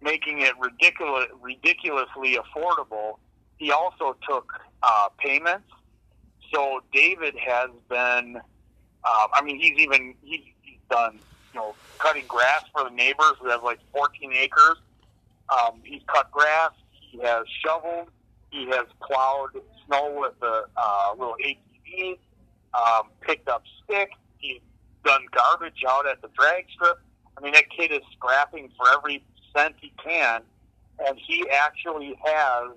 making 0.00 0.40
it 0.40 0.52
ridiculous, 0.58 1.26
ridiculously 1.40 2.36
affordable, 2.36 3.18
he 3.58 3.70
also 3.70 4.16
took 4.28 4.52
uh, 4.82 5.08
payments 5.18 5.68
so 6.52 6.80
David 6.92 7.34
has 7.36 7.70
been, 7.88 8.36
um, 8.36 9.28
I 9.32 9.42
mean, 9.42 9.58
he's 9.58 9.78
even 9.78 10.14
he's, 10.22 10.40
he's 10.62 10.78
done, 10.90 11.18
you 11.52 11.60
know, 11.60 11.74
cutting 11.98 12.24
grass 12.26 12.64
for 12.72 12.84
the 12.84 12.90
neighbors 12.90 13.34
who 13.40 13.48
have 13.48 13.62
like 13.62 13.78
14 13.92 14.32
acres. 14.32 14.76
Um, 15.48 15.80
he's 15.84 16.02
cut 16.06 16.30
grass. 16.30 16.72
He 16.90 17.18
has 17.20 17.46
shoveled. 17.64 18.08
He 18.50 18.66
has 18.66 18.86
plowed 19.00 19.50
snow 19.86 20.14
with 20.18 20.34
a 20.42 20.64
uh, 20.76 21.12
little 21.18 21.36
ATV. 21.44 22.18
Um, 22.74 23.08
picked 23.20 23.48
up 23.48 23.62
sticks. 23.84 24.16
He's 24.38 24.60
done 25.04 25.22
garbage 25.34 25.82
out 25.88 26.06
at 26.06 26.20
the 26.20 26.28
drag 26.38 26.66
strip. 26.70 26.98
I 27.36 27.40
mean, 27.40 27.52
that 27.52 27.70
kid 27.70 27.92
is 27.92 28.02
scrapping 28.12 28.70
for 28.76 28.86
every 28.96 29.22
cent 29.54 29.76
he 29.80 29.92
can, 30.02 30.42
and 31.06 31.18
he 31.18 31.46
actually 31.50 32.18
has 32.24 32.72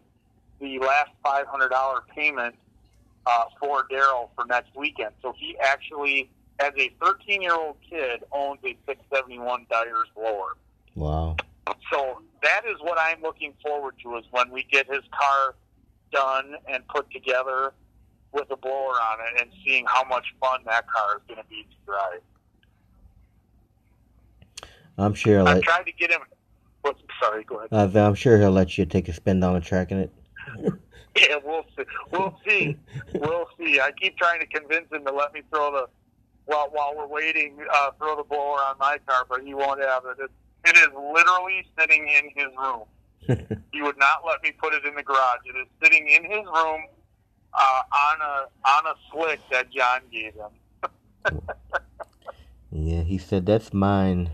the 0.59 0.79
last 0.79 1.11
five 1.23 1.47
hundred 1.47 1.69
dollar 1.69 2.01
payment 2.15 2.55
uh, 3.25 3.43
for 3.59 3.85
Daryl 3.91 4.29
for 4.35 4.45
next 4.45 4.75
weekend. 4.75 5.11
So 5.21 5.33
he 5.37 5.57
actually, 5.63 6.29
as 6.59 6.71
a 6.77 6.91
13 7.01 7.41
year 7.41 7.55
old 7.55 7.77
kid, 7.87 8.23
owns 8.31 8.59
a 8.63 8.77
671 8.87 9.65
Dyer's 9.69 10.09
blower. 10.15 10.57
Wow. 10.95 11.35
So 11.91 12.21
that 12.43 12.61
is 12.65 12.77
what 12.81 12.97
I'm 12.99 13.21
looking 13.21 13.53
forward 13.61 13.95
to 14.03 14.17
is 14.17 14.25
when 14.31 14.51
we 14.51 14.63
get 14.71 14.87
his 14.87 15.03
car 15.17 15.55
done 16.11 16.55
and 16.67 16.87
put 16.87 17.09
together 17.11 17.73
with 18.31 18.49
a 18.51 18.57
blower 18.57 18.93
on 18.93 19.19
it 19.21 19.41
and 19.41 19.51
seeing 19.65 19.85
how 19.87 20.03
much 20.03 20.25
fun 20.39 20.61
that 20.65 20.85
car 20.87 21.17
is 21.17 21.21
going 21.27 21.41
to 21.41 21.49
be 21.49 21.63
to 21.63 21.85
drive. 21.85 22.21
I'm 24.97 25.13
sure. 25.13 25.47
I 25.47 25.59
tried 25.61 25.83
to 25.83 25.91
get 25.93 26.11
him. 26.11 26.21
Sorry, 27.21 27.43
go 27.43 27.57
ahead. 27.57 27.95
Uh, 27.95 28.07
I'm 28.07 28.15
sure 28.15 28.39
he'll 28.39 28.51
let 28.51 28.77
you 28.77 28.85
take 28.85 29.09
a 29.09 29.13
spin 29.13 29.39
down 29.39 29.53
the 29.53 29.59
track 29.59 29.91
in 29.91 29.99
it. 29.99 30.11
Yeah, 31.15 31.37
we'll 31.43 31.65
see. 31.75 31.83
We'll 32.11 32.39
see. 32.47 32.77
We'll 33.13 33.47
see. 33.57 33.79
I 33.79 33.91
keep 33.91 34.17
trying 34.17 34.39
to 34.39 34.45
convince 34.45 34.91
him 34.91 35.05
to 35.05 35.11
let 35.11 35.33
me 35.33 35.41
throw 35.49 35.71
the 35.71 35.87
while 36.45 36.69
while 36.71 36.95
we're 36.95 37.07
waiting, 37.07 37.57
uh, 37.71 37.91
throw 37.97 38.15
the 38.15 38.23
blower 38.23 38.57
on 38.57 38.77
my 38.79 38.97
car, 39.05 39.25
but 39.29 39.43
he 39.43 39.53
won't 39.53 39.81
have 39.81 40.03
it. 40.05 40.23
It, 40.23 40.31
it 40.65 40.77
is 40.77 40.89
literally 40.95 41.65
sitting 41.77 42.07
in 42.07 42.29
his 42.35 42.47
room. 42.57 42.83
he 43.71 43.81
would 43.81 43.97
not 43.97 44.23
let 44.25 44.41
me 44.41 44.51
put 44.51 44.73
it 44.73 44.85
in 44.85 44.95
the 44.95 45.03
garage. 45.03 45.39
It 45.45 45.57
is 45.57 45.67
sitting 45.83 46.07
in 46.07 46.23
his 46.23 46.45
room 46.45 46.83
uh, 47.53 47.81
on 47.91 48.21
a 48.21 48.69
on 48.69 48.85
a 48.87 48.93
slick 49.11 49.39
that 49.51 49.71
John 49.71 50.01
gave 50.11 50.33
him. 50.33 51.41
yeah, 52.71 53.01
he 53.01 53.17
said 53.17 53.45
that's 53.45 53.73
mine. 53.73 54.29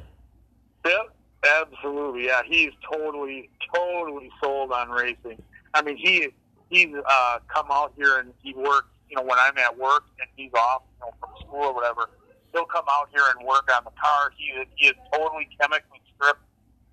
Yep, 0.86 1.16
absolutely. 1.62 2.26
Yeah, 2.26 2.42
he's 2.46 2.72
totally 2.92 3.50
totally 3.74 4.30
sold 4.42 4.72
on 4.72 4.90
racing. 4.90 5.42
I 5.74 5.82
mean, 5.82 5.98
he 5.98 6.30
he's 6.70 6.94
uh, 7.08 7.40
come 7.48 7.68
out 7.72 7.94
here 7.98 8.20
and 8.20 8.34
he 8.42 8.54
works. 8.54 8.88
You 9.10 9.18
know, 9.18 9.24
when 9.24 9.38
I'm 9.40 9.58
at 9.58 9.78
work 9.78 10.06
and 10.20 10.28
he's 10.36 10.52
off, 10.54 10.82
you 11.00 11.06
know, 11.06 11.14
from 11.20 11.30
school 11.40 11.62
or 11.62 11.74
whatever, 11.74 12.10
he'll 12.52 12.66
come 12.66 12.86
out 12.90 13.10
here 13.12 13.24
and 13.38 13.48
work 13.48 13.70
on 13.76 13.84
the 13.84 13.92
car. 13.92 14.32
He 14.36 14.52
he 14.76 14.88
is 14.88 14.96
totally 15.14 15.48
chemically 15.60 16.02
stripped 16.16 16.42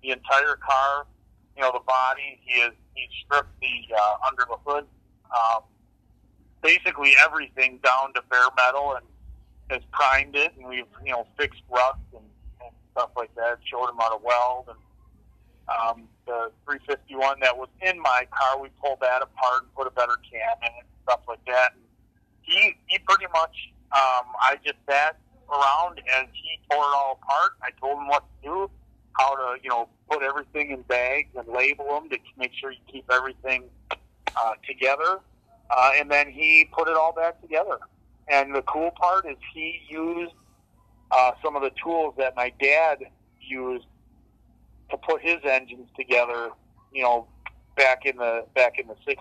the 0.01 0.11
entire 0.11 0.55
car. 0.55 1.05
You 1.55 1.63
know, 1.63 1.71
the 1.71 1.85
body. 1.85 2.39
He 2.43 2.59
is 2.61 2.73
he 2.95 3.07
stripped 3.25 3.59
the 3.61 3.95
uh, 3.95 4.27
under 4.27 4.45
the 4.49 4.57
hood. 4.65 4.85
Um, 5.31 5.63
basically 6.63 7.13
everything 7.23 7.79
down 7.83 8.13
to 8.13 8.21
bare 8.29 8.49
metal 8.55 8.95
and 8.95 9.05
has 9.69 9.81
primed 9.91 10.35
it, 10.35 10.53
and 10.57 10.67
we've 10.67 10.85
you 11.05 11.11
know 11.11 11.27
fixed 11.37 11.61
rust 11.69 11.99
and, 12.13 12.25
and 12.61 12.71
stuff 12.93 13.11
like 13.15 13.33
that. 13.35 13.59
Showed 13.65 13.89
him 13.89 13.97
how 13.99 14.17
to 14.17 14.23
weld, 14.23 14.65
and 14.69 14.77
um, 15.69 16.07
the 16.25 16.51
351 16.65 17.39
that 17.41 17.57
was 17.57 17.69
in 17.81 17.99
my 17.99 18.27
car, 18.31 18.61
we 18.61 18.69
pulled 18.81 18.99
that 19.01 19.21
apart 19.21 19.63
and 19.63 19.73
put 19.75 19.87
a 19.87 19.91
better 19.91 20.17
cam 20.29 20.57
in 20.61 20.73
and 20.79 20.87
stuff 21.03 21.21
like 21.27 21.43
that. 21.45 21.73
And 21.73 21.83
he 22.41 22.75
he 22.87 22.99
pretty 22.99 23.31
much, 23.31 23.71
um, 23.91 24.27
I 24.39 24.57
just 24.63 24.77
sat 24.89 25.17
around 25.49 25.99
as 26.19 26.27
he 26.33 26.59
tore 26.69 26.83
it 26.83 26.95
all 26.95 27.19
apart. 27.21 27.51
I 27.61 27.71
told 27.79 27.99
him 27.99 28.07
what 28.07 28.23
to 28.23 28.47
do, 28.47 28.71
how 29.17 29.35
to 29.35 29.61
you 29.63 29.69
know 29.69 29.87
put 30.09 30.21
everything 30.21 30.71
in 30.71 30.81
bags 30.83 31.29
and 31.35 31.47
label 31.47 31.85
them 31.85 32.09
to 32.09 32.17
make 32.37 32.51
sure 32.53 32.71
you 32.71 32.83
keep 32.91 33.09
everything 33.11 33.65
uh, 33.91 34.53
together. 34.67 35.19
Uh, 35.69 35.91
and 35.97 36.11
then 36.11 36.29
he 36.29 36.69
put 36.71 36.87
it 36.87 36.95
all 36.95 37.13
back 37.13 37.41
together. 37.41 37.79
And 38.27 38.53
the 38.53 38.61
cool 38.63 38.91
part 38.91 39.25
is 39.25 39.37
he 39.53 39.81
used 39.89 40.33
uh, 41.11 41.31
some 41.43 41.55
of 41.55 41.61
the 41.61 41.71
tools 41.81 42.13
that 42.17 42.35
my 42.35 42.51
dad 42.59 42.99
used 43.41 43.85
to 44.93 44.97
put 44.97 45.21
his 45.21 45.39
engines 45.43 45.89
together. 45.97 46.51
You 46.91 47.03
know, 47.03 47.27
back 47.75 48.05
in 48.05 48.17
the 48.17 48.45
back 48.55 48.77
in 48.77 48.87
the 48.87 48.95
'60s, 49.07 49.17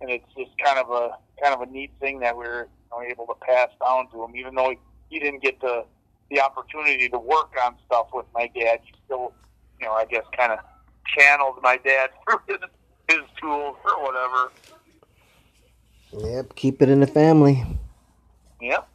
and 0.00 0.10
it's 0.10 0.24
just 0.36 0.50
kind 0.64 0.78
of 0.78 0.90
a 0.90 1.10
kind 1.42 1.54
of 1.54 1.60
a 1.60 1.70
neat 1.70 1.92
thing 2.00 2.20
that 2.20 2.36
we're 2.36 2.62
you 2.62 2.68
know, 2.90 3.02
able 3.02 3.26
to 3.26 3.34
pass 3.46 3.68
down 3.84 4.10
to 4.10 4.24
him. 4.24 4.34
Even 4.34 4.54
though 4.54 4.70
he, 4.70 4.78
he 5.10 5.18
didn't 5.18 5.42
get 5.42 5.60
the 5.60 5.84
the 6.30 6.40
opportunity 6.40 7.08
to 7.08 7.18
work 7.18 7.52
on 7.62 7.76
stuff 7.86 8.08
with 8.12 8.26
my 8.34 8.50
dad, 8.54 8.80
he 8.84 8.92
still, 9.04 9.32
you 9.80 9.86
know, 9.86 9.92
I 9.92 10.04
guess, 10.06 10.24
kind 10.36 10.52
of 10.52 10.58
channeled 11.16 11.58
my 11.62 11.78
dad 11.84 12.10
through 12.24 12.40
his 12.48 12.58
his 13.08 13.26
tools 13.40 13.76
or 13.84 14.02
whatever. 14.02 14.52
Yep, 16.12 16.54
keep 16.54 16.80
it 16.80 16.88
in 16.88 17.00
the 17.00 17.06
family. 17.06 17.64
Yep. 18.62 18.88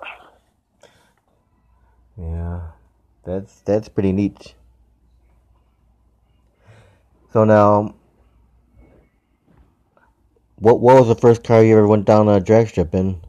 Yeah, 2.17 2.61
that's 3.23 3.61
that's 3.61 3.89
pretty 3.89 4.11
neat. 4.11 4.55
So 7.33 7.43
now, 7.45 7.95
what 10.57 10.79
what 10.79 10.99
was 10.99 11.07
the 11.07 11.15
first 11.15 11.43
car 11.43 11.63
you 11.63 11.75
ever 11.75 11.87
went 11.87 12.05
down 12.05 12.29
a 12.29 12.39
drag 12.39 12.67
strip 12.67 12.93
in? 12.93 13.19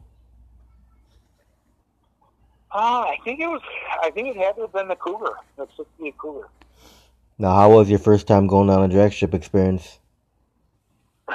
Uh, 2.71 3.01
I 3.01 3.17
think 3.23 3.39
it 3.39 3.47
was. 3.47 3.63
I 4.03 4.11
think 4.11 4.27
it 4.27 4.37
had 4.37 4.57
to 4.57 4.61
have 4.61 4.73
been 4.73 4.89
the 4.89 4.95
Cougar. 4.95 5.33
The 5.57 5.67
'68 5.75 6.15
Cougar. 6.19 6.47
Now, 7.39 7.55
how 7.55 7.71
was 7.71 7.89
your 7.89 7.97
first 7.97 8.27
time 8.27 8.45
going 8.45 8.67
down 8.67 8.83
a 8.83 8.87
drag 8.87 9.11
strip 9.11 9.33
experience? 9.33 9.97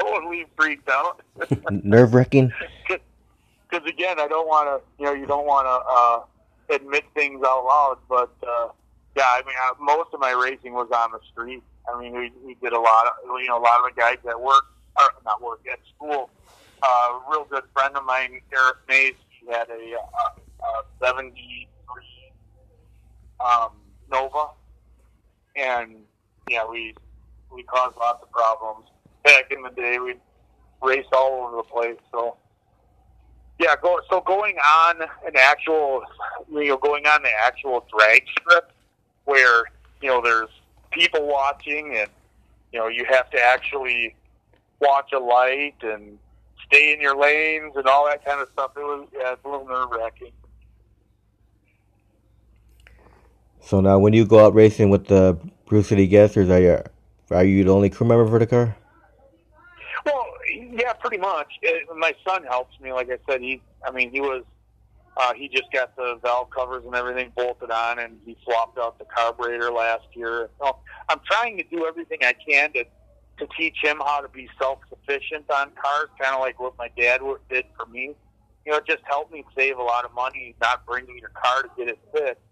totally 0.00 0.46
freaked 0.56 0.88
out. 0.88 1.20
Nerve 1.68 2.14
wracking. 2.14 2.52
Because 2.86 3.86
again, 3.88 4.20
I 4.20 4.28
don't 4.28 4.46
want 4.46 4.68
to. 4.68 5.02
You 5.02 5.06
know, 5.06 5.14
you 5.14 5.26
don't 5.26 5.46
want 5.46 5.66
to 5.66 6.74
uh, 6.74 6.76
admit 6.76 7.06
things 7.16 7.42
out 7.44 7.64
loud. 7.64 7.98
But 8.08 8.30
uh, 8.48 8.68
yeah, 9.18 9.24
I 9.26 9.42
mean, 9.44 9.56
uh, 9.68 9.74
most 9.82 10.14
of 10.14 10.20
my 10.20 10.30
racing 10.30 10.74
was 10.74 10.88
on 10.94 11.10
the 11.10 11.18
street. 11.32 11.60
I 11.92 12.00
mean, 12.00 12.12
we, 12.12 12.32
we 12.46 12.54
did 12.54 12.72
a 12.72 12.78
lot 12.78 13.06
of. 13.06 13.14
You 13.40 13.48
know, 13.48 13.58
a 13.58 13.64
lot 13.64 13.80
of 13.80 13.92
the 13.92 14.00
guys 14.00 14.18
that 14.24 14.40
work, 14.40 14.62
or 14.96 15.06
not 15.24 15.42
work 15.42 15.60
at 15.70 15.80
school. 15.96 16.30
Uh, 16.80 16.86
a 16.86 17.22
real 17.28 17.44
good 17.50 17.64
friend 17.72 17.96
of 17.96 18.04
mine, 18.04 18.40
Eric 18.52 18.76
Mays, 18.88 19.14
he 19.40 19.50
had 19.50 19.68
a, 19.70 19.72
a, 19.74 20.64
a 20.64 20.84
73 21.04 21.66
um, 23.44 23.70
Nova, 24.08 24.50
and 25.56 25.96
yeah, 26.48 26.64
we 26.64 26.94
we 27.52 27.64
caused 27.64 27.96
lots 27.96 28.22
of 28.22 28.30
problems 28.30 28.86
back 29.24 29.50
in 29.50 29.62
the 29.62 29.70
day. 29.70 29.98
We 29.98 30.14
raced 30.80 31.08
all 31.12 31.48
over 31.48 31.56
the 31.56 31.64
place. 31.64 31.98
So 32.12 32.36
yeah, 33.58 33.74
go 33.82 33.98
so 34.08 34.20
going 34.20 34.58
on 34.58 35.02
an 35.26 35.32
actual, 35.36 36.02
you 36.48 36.68
know, 36.68 36.76
going 36.76 37.04
on 37.06 37.22
the 37.22 37.32
actual 37.44 37.84
drag 37.92 38.22
strip 38.40 38.70
where 39.28 39.64
you 40.00 40.08
know 40.08 40.22
there's 40.22 40.48
people 40.90 41.26
watching 41.26 41.94
and 41.96 42.08
you 42.72 42.78
know 42.78 42.88
you 42.88 43.04
have 43.04 43.28
to 43.30 43.38
actually 43.38 44.14
watch 44.80 45.12
a 45.12 45.18
light 45.18 45.74
and 45.82 46.18
stay 46.64 46.94
in 46.94 47.00
your 47.00 47.16
lanes 47.16 47.72
and 47.76 47.86
all 47.86 48.06
that 48.06 48.24
kind 48.24 48.40
of 48.40 48.48
stuff. 48.54 48.72
It 48.76 48.80
was 48.80 49.06
yeah, 49.12 49.32
it's 49.32 49.44
a 49.44 49.48
little 49.48 49.68
nerve 49.68 49.90
wracking. 49.90 50.32
So 53.60 53.80
now, 53.82 53.98
when 53.98 54.14
you 54.14 54.24
go 54.24 54.46
out 54.46 54.54
racing 54.54 54.88
with 54.88 55.08
the 55.08 55.38
Brew 55.66 55.82
City 55.82 56.08
Gassers, 56.08 56.48
are 56.48 56.60
you 56.60 56.82
are 57.30 57.44
you 57.44 57.64
the 57.64 57.70
only 57.70 57.90
crew 57.90 58.06
member 58.06 58.26
for 58.26 58.38
the 58.38 58.46
car? 58.46 58.74
Well, 60.06 60.24
yeah, 60.72 60.94
pretty 60.94 61.18
much. 61.18 61.48
It, 61.60 61.86
my 61.94 62.14
son 62.26 62.44
helps 62.44 62.80
me. 62.80 62.94
Like 62.94 63.10
I 63.10 63.18
said, 63.28 63.42
he, 63.42 63.60
I 63.86 63.90
mean, 63.90 64.10
he 64.10 64.22
was, 64.22 64.44
uh, 65.18 65.34
he 65.34 65.48
just 65.48 65.70
got 65.72 65.96
the 65.96 66.18
valve 66.22 66.48
covers 66.50 66.84
and 66.84 66.94
everything 66.94 67.32
bolted 67.36 67.70
on, 67.70 67.98
and 67.98 68.18
he 68.24 68.36
swapped 68.44 68.78
out 68.78 68.98
the 68.98 69.04
carburetor 69.04 69.70
last 69.72 70.06
year. 70.14 70.48
So 70.60 70.76
I'm 71.08 71.20
trying 71.28 71.56
to 71.58 71.64
do 71.64 71.86
everything 71.86 72.18
I 72.22 72.34
can 72.34 72.72
to 72.74 72.84
to 73.38 73.46
teach 73.56 73.76
him 73.82 73.98
how 73.98 74.20
to 74.20 74.28
be 74.28 74.48
self 74.60 74.78
sufficient 74.88 75.50
on 75.50 75.70
cars, 75.80 76.08
kind 76.20 76.34
of 76.34 76.40
like 76.40 76.60
what 76.60 76.76
my 76.78 76.88
dad 76.96 77.20
did 77.50 77.64
for 77.76 77.86
me. 77.86 78.14
You 78.64 78.72
know, 78.72 78.78
it 78.78 78.86
just 78.86 79.02
helped 79.04 79.32
me 79.32 79.44
save 79.56 79.78
a 79.78 79.82
lot 79.82 80.04
of 80.04 80.12
money 80.14 80.54
not 80.60 80.86
bringing 80.86 81.18
your 81.18 81.30
car 81.30 81.62
to 81.62 81.68
get 81.76 81.88
it 81.88 81.98
fixed. 82.12 82.42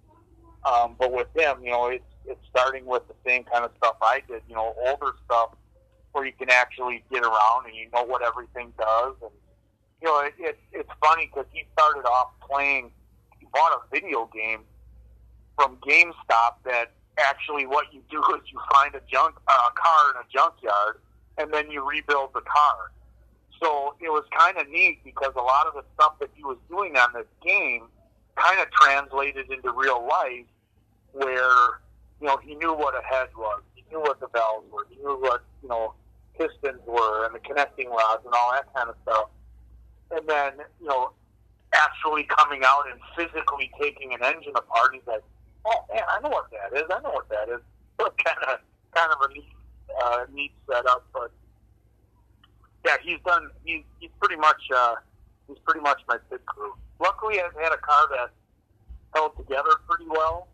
Um, 0.65 0.97
but 0.99 1.13
with 1.13 1.29
him, 1.37 1.59
you 1.63 1.71
know, 1.71 1.87
it's 1.87 2.05
it's 2.25 2.41
starting 2.51 2.85
with 2.85 3.07
the 3.07 3.15
same 3.25 3.45
kind 3.45 3.65
of 3.65 3.71
stuff 3.77 3.97
I 4.03 4.23
did. 4.29 4.43
You 4.49 4.57
know, 4.57 4.75
older 4.87 5.13
stuff 5.25 5.51
where 6.13 6.27
you 6.27 6.33
can 6.33 6.51
actually 6.51 7.05
get 7.13 7.23
around 7.23 7.67
and 7.67 7.75
you 7.77 7.89
know 7.93 8.05
what 8.05 8.23
everything 8.23 8.73
does. 8.79 9.15
And 9.23 9.31
you 10.03 10.09
know, 10.09 10.21
it, 10.21 10.35
it 10.39 10.59
it's 10.73 10.91
funny 11.03 11.31
because 11.33 11.47
he 11.53 11.65
started 11.73 12.07
off 12.09 12.29
playing. 12.41 12.91
He 13.39 13.47
bought 13.53 13.73
a 13.73 13.81
video 13.95 14.29
game 14.33 14.61
from 15.57 15.77
GameStop 15.77 16.63
that 16.65 16.93
actually 17.19 17.67
what 17.67 17.93
you 17.93 18.03
do 18.11 18.19
is 18.35 18.43
you 18.53 18.61
find 18.73 18.95
a 18.95 19.01
junk 19.11 19.37
uh, 19.49 19.71
car 19.75 20.11
in 20.11 20.17
a 20.17 20.27
junkyard 20.33 21.01
and 21.39 21.53
then 21.53 21.71
you 21.71 21.87
rebuild 21.89 22.31
the 22.35 22.43
car. 22.43 22.93
So 23.63 23.95
it 24.01 24.11
was 24.11 24.25
kind 24.37 24.59
of 24.59 24.69
neat 24.69 25.01
because 25.05 25.33
a 25.35 25.43
lot 25.43 25.67
of 25.67 25.75
the 25.75 25.85
stuff 25.95 26.19
that 26.21 26.29
he 26.35 26.45
was 26.45 26.59
doing 26.69 26.97
on 26.97 27.13
this 27.15 27.27
game 27.45 27.85
kind 28.37 28.61
of 28.61 28.71
translated 28.71 29.51
into 29.51 29.73
real 29.73 30.07
life 30.07 30.45
where, 31.13 31.81
you 32.21 32.27
know, 32.27 32.37
he 32.37 32.55
knew 32.55 32.75
what 32.75 32.95
a 32.95 33.03
head 33.03 33.29
was. 33.37 33.63
He 33.75 33.85
knew 33.91 34.01
what 34.01 34.21
the 34.21 34.29
valves 34.29 34.67
were. 34.71 34.87
He 34.91 34.97
knew 34.97 35.17
what, 35.19 35.43
you 35.63 35.69
know, 35.69 35.95
pistons 36.39 36.81
were 36.87 37.25
and 37.25 37.35
the 37.35 37.39
connecting 37.39 37.89
rods 37.89 38.23
and 38.27 38.35
all 38.35 38.53
that 38.53 38.67
kind 38.75 38.91
of 38.91 38.97
stuff. 39.03 39.31
And 40.11 40.27
then, 40.29 40.53
you 40.81 40.89
know, 40.89 41.11
actually 41.75 42.25
coming 42.25 42.63
out 42.65 42.85
and 42.91 43.01
physically 43.17 43.71
taking 43.81 44.13
an 44.15 44.23
engine 44.23 44.53
apart, 44.55 44.95
he's 44.95 45.07
like, 45.07 45.23
oh 45.67 45.85
man, 45.93 46.03
I 46.09 46.21
know 46.21 46.31
what 46.31 46.51
that 46.51 46.77
is. 46.77 46.85
I 46.91 47.01
know 47.01 47.11
what 47.11 47.29
that 47.29 47.49
is. 47.49 47.61
So 47.99 48.13
kind 48.23 48.37
of, 48.53 48.59
kind 48.95 49.11
of 49.11 49.31
a 49.31 49.33
neat, 49.33 49.49
uh, 50.05 50.27
neat 50.31 50.53
setup. 50.71 51.07
But 51.15 51.31
yeah, 52.85 52.97
he's 53.03 53.17
done. 53.25 53.49
He's 53.65 53.85
he's 54.01 54.11
pretty 54.21 54.37
much 54.37 54.61
uh, 54.75 54.97
he's 55.49 55.57
pretty 55.65 55.81
much 55.81 56.03
my 56.07 56.19
pit 56.31 56.45
crew. 56.45 56.75
Luckily, 57.01 57.41
I've 57.41 57.55
had 57.55 57.73
a 57.73 57.79
car 57.79 58.07
that 58.11 58.31
held 59.15 59.35
together 59.39 59.71
pretty 59.89 60.05
well, 60.11 60.49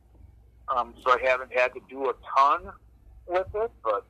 um, 0.68 0.94
so 1.04 1.10
I 1.10 1.18
haven't 1.28 1.52
had 1.52 1.74
to 1.74 1.80
do 1.90 2.10
a 2.10 2.14
ton 2.36 2.72
with 3.26 3.48
it. 3.56 3.72
But 3.82 4.04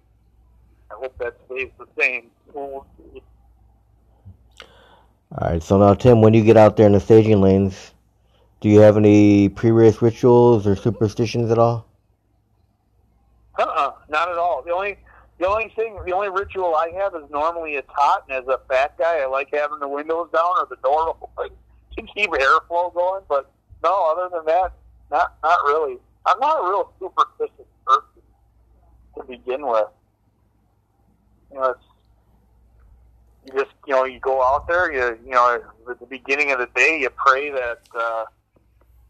I 0.90 0.94
hope 0.94 1.16
that 1.18 1.36
stays 1.46 1.70
the 1.78 1.86
same. 1.98 2.30
All 5.38 5.48
right. 5.48 5.62
So 5.62 5.78
now, 5.78 5.94
Tim, 5.94 6.20
when 6.20 6.34
you 6.34 6.44
get 6.44 6.58
out 6.58 6.76
there 6.76 6.86
in 6.86 6.92
the 6.92 7.00
staging 7.00 7.40
lanes, 7.40 7.94
do 8.60 8.68
you 8.68 8.80
have 8.80 8.98
any 8.98 9.48
pre-race 9.48 10.02
rituals 10.02 10.66
or 10.66 10.76
superstitions 10.76 11.50
at 11.50 11.58
all? 11.58 11.88
Uh-uh, 13.58 13.92
not 14.08 14.30
at 14.30 14.36
all. 14.36 14.62
The 14.62 14.72
only 14.72 14.98
the 15.38 15.48
only 15.48 15.72
thing, 15.74 15.98
the 16.04 16.12
only 16.12 16.28
ritual 16.28 16.74
I 16.74 16.90
have 16.96 17.14
is 17.14 17.28
normally 17.30 17.72
it's 17.72 17.88
hot, 17.90 18.24
and 18.28 18.38
as 18.38 18.46
a 18.46 18.60
fat 18.68 18.96
guy, 18.98 19.20
I 19.20 19.26
like 19.26 19.48
having 19.52 19.80
the 19.80 19.88
windows 19.88 20.28
down 20.32 20.52
or 20.58 20.66
the 20.68 20.76
door 20.76 21.16
open 21.20 21.56
to 21.96 22.02
keep 22.14 22.30
airflow 22.30 22.94
going. 22.94 23.22
But 23.28 23.50
no, 23.82 24.12
other 24.12 24.28
than 24.36 24.44
that, 24.46 24.72
not 25.10 25.34
not 25.42 25.58
really. 25.64 25.98
I'm 26.26 26.38
not 26.38 26.60
a 26.60 26.62
real 26.62 26.92
superstitious 27.00 27.66
person 27.86 28.22
to 29.16 29.24
begin 29.24 29.66
with. 29.66 29.88
You 31.50 31.58
know, 31.58 31.70
it's 31.70 31.80
just 33.48 33.70
you 33.86 33.94
know 33.94 34.04
you 34.04 34.20
go 34.20 34.42
out 34.42 34.68
there, 34.68 34.92
you 34.92 35.18
you 35.24 35.32
know 35.32 35.60
at 35.90 36.00
the 36.00 36.06
beginning 36.06 36.52
of 36.52 36.58
the 36.58 36.68
day, 36.74 37.00
you 37.00 37.10
pray 37.10 37.50
that. 37.50 37.80
uh 37.94 38.24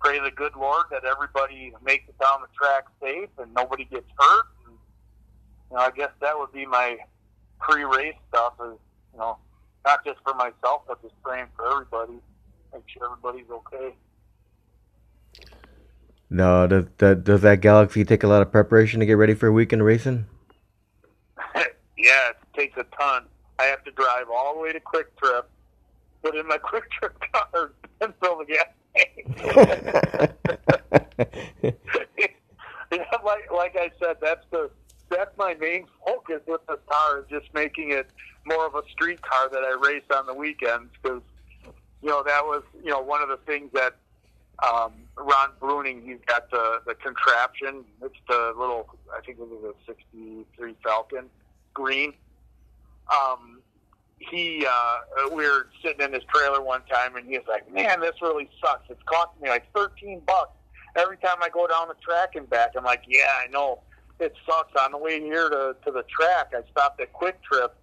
pray 0.02 0.18
the 0.18 0.30
good 0.30 0.52
Lord 0.56 0.86
that 0.90 1.04
everybody 1.04 1.72
makes 1.84 2.08
it 2.08 2.18
down 2.18 2.40
the 2.40 2.48
track 2.58 2.84
safe 3.00 3.28
and 3.38 3.52
nobody 3.54 3.84
gets 3.84 4.06
hurt. 4.18 4.46
And, 4.66 4.76
you 5.70 5.76
know, 5.76 5.82
I 5.82 5.90
guess 5.90 6.10
that 6.20 6.38
would 6.38 6.52
be 6.52 6.66
my 6.66 6.96
pre-race 7.60 8.16
stuff. 8.28 8.54
Is 8.60 8.78
you 9.12 9.18
know, 9.18 9.38
not 9.84 10.04
just 10.04 10.18
for 10.24 10.34
myself, 10.34 10.82
but 10.88 11.00
just 11.02 11.14
praying 11.22 11.46
for 11.56 11.70
everybody, 11.70 12.20
make 12.72 12.82
sure 12.88 13.04
everybody's 13.04 13.50
okay. 13.50 13.94
No, 16.28 16.66
does 16.66 16.84
that 16.98 17.24
does 17.24 17.42
that 17.42 17.60
Galaxie 17.60 18.04
take 18.04 18.22
a 18.22 18.28
lot 18.28 18.42
of 18.42 18.50
preparation 18.50 19.00
to 19.00 19.06
get 19.06 19.14
ready 19.14 19.34
for 19.34 19.48
a 19.48 19.52
weekend 19.52 19.84
racing? 19.84 20.26
yeah, 21.54 22.30
it 22.30 22.36
takes 22.54 22.76
a 22.76 22.84
ton. 22.98 23.24
I 23.58 23.64
have 23.64 23.84
to 23.84 23.90
drive 23.92 24.26
all 24.32 24.54
the 24.54 24.60
way 24.60 24.72
to 24.72 24.80
Kwik 24.80 25.16
Trip 25.16 25.48
but 26.22 26.36
in 26.36 26.46
my 26.46 26.58
quick 26.62 26.90
trip 26.90 27.16
car 27.32 27.72
and 28.00 28.14
fill 28.20 28.38
the 28.38 28.44
gas 28.46 28.66
tank. 28.96 29.26
yeah, 32.92 33.04
like 33.24 33.50
like 33.52 33.76
I 33.76 33.90
said, 34.02 34.16
that's 34.20 34.44
the 34.50 34.70
that's 35.10 35.36
my 35.36 35.54
main 35.54 35.86
focus 36.06 36.40
with 36.46 36.60
this 36.68 36.78
car 36.88 37.20
is 37.20 37.26
just 37.28 37.52
making 37.52 37.90
it 37.90 38.08
more 38.46 38.66
of 38.66 38.74
a 38.74 38.82
street 38.90 39.20
car 39.22 39.50
that 39.50 39.62
I 39.62 39.76
race 39.86 40.04
on 40.14 40.26
the 40.26 40.34
weekends 40.34 40.90
because 41.02 41.22
you 42.02 42.08
know 42.08 42.22
that 42.22 42.44
was 42.44 42.62
you 42.82 42.90
know 42.90 43.00
one 43.00 43.22
of 43.22 43.28
the 43.28 43.38
things 43.46 43.70
that 43.74 43.96
um, 44.62 44.92
Ron 45.16 45.50
Bruning 45.60 46.04
he's 46.04 46.20
got 46.26 46.50
the 46.50 46.80
the 46.86 46.94
contraption. 46.94 47.84
It's 48.02 48.14
the 48.28 48.54
little 48.56 48.88
I 49.16 49.20
think 49.24 49.38
it 49.38 49.48
was 49.48 49.74
a 49.74 49.86
'63 49.86 50.74
Falcon 50.82 51.26
green. 51.74 52.14
Um, 53.10 53.62
he 54.30 54.66
uh, 54.66 55.28
we 55.34 55.44
were 55.44 55.68
sitting 55.84 56.00
in 56.00 56.12
his 56.12 56.22
trailer 56.32 56.62
one 56.62 56.82
time 56.92 57.16
and 57.16 57.26
he 57.26 57.38
was 57.38 57.46
like, 57.48 57.70
"Man, 57.72 58.00
this 58.00 58.14
really 58.20 58.48
sucks. 58.64 58.84
It's 58.88 59.02
costing 59.04 59.42
me 59.42 59.48
like 59.48 59.72
13 59.74 60.22
bucks 60.26 60.56
every 60.96 61.16
time 61.18 61.36
I 61.42 61.48
go 61.48 61.66
down 61.66 61.88
the 61.88 61.94
track 61.94 62.34
and 62.34 62.48
back." 62.48 62.70
I'm 62.76 62.84
like, 62.84 63.02
"Yeah, 63.06 63.26
I 63.42 63.48
know." 63.48 63.80
It 64.20 64.34
sucks. 64.46 64.70
On 64.80 64.92
the 64.92 64.98
way 64.98 65.20
here 65.20 65.48
to, 65.48 65.74
to 65.84 65.90
the 65.90 66.04
track, 66.04 66.52
I 66.54 66.62
stopped 66.70 67.00
at 67.00 67.12
Kwik 67.12 67.42
Trip, 67.42 67.74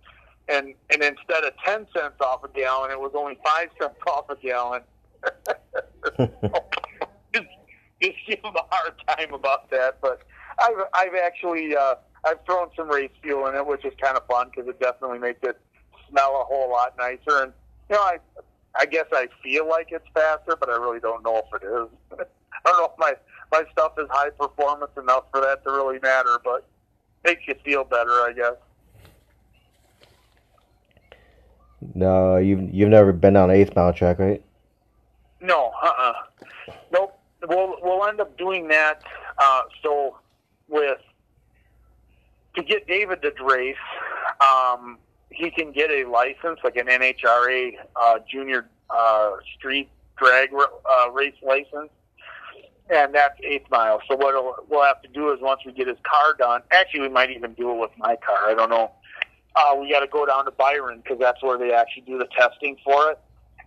and 0.47 0.73
and 0.89 1.03
instead 1.03 1.43
of 1.43 1.53
ten 1.65 1.85
cents 1.95 2.15
off 2.21 2.43
a 2.43 2.47
gallon, 2.47 2.91
it 2.91 2.99
was 2.99 3.11
only 3.15 3.37
five 3.43 3.69
cents 3.79 3.95
off 4.07 4.29
a 4.29 4.35
gallon. 4.37 4.81
just, 7.33 7.47
just 8.01 8.17
give 8.27 8.41
them 8.41 8.55
a 8.55 8.63
hard 8.73 8.93
time 9.07 9.33
about 9.33 9.69
that. 9.71 9.99
But 10.01 10.21
I've 10.61 10.77
I've 10.93 11.15
actually 11.15 11.75
uh, 11.75 11.95
I've 12.25 12.43
thrown 12.45 12.69
some 12.75 12.89
race 12.89 13.11
fuel 13.21 13.47
in 13.47 13.55
it, 13.55 13.65
which 13.65 13.85
is 13.85 13.93
kind 14.01 14.17
of 14.17 14.25
fun 14.27 14.49
because 14.53 14.69
it 14.69 14.79
definitely 14.79 15.19
makes 15.19 15.39
it 15.43 15.59
smell 16.09 16.41
a 16.41 16.45
whole 16.45 16.69
lot 16.69 16.97
nicer. 16.97 17.43
And 17.43 17.53
you 17.89 17.95
know, 17.95 18.01
I 18.01 18.17
I 18.75 18.85
guess 18.85 19.05
I 19.11 19.27
feel 19.41 19.67
like 19.67 19.89
it's 19.91 20.07
faster, 20.13 20.55
but 20.59 20.69
I 20.69 20.73
really 20.73 20.99
don't 20.99 21.23
know 21.23 21.41
if 21.51 21.61
it 21.61 21.65
is. 21.65 22.19
I 22.65 22.69
don't 22.69 22.77
know 22.77 22.85
if 22.85 22.97
my 22.97 23.13
my 23.51 23.63
stuff 23.71 23.93
is 23.97 24.07
high 24.09 24.29
performance 24.31 24.91
enough 24.97 25.25
for 25.31 25.41
that 25.41 25.63
to 25.63 25.71
really 25.71 25.99
matter, 25.99 26.39
but 26.43 26.67
makes 27.25 27.47
you 27.47 27.55
feel 27.63 27.83
better, 27.83 28.11
I 28.11 28.33
guess. 28.35 28.55
No, 31.95 32.37
you've 32.37 32.73
you've 32.73 32.89
never 32.89 33.13
been 33.13 33.35
on 33.35 33.49
an 33.49 33.55
eighth 33.55 33.75
mile 33.75 33.93
track, 33.93 34.19
right? 34.19 34.43
No, 35.41 35.71
uh, 35.81 35.91
uh 35.97 36.13
nope. 36.91 37.17
We'll 37.47 37.77
we'll 37.81 38.05
end 38.05 38.19
up 38.19 38.37
doing 38.37 38.67
that. 38.67 39.01
Uh, 39.37 39.61
so 39.81 40.17
with 40.67 40.99
to 42.61 42.67
get 42.67 42.87
David 42.87 43.21
to 43.21 43.31
race, 43.43 43.75
um, 44.41 44.97
he 45.29 45.51
can 45.51 45.71
get 45.71 45.89
a 45.89 46.05
license, 46.05 46.59
like 46.63 46.75
an 46.75 46.87
NHRA 46.87 47.73
uh, 47.95 48.19
junior 48.29 48.69
uh, 48.89 49.31
street 49.57 49.89
drag 50.17 50.49
uh, 50.53 51.11
race 51.11 51.35
license, 51.41 51.89
and 52.89 53.13
that's 53.13 53.39
eighth 53.43 53.69
mile. 53.69 54.01
So 54.09 54.17
what 54.17 54.69
we'll 54.69 54.83
have 54.83 55.01
to 55.03 55.07
do 55.09 55.31
is 55.31 55.39
once 55.41 55.61
we 55.65 55.71
get 55.71 55.87
his 55.87 55.97
car 56.03 56.33
done, 56.37 56.61
actually 56.71 57.01
we 57.01 57.09
might 57.09 57.31
even 57.31 57.53
do 57.53 57.71
it 57.71 57.79
with 57.79 57.91
my 57.97 58.15
car. 58.17 58.49
I 58.49 58.53
don't 58.53 58.69
know. 58.69 58.91
Uh, 59.55 59.75
we 59.75 59.89
got 59.91 60.01
to 60.01 60.07
go 60.07 60.25
down 60.25 60.45
to 60.45 60.51
Byron 60.51 61.01
because 61.03 61.19
that's 61.19 61.41
where 61.41 61.57
they 61.57 61.73
actually 61.73 62.03
do 62.03 62.17
the 62.17 62.27
testing 62.37 62.77
for 62.83 63.11
it, 63.11 63.19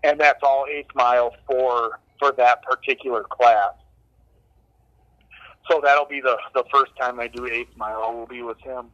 and 0.05 0.21
that's 0.21 0.41
all 0.43 0.67
eighth 0.71 0.95
mile 0.95 1.35
for 1.47 1.99
for 2.19 2.33
that 2.33 2.63
particular 2.63 3.25
class. 3.25 3.73
So 5.71 5.81
that'll 5.83 6.07
be 6.07 6.21
the 6.21 6.37
the 6.55 6.65
first 6.73 6.93
time 7.01 7.21
I 7.21 7.29
do 7.29 7.47
eighth 7.47 7.77
mile. 7.77 8.13
Will 8.13 8.27
be 8.27 8.43
with 8.43 8.59
him. 8.61 8.87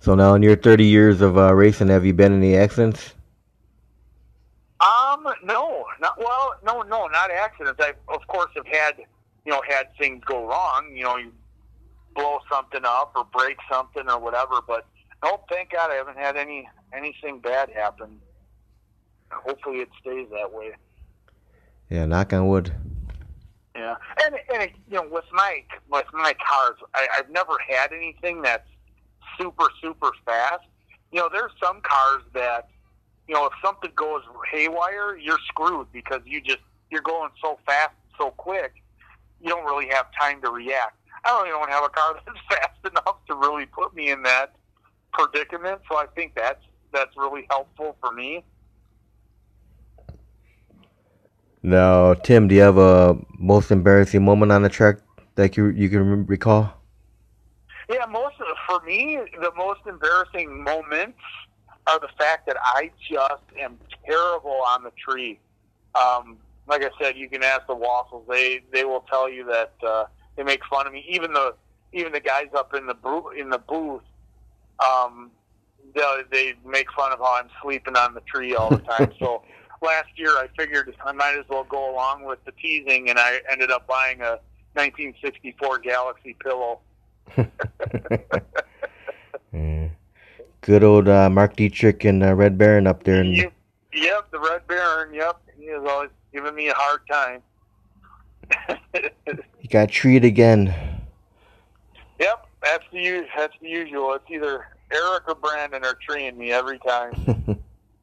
So 0.00 0.14
now, 0.14 0.34
in 0.34 0.42
your 0.42 0.56
30 0.56 0.84
years 0.84 1.20
of 1.20 1.36
uh, 1.36 1.54
racing, 1.54 1.88
have 1.88 2.04
you 2.06 2.12
been 2.12 2.32
in 2.32 2.38
any 2.38 2.56
accidents? 2.56 3.14
Um, 4.80 5.26
no, 5.42 5.86
not 6.00 6.18
well, 6.18 6.54
no, 6.64 6.82
no, 6.82 7.06
not 7.06 7.30
accidents. 7.30 7.80
I, 7.82 7.94
of 8.08 8.26
course, 8.28 8.50
have 8.54 8.66
had, 8.66 8.98
you 9.44 9.52
know, 9.52 9.62
had 9.66 9.86
things 9.98 10.22
go 10.24 10.46
wrong. 10.46 10.92
You 10.94 11.04
know, 11.04 11.16
you 11.16 11.32
blow 12.14 12.38
something 12.50 12.82
up 12.84 13.12
or 13.16 13.24
break 13.24 13.56
something 13.70 14.08
or 14.08 14.18
whatever. 14.18 14.60
But 14.66 14.86
no, 15.24 15.40
thank 15.50 15.70
God, 15.70 15.90
I 15.90 15.94
haven't 15.94 16.18
had 16.18 16.36
any 16.36 16.68
anything 16.92 17.40
bad 17.40 17.70
happen. 17.70 18.20
Hopefully, 19.30 19.78
it 19.78 19.88
stays 20.00 20.28
that 20.30 20.52
way. 20.52 20.72
Yeah, 21.90 22.04
knock 22.06 22.32
on 22.32 22.48
wood. 22.48 22.72
Yeah, 23.76 23.96
and 24.24 24.36
and 24.54 24.70
you 24.88 24.96
know, 24.96 25.08
with 25.10 25.24
my 25.32 25.62
with 25.90 26.06
my 26.12 26.34
cars, 26.34 26.76
I, 26.94 27.08
I've 27.18 27.30
never 27.30 27.52
had 27.68 27.92
anything 27.92 28.42
that's 28.42 28.68
super 29.38 29.66
super 29.82 30.10
fast. 30.24 30.64
You 31.12 31.20
know, 31.20 31.28
there's 31.30 31.52
some 31.62 31.80
cars 31.82 32.22
that 32.34 32.68
you 33.28 33.34
know, 33.34 33.46
if 33.46 33.52
something 33.62 33.90
goes 33.94 34.22
haywire, 34.50 35.16
you're 35.16 35.38
screwed 35.48 35.90
because 35.92 36.20
you 36.24 36.40
just 36.40 36.60
you're 36.90 37.02
going 37.02 37.30
so 37.42 37.58
fast, 37.66 37.92
so 38.18 38.30
quick, 38.30 38.74
you 39.40 39.48
don't 39.48 39.64
really 39.64 39.88
have 39.88 40.06
time 40.18 40.40
to 40.42 40.50
react. 40.50 40.96
I 41.24 41.30
don't 41.30 41.48
even 41.48 41.68
have 41.68 41.84
a 41.84 41.88
car 41.88 42.20
that's 42.26 42.38
fast 42.48 42.78
enough 42.90 43.16
to 43.28 43.34
really 43.34 43.66
put 43.66 43.94
me 43.94 44.10
in 44.10 44.22
that 44.22 44.54
predicament. 45.12 45.80
So 45.90 45.96
I 45.96 46.06
think 46.14 46.34
that's 46.34 46.62
that's 46.92 47.16
really 47.16 47.46
helpful 47.50 47.96
for 48.00 48.12
me. 48.12 48.44
Now, 51.66 52.14
Tim, 52.14 52.46
do 52.46 52.54
you 52.54 52.60
have 52.60 52.78
a 52.78 53.18
most 53.40 53.72
embarrassing 53.72 54.24
moment 54.24 54.52
on 54.52 54.62
the 54.62 54.68
track 54.68 54.98
that 55.34 55.56
you 55.56 55.66
you 55.66 55.88
can 55.88 56.24
recall? 56.24 56.72
Yeah, 57.90 58.06
most 58.08 58.36
of, 58.38 58.46
for 58.68 58.86
me, 58.86 59.18
the 59.40 59.50
most 59.56 59.80
embarrassing 59.84 60.62
moments 60.62 61.18
are 61.88 61.98
the 61.98 62.10
fact 62.16 62.46
that 62.46 62.56
I 62.62 62.92
just 63.10 63.42
am 63.60 63.78
terrible 64.04 64.62
on 64.68 64.84
the 64.84 64.92
tree. 64.92 65.40
Um, 66.00 66.36
like 66.68 66.84
I 66.84 66.90
said, 67.02 67.16
you 67.16 67.28
can 67.28 67.42
ask 67.42 67.66
the 67.66 67.74
Waffles; 67.74 68.24
they 68.28 68.60
they 68.72 68.84
will 68.84 69.04
tell 69.10 69.28
you 69.28 69.44
that 69.46 69.72
uh, 69.84 70.04
they 70.36 70.44
make 70.44 70.60
fun 70.70 70.86
of 70.86 70.92
me. 70.92 71.04
Even 71.08 71.32
the 71.32 71.56
even 71.92 72.12
the 72.12 72.20
guys 72.20 72.46
up 72.56 72.74
in 72.74 72.86
the 72.86 72.94
booth, 72.94 73.34
in 73.36 73.50
the 73.50 73.58
booth, 73.58 74.02
um, 74.78 75.32
they 75.96 76.22
they 76.30 76.54
make 76.64 76.92
fun 76.92 77.12
of 77.12 77.18
how 77.18 77.40
I'm 77.40 77.50
sleeping 77.60 77.96
on 77.96 78.14
the 78.14 78.20
tree 78.20 78.54
all 78.54 78.70
the 78.70 78.78
time. 78.82 79.12
so 79.18 79.42
last 79.82 80.08
year, 80.16 80.30
I 80.30 80.48
figured 80.56 80.94
I 81.04 81.12
might 81.12 81.36
as 81.38 81.44
well 81.48 81.64
go 81.64 81.92
along 81.92 82.24
with 82.24 82.44
the 82.44 82.52
teasing, 82.52 83.10
and 83.10 83.18
I 83.18 83.40
ended 83.50 83.70
up 83.70 83.86
buying 83.86 84.20
a 84.20 84.38
1964 84.74 85.78
Galaxie 85.78 86.36
pillow. 86.42 86.80
good 90.60 90.82
old 90.82 91.08
uh, 91.08 91.30
Mark 91.30 91.56
Dietrich 91.56 92.04
and 92.04 92.22
uh, 92.22 92.34
Red 92.34 92.58
Baron 92.58 92.86
up 92.86 93.04
there. 93.04 93.22
yep, 93.24 93.52
yep, 93.92 94.30
the 94.30 94.38
Red 94.38 94.66
Baron. 94.66 95.14
Yep, 95.14 95.40
he 95.56 95.64
is 95.64 95.82
always 95.88 96.10
giving 96.32 96.54
me 96.54 96.68
a 96.68 96.74
hard 96.74 97.00
time. 97.10 97.42
you 98.94 99.68
got 99.70 99.88
treated 99.88 100.24
again. 100.24 100.74
Yep, 102.18 102.46
that's 102.62 102.84
the 102.92 103.26
that's 103.36 103.54
the 103.60 103.68
usual. 103.68 104.14
It's 104.14 104.24
either 104.30 104.66
Eric 104.92 105.28
or 105.28 105.34
Brandon 105.34 105.84
are 105.84 105.98
treeing 106.06 106.36
me 106.36 106.52
every 106.52 106.78
time. 106.78 107.12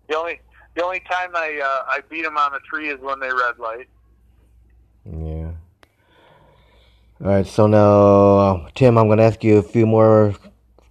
the 0.07 0.17
only 0.17 0.39
the 0.76 0.84
only 0.84 0.99
time 1.01 1.36
I 1.36 1.59
uh, 1.63 1.86
I 1.88 2.01
beat 2.09 2.24
them 2.24 2.38
on 2.38 2.51
the 2.51 2.59
tree 2.59 2.89
is 2.89 2.99
when 2.99 3.19
they 3.19 3.30
red 3.30 3.59
light. 3.59 3.88
Yeah. 5.05 5.51
All 7.21 7.30
right, 7.30 7.47
so 7.47 7.67
now, 7.67 8.67
Tim, 8.76 8.97
I'm 8.97 9.07
going 9.07 9.19
to 9.19 9.24
ask 9.24 9.43
you 9.45 9.57
a 9.57 9.63
few 9.63 9.86
more 9.86 10.36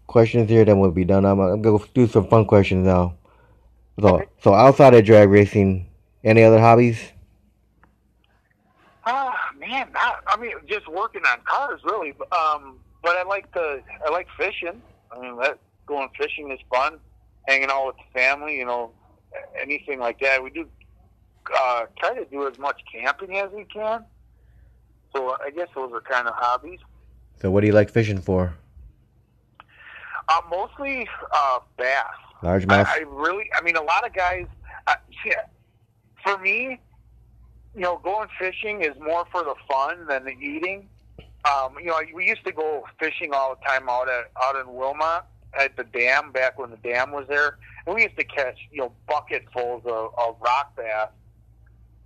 questions 0.07 0.49
here, 0.49 0.65
then 0.65 0.79
we'll 0.79 0.91
be 0.91 1.05
done. 1.05 1.25
I'm, 1.25 1.41
I'm 1.41 1.63
gonna 1.63 1.85
do 1.95 2.07
some 2.07 2.27
fun 2.29 2.45
questions 2.45 2.87
now. 2.87 3.17
So, 4.01 4.23
so 4.43 4.55
outside 4.55 4.95
of 4.95 5.05
drag 5.05 5.29
racing, 5.29 5.89
any 6.25 6.43
other 6.43 6.59
hobbies? 6.59 7.01
Ah, 9.05 9.33
uh, 9.33 9.59
man, 9.59 9.89
not, 9.93 10.23
I 10.27 10.37
mean, 10.39 10.53
just 10.67 10.89
working 10.89 11.23
on 11.23 11.39
cars, 11.45 11.81
really. 11.85 12.15
Um, 12.31 12.79
but 13.03 13.17
I 13.17 13.25
like 13.25 13.53
the, 13.53 13.83
I 14.07 14.11
like 14.11 14.29
fishing. 14.37 14.81
I 15.11 15.21
mean, 15.21 15.37
that 15.41 15.59
going 15.87 16.09
fishing 16.17 16.51
is 16.51 16.61
fun. 16.71 16.99
Hanging 17.49 17.69
out 17.71 17.87
with 17.89 17.97
the 17.97 18.19
family, 18.19 18.57
you 18.57 18.65
know, 18.65 18.93
anything 19.61 19.99
like 19.99 20.21
that. 20.21 20.43
We 20.43 20.51
do 20.51 20.67
uh, 21.55 21.87
try 21.99 22.15
to 22.15 22.25
do 22.27 22.47
as 22.47 22.59
much 22.59 22.81
camping 22.93 23.37
as 23.39 23.51
we 23.53 23.65
can. 23.65 24.05
So 25.15 25.37
I 25.45 25.51
guess 25.51 25.69
those 25.75 25.93
are 25.93 26.01
kind 26.01 26.27
of 26.27 26.35
hobbies. 26.37 26.81
So 27.41 27.51
what 27.51 27.61
do 27.61 27.67
you 27.67 27.73
like 27.73 27.91
fishing 27.91 28.21
for? 28.21 28.55
Uh, 30.29 30.41
mostly 30.51 31.09
uh, 31.33 31.59
bass. 31.77 32.05
Largemouth. 32.43 32.87
I, 32.87 32.99
I 32.99 33.05
really, 33.07 33.51
I 33.55 33.63
mean, 33.63 33.77
a 33.77 33.83
lot 33.83 34.07
of 34.07 34.15
guys. 34.15 34.47
Uh, 34.87 34.95
yeah, 35.25 35.43
for 36.25 36.39
me, 36.39 36.81
you 37.75 37.81
know, 37.81 38.01
going 38.03 38.29
fishing 38.39 38.83
is 38.83 38.95
more 39.01 39.25
for 39.31 39.43
the 39.43 39.55
fun 39.69 40.07
than 40.07 40.25
the 40.25 40.33
eating. 40.33 40.89
Um, 41.45 41.75
you 41.81 41.87
know, 41.87 42.01
we 42.15 42.27
used 42.27 42.45
to 42.45 42.53
go 42.53 42.85
fishing 42.99 43.33
all 43.33 43.57
the 43.57 43.65
time 43.69 43.89
out 43.89 44.09
at 44.09 44.31
out 44.43 44.57
in 44.57 44.73
Wilmot 44.75 45.25
at 45.59 45.77
the 45.77 45.85
dam 45.85 46.33
back 46.33 46.59
when 46.59 46.71
the 46.71 46.77
dam 46.79 47.13
was 47.13 47.27
there, 47.29 47.59
and 47.87 47.95
we 47.95 48.03
used 48.03 48.17
to 48.17 48.25
catch 48.25 48.59
you 48.71 48.79
know 48.79 48.93
bucketfuls 49.09 49.85
of, 49.87 50.13
of 50.19 50.37
rock 50.41 50.75
bass, 50.77 51.09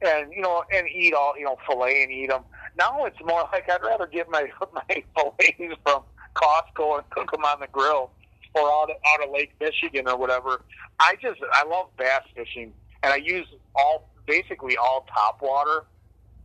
and 0.03 0.33
you 0.33 0.43
know, 0.43 0.65
and 0.73 0.87
eat 0.89 1.15
all 1.15 1.35
you 1.39 1.45
know 1.45 1.57
fillet 1.67 2.03
and 2.03 2.13
eat 2.13 2.29
them. 2.29 2.43
Now 2.79 3.05
it's 3.05 3.19
more 3.25 3.49
like 3.53 3.71
I'd 3.71 3.83
rather 3.83 4.07
get 4.07 4.31
my 4.31 4.47
my 4.73 5.05
fillets 5.17 5.81
from 5.85 6.03
Costco 6.35 6.99
and 6.99 7.11
cook 7.11 7.31
them 7.31 7.45
on 7.45 7.61
the 7.61 7.69
grill. 7.69 8.11
or 8.55 8.69
out 8.69 8.91
of, 8.91 8.97
out 9.15 9.27
of 9.27 9.33
Lake 9.33 9.53
Michigan 9.61 10.09
or 10.09 10.17
whatever. 10.17 10.63
I 11.01 11.17
just 11.21 11.41
I 11.53 11.67
love 11.67 11.89
bass 11.99 12.23
fishing, 12.35 12.73
and 13.03 13.13
I 13.13 13.17
use 13.17 13.47
all 13.75 14.09
basically 14.27 14.77
all 14.77 15.07
top 15.13 15.41
water. 15.43 15.85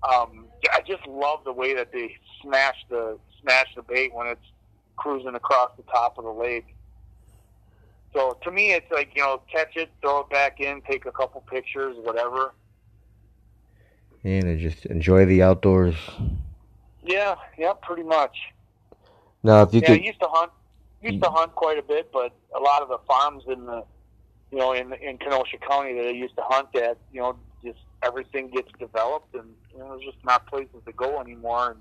Um, 0.04 0.48
I 0.72 0.82
just 0.88 1.06
love 1.08 1.44
the 1.46 1.54
way 1.54 1.76
that 1.76 1.92
they 1.92 2.16
smash 2.42 2.76
the 2.90 3.18
smash 3.42 3.68
the 3.76 3.82
bait 3.82 4.14
when 4.14 4.28
it's 4.28 4.46
cruising 4.96 5.36
across 5.36 5.72
the 5.78 5.84
top 5.84 6.18
of 6.18 6.24
the 6.24 6.32
lake. 6.32 6.76
So 8.14 8.38
to 8.44 8.52
me, 8.52 8.74
it's 8.74 8.92
like 8.92 9.12
you 9.16 9.22
know, 9.22 9.42
catch 9.52 9.76
it, 9.78 9.90
throw 10.02 10.22
it 10.22 10.30
back 10.30 10.60
in, 10.60 10.82
take 10.82 11.06
a 11.06 11.12
couple 11.12 11.42
pictures, 11.42 11.96
whatever. 12.02 12.54
And 14.24 14.60
just 14.60 14.86
enjoy 14.86 15.26
the 15.26 15.42
outdoors. 15.42 15.96
Yeah, 17.04 17.36
yeah, 17.58 17.74
pretty 17.74 18.04
much. 18.04 18.38
Now, 19.44 19.64
if 19.64 19.74
you 19.74 19.82
yeah, 19.82 19.88
could, 19.88 20.00
I 20.00 20.04
used 20.04 20.20
to 20.20 20.28
hunt. 20.30 20.52
Used 21.02 21.24
to 21.24 21.30
hunt 21.32 21.56
quite 21.56 21.80
a 21.80 21.82
bit, 21.82 22.12
but 22.14 22.32
a 22.56 22.60
lot 22.60 22.84
of 22.84 22.90
the 22.90 23.00
farms 23.08 23.44
in 23.48 23.66
the, 23.66 23.84
you 24.52 24.60
know, 24.60 24.74
in 24.74 24.94
in 24.94 25.18
Kenosha 25.18 25.58
County 25.58 25.96
that 25.96 26.06
I 26.06 26.12
used 26.12 26.36
to 26.36 26.44
hunt 26.44 26.76
at, 26.76 26.98
you 27.12 27.22
know, 27.22 27.36
just 27.64 27.80
everything 28.04 28.52
gets 28.52 28.72
developed, 28.80 29.34
and 29.34 29.50
you 29.74 29.80
know, 29.80 29.90
there's 29.90 30.14
just 30.14 30.24
not 30.24 30.46
places 30.46 30.76
to 30.86 30.92
go 30.92 31.20
anymore. 31.20 31.72
And 31.72 31.80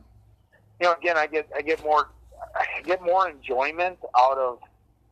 you 0.81 0.87
know, 0.87 0.95
again, 0.95 1.19
I 1.19 1.27
get 1.27 1.51
I 1.55 1.61
get 1.61 1.85
more 1.85 2.09
I 2.55 2.81
get 2.83 3.03
more 3.03 3.29
enjoyment 3.29 3.99
out 4.19 4.39
of 4.39 4.59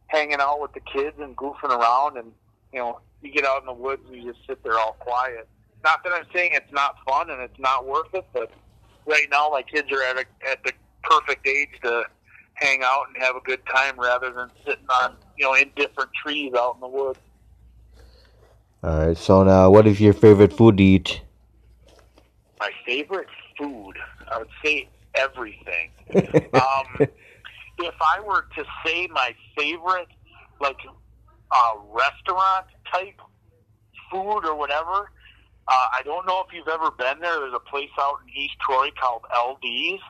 hanging 0.08 0.40
out 0.40 0.60
with 0.60 0.72
the 0.72 0.80
kids 0.80 1.16
and 1.20 1.36
goofing 1.36 1.70
around, 1.70 2.18
and 2.18 2.32
you 2.72 2.80
know, 2.80 3.00
you 3.22 3.32
get 3.32 3.44
out 3.44 3.60
in 3.60 3.66
the 3.66 3.72
woods 3.72 4.02
and 4.06 4.16
you 4.16 4.32
just 4.32 4.46
sit 4.46 4.62
there 4.62 4.78
all 4.78 4.96
quiet. 4.98 5.48
Not 5.84 6.02
that 6.04 6.12
I'm 6.12 6.24
saying 6.34 6.50
it's 6.54 6.72
not 6.72 6.96
fun 7.08 7.30
and 7.30 7.40
it's 7.40 7.58
not 7.58 7.86
worth 7.86 8.12
it, 8.12 8.26
but 8.32 8.50
right 9.06 9.26
now 9.30 9.48
my 9.50 9.62
kids 9.62 9.90
are 9.92 10.02
at 10.02 10.16
a, 10.16 10.24
at 10.50 10.62
the 10.64 10.72
perfect 11.02 11.46
age 11.46 11.68
to 11.82 12.04
hang 12.54 12.80
out 12.82 13.04
and 13.08 13.22
have 13.22 13.36
a 13.36 13.40
good 13.40 13.60
time 13.72 13.98
rather 13.98 14.32
than 14.32 14.50
sitting 14.66 14.86
on 15.02 15.14
you 15.36 15.44
know 15.44 15.54
in 15.54 15.70
different 15.76 16.10
trees 16.22 16.52
out 16.56 16.74
in 16.74 16.80
the 16.80 16.88
woods. 16.88 17.18
all 18.82 19.06
right. 19.06 19.16
So 19.16 19.44
now, 19.44 19.70
what 19.70 19.86
is 19.86 20.00
your 20.00 20.12
favorite 20.12 20.52
food 20.52 20.76
to 20.78 20.82
eat? 20.82 21.22
My 22.58 22.70
favorite 22.84 23.28
food, 23.56 23.94
I 24.30 24.38
would 24.38 24.48
say 24.64 24.88
everything. 25.14 25.90
um, 26.54 27.06
if 27.78 27.94
I 28.00 28.20
were 28.20 28.46
to 28.56 28.64
say 28.84 29.06
my 29.08 29.34
favorite, 29.56 30.08
like 30.60 30.78
uh, 31.50 31.72
restaurant 31.90 32.66
type 32.92 33.20
food 34.10 34.40
or 34.44 34.54
whatever, 34.54 35.10
uh, 35.68 35.86
I 35.92 36.02
don't 36.04 36.26
know 36.26 36.42
if 36.46 36.52
you've 36.52 36.68
ever 36.68 36.90
been 36.90 37.20
there. 37.20 37.38
There's 37.40 37.54
a 37.54 37.60
place 37.60 37.90
out 38.00 38.20
in 38.22 38.42
East 38.42 38.54
Troy 38.60 38.88
called 39.00 39.22
LD's, 39.34 40.00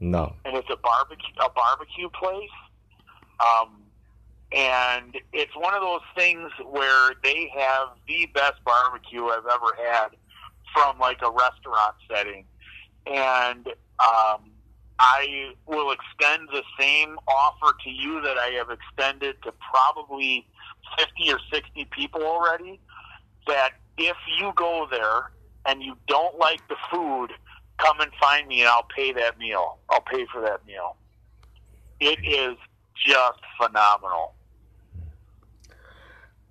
no. 0.00 0.34
and 0.44 0.56
it's 0.56 0.70
a 0.70 0.76
barbecue 0.76 1.34
a 1.38 1.50
barbecue 1.50 2.08
place. 2.08 2.50
Um, 3.40 3.82
and 4.52 5.18
it's 5.32 5.54
one 5.56 5.74
of 5.74 5.80
those 5.80 6.00
things 6.16 6.50
where 6.70 7.14
they 7.22 7.50
have 7.56 7.88
the 8.06 8.26
best 8.34 8.62
barbecue 8.64 9.26
I've 9.26 9.46
ever 9.46 9.76
had 9.90 10.08
from 10.72 10.98
like 10.98 11.20
a 11.22 11.30
restaurant 11.30 11.94
setting, 12.10 12.44
and 13.06 13.68
um, 13.98 14.51
I 15.04 15.54
will 15.66 15.90
extend 15.90 16.48
the 16.52 16.62
same 16.78 17.18
offer 17.26 17.76
to 17.82 17.90
you 17.90 18.20
that 18.22 18.38
I 18.38 18.50
have 18.56 18.70
extended 18.70 19.36
to 19.42 19.52
probably 19.72 20.46
fifty 20.96 21.32
or 21.32 21.40
sixty 21.52 21.86
people 21.86 22.22
already. 22.22 22.78
That 23.48 23.70
if 23.98 24.16
you 24.38 24.52
go 24.54 24.86
there 24.88 25.32
and 25.66 25.82
you 25.82 25.96
don't 26.06 26.38
like 26.38 26.66
the 26.68 26.76
food, 26.90 27.30
come 27.78 28.00
and 28.00 28.12
find 28.20 28.46
me 28.46 28.60
and 28.60 28.68
I'll 28.68 28.86
pay 28.94 29.12
that 29.12 29.38
meal. 29.38 29.78
I'll 29.90 30.02
pay 30.02 30.24
for 30.32 30.40
that 30.42 30.64
meal. 30.66 30.96
It 31.98 32.18
is 32.24 32.56
just 32.94 33.40
phenomenal. 33.60 34.34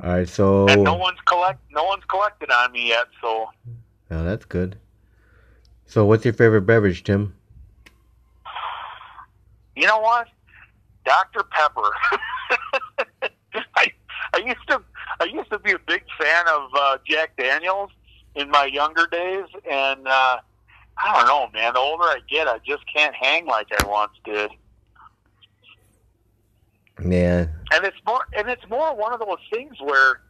All 0.03 0.09
right. 0.09 0.27
So. 0.27 0.67
And 0.67 0.83
no 0.83 0.95
one's 0.95 1.19
collect 1.25 1.61
no 1.71 1.85
one's 1.85 2.03
collected 2.05 2.51
on 2.51 2.73
me 2.73 2.89
yet, 2.89 3.05
so 3.21 3.47
Oh, 4.11 4.25
that's 4.25 4.43
good. 4.43 4.77
So, 5.85 6.05
what's 6.05 6.25
your 6.25 6.33
favorite 6.33 6.63
beverage, 6.63 7.03
Tim? 7.03 7.33
You 9.81 9.87
know 9.87 9.99
what? 9.99 10.27
Dr. 11.05 11.43
Pepper. 11.43 11.89
I 13.75 13.87
I 14.33 14.37
used 14.37 14.67
to 14.67 14.81
I 15.19 15.23
used 15.25 15.49
to 15.49 15.59
be 15.59 15.71
a 15.71 15.79
big 15.79 16.03
fan 16.19 16.45
of 16.47 16.69
uh, 16.77 16.97
Jack 17.07 17.35
Daniels 17.35 17.89
in 18.35 18.49
my 18.49 18.65
younger 18.65 19.07
days 19.07 19.45
and 19.69 20.07
uh 20.07 20.37
I 21.03 21.13
don't 21.17 21.27
know, 21.27 21.49
man. 21.59 21.73
The 21.73 21.79
older 21.79 22.03
I 22.03 22.19
get, 22.29 22.47
I 22.47 22.59
just 22.59 22.83
can't 22.95 23.15
hang 23.15 23.47
like 23.47 23.67
I 23.71 23.87
once 23.87 24.11
did. 24.23 24.51
Yeah. 27.03 27.47
and 27.73 27.83
it's 27.85 27.97
more 28.05 28.21
and 28.35 28.47
it's 28.47 28.67
more 28.69 28.95
one 28.95 29.11
of 29.13 29.19
those 29.19 29.39
things 29.51 29.75
where 29.81 30.21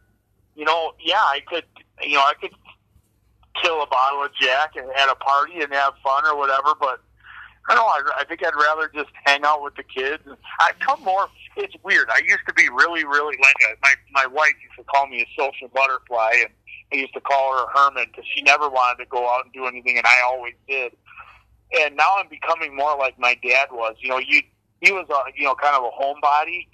you 0.56 0.64
know 0.64 0.92
yeah 1.04 1.16
i 1.20 1.40
could 1.46 1.64
you 2.02 2.14
know 2.14 2.20
i 2.20 2.32
could 2.40 2.52
kill 3.62 3.82
a 3.82 3.86
bottle 3.86 4.24
of 4.24 4.30
jack 4.40 4.74
and 4.76 4.88
at 4.92 5.08
a 5.10 5.14
party 5.16 5.60
and 5.60 5.70
have 5.74 5.92
fun 6.02 6.24
or 6.26 6.34
whatever 6.36 6.74
but 6.80 7.02
i 7.68 7.74
don't 7.74 7.84
know 7.84 8.12
i, 8.12 8.20
I 8.20 8.24
think 8.24 8.44
i'd 8.44 8.54
rather 8.54 8.90
just 8.94 9.10
hang 9.24 9.44
out 9.44 9.62
with 9.62 9.74
the 9.76 9.82
kids 9.82 10.22
i 10.60 10.72
come 10.80 11.02
more 11.02 11.28
it's 11.56 11.74
weird 11.82 12.08
i 12.10 12.20
used 12.24 12.46
to 12.46 12.54
be 12.54 12.68
really 12.68 13.04
really 13.04 13.36
like 13.38 13.56
a, 13.70 13.76
my 13.82 13.94
my 14.12 14.26
wife 14.26 14.54
used 14.62 14.76
to 14.78 14.84
call 14.84 15.06
me 15.06 15.22
a 15.22 15.26
social 15.38 15.68
butterfly 15.68 16.32
and 16.40 16.50
i 16.92 16.96
used 16.96 17.14
to 17.14 17.20
call 17.20 17.52
her 17.56 17.64
a 17.64 17.78
hermit 17.78 18.08
because 18.10 18.24
she 18.34 18.42
never 18.42 18.68
wanted 18.68 19.02
to 19.02 19.08
go 19.08 19.28
out 19.28 19.44
and 19.44 19.52
do 19.52 19.66
anything 19.66 19.96
and 19.96 20.06
i 20.06 20.22
always 20.24 20.54
did 20.68 20.92
and 21.80 21.96
now 21.96 22.16
i'm 22.18 22.28
becoming 22.28 22.74
more 22.76 22.96
like 22.98 23.18
my 23.18 23.36
dad 23.42 23.68
was 23.72 23.94
you 24.00 24.08
know 24.08 24.18
you 24.18 24.42
he 24.82 24.90
was 24.92 25.06
a 25.08 25.40
you 25.40 25.44
know 25.44 25.54
kind 25.54 25.76
of 25.76 25.84
a 25.84 25.90
homebody. 25.90 26.66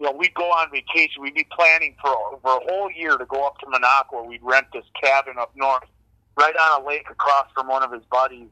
You 0.00 0.06
know, 0.06 0.12
we'd 0.12 0.32
go 0.34 0.44
on 0.44 0.70
vacation. 0.70 1.22
We'd 1.22 1.34
be 1.34 1.46
planning 1.52 1.94
for 2.02 2.38
for 2.42 2.56
a 2.56 2.60
whole 2.68 2.90
year 2.90 3.16
to 3.16 3.24
go 3.26 3.46
up 3.46 3.58
to 3.58 3.66
Minocqua. 3.66 4.26
We'd 4.26 4.42
rent 4.42 4.66
this 4.72 4.84
cabin 5.00 5.34
up 5.38 5.52
north, 5.54 5.84
right 6.38 6.54
on 6.56 6.82
a 6.82 6.86
lake 6.86 7.08
across 7.10 7.46
from 7.54 7.68
one 7.68 7.82
of 7.82 7.92
his 7.92 8.02
buddies. 8.10 8.48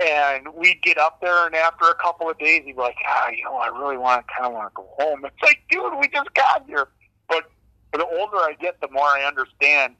And 0.00 0.48
we'd 0.54 0.80
get 0.82 0.96
up 0.96 1.20
there, 1.20 1.46
and 1.46 1.54
after 1.54 1.84
a 1.84 1.94
couple 1.94 2.28
of 2.30 2.38
days, 2.38 2.62
he'd 2.64 2.76
be 2.76 2.80
like, 2.80 2.96
"Ah, 3.06 3.28
you 3.28 3.44
know, 3.44 3.56
I 3.56 3.66
really 3.68 3.98
want, 3.98 4.26
to 4.26 4.34
kind 4.34 4.46
of 4.46 4.52
want 4.54 4.72
to 4.72 4.74
go 4.74 4.88
home." 4.98 5.24
It's 5.24 5.42
like, 5.42 5.62
dude, 5.70 5.92
we 6.00 6.08
just 6.08 6.32
got 6.34 6.64
here. 6.66 6.88
But, 7.28 7.44
the 7.92 8.06
older 8.06 8.38
I 8.38 8.56
get, 8.58 8.80
the 8.80 8.88
more 8.90 9.06
I 9.06 9.24
understand. 9.24 9.94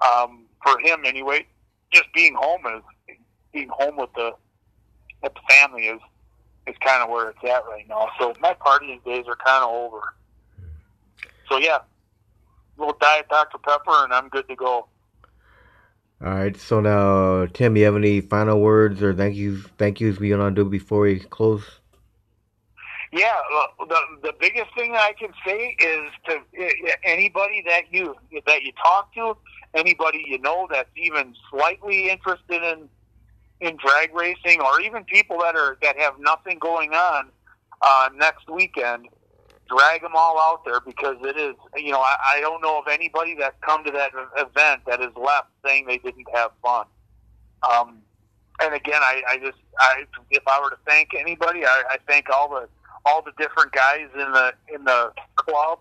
Um, 0.00 0.44
for 0.62 0.78
him, 0.78 1.04
anyway, 1.06 1.46
just 1.90 2.12
being 2.14 2.34
home 2.34 2.62
is 2.66 3.16
being 3.52 3.68
home 3.68 3.96
with 3.96 4.10
the 4.14 4.32
with 5.22 5.34
the 5.34 5.40
family 5.48 5.86
is 5.86 6.00
is 6.66 6.76
kind 6.84 7.02
of 7.02 7.08
where 7.08 7.30
it's 7.30 7.38
at 7.44 7.64
right 7.66 7.88
now. 7.88 8.08
So 8.18 8.34
my 8.40 8.54
partying 8.54 9.02
days 9.04 9.24
are 9.26 9.36
kind 9.36 9.64
of 9.64 9.70
over. 9.70 10.14
So 11.48 11.58
yeah, 11.58 11.78
little 12.76 12.96
diet 13.00 13.26
Dr 13.28 13.58
Pepper, 13.58 14.04
and 14.04 14.12
I'm 14.12 14.28
good 14.28 14.48
to 14.48 14.56
go. 14.56 14.86
All 16.22 16.34
right. 16.34 16.56
So 16.56 16.80
now, 16.80 17.46
Tim, 17.46 17.76
you 17.76 17.84
have 17.86 17.96
any 17.96 18.20
final 18.20 18.60
words 18.60 19.02
or 19.02 19.14
thank 19.14 19.36
you 19.36 19.62
thank 19.78 20.00
yous 20.00 20.18
we 20.18 20.34
want 20.34 20.54
to 20.54 20.64
do 20.64 20.68
before 20.68 21.00
we 21.00 21.20
close? 21.20 21.64
Yeah, 23.12 23.34
the 23.78 24.00
the 24.22 24.34
biggest 24.38 24.72
thing 24.76 24.94
I 24.94 25.14
can 25.18 25.32
say 25.44 25.76
is 25.80 26.10
to 26.26 26.34
uh, 26.36 26.90
anybody 27.04 27.64
that 27.66 27.84
you 27.90 28.14
that 28.46 28.62
you 28.62 28.72
talk 28.82 29.12
to, 29.14 29.36
anybody 29.74 30.24
you 30.28 30.38
know 30.38 30.68
that's 30.70 30.90
even 30.96 31.34
slightly 31.50 32.10
interested 32.10 32.62
in 32.62 32.88
in 33.60 33.76
drag 33.78 34.14
racing, 34.14 34.60
or 34.60 34.80
even 34.80 35.04
people 35.04 35.38
that 35.40 35.56
are 35.56 35.78
that 35.82 35.98
have 35.98 36.20
nothing 36.20 36.58
going 36.58 36.92
on 36.92 37.30
uh, 37.82 38.10
next 38.14 38.48
weekend, 38.48 39.08
drag 39.70 40.02
them 40.02 40.12
all 40.14 40.38
out 40.38 40.64
there 40.64 40.80
because 40.80 41.16
it 41.22 41.36
is. 41.36 41.54
You 41.76 41.92
know, 41.92 42.00
I, 42.00 42.16
I 42.36 42.40
don't 42.40 42.60
know 42.60 42.78
of 42.80 42.88
anybody 42.88 43.36
that's 43.38 43.56
come 43.62 43.84
to 43.84 43.90
that 43.92 44.10
event 44.36 44.82
that 44.86 45.00
has 45.00 45.12
left 45.16 45.48
saying 45.64 45.86
they 45.86 45.98
didn't 45.98 46.26
have 46.34 46.50
fun. 46.62 46.86
Um, 47.70 47.98
and 48.62 48.74
again, 48.74 49.00
I, 49.02 49.22
I 49.28 49.38
just, 49.38 49.58
I, 49.78 50.04
if 50.30 50.42
I 50.46 50.60
were 50.60 50.70
to 50.70 50.78
thank 50.86 51.10
anybody, 51.18 51.64
I, 51.64 51.82
I 51.90 51.96
thank 52.06 52.26
all 52.30 52.48
the 52.48 52.68
all 53.06 53.22
the 53.22 53.32
different 53.38 53.72
guys 53.72 54.08
in 54.14 54.32
the 54.32 54.52
in 54.74 54.84
the 54.84 55.12
club 55.36 55.78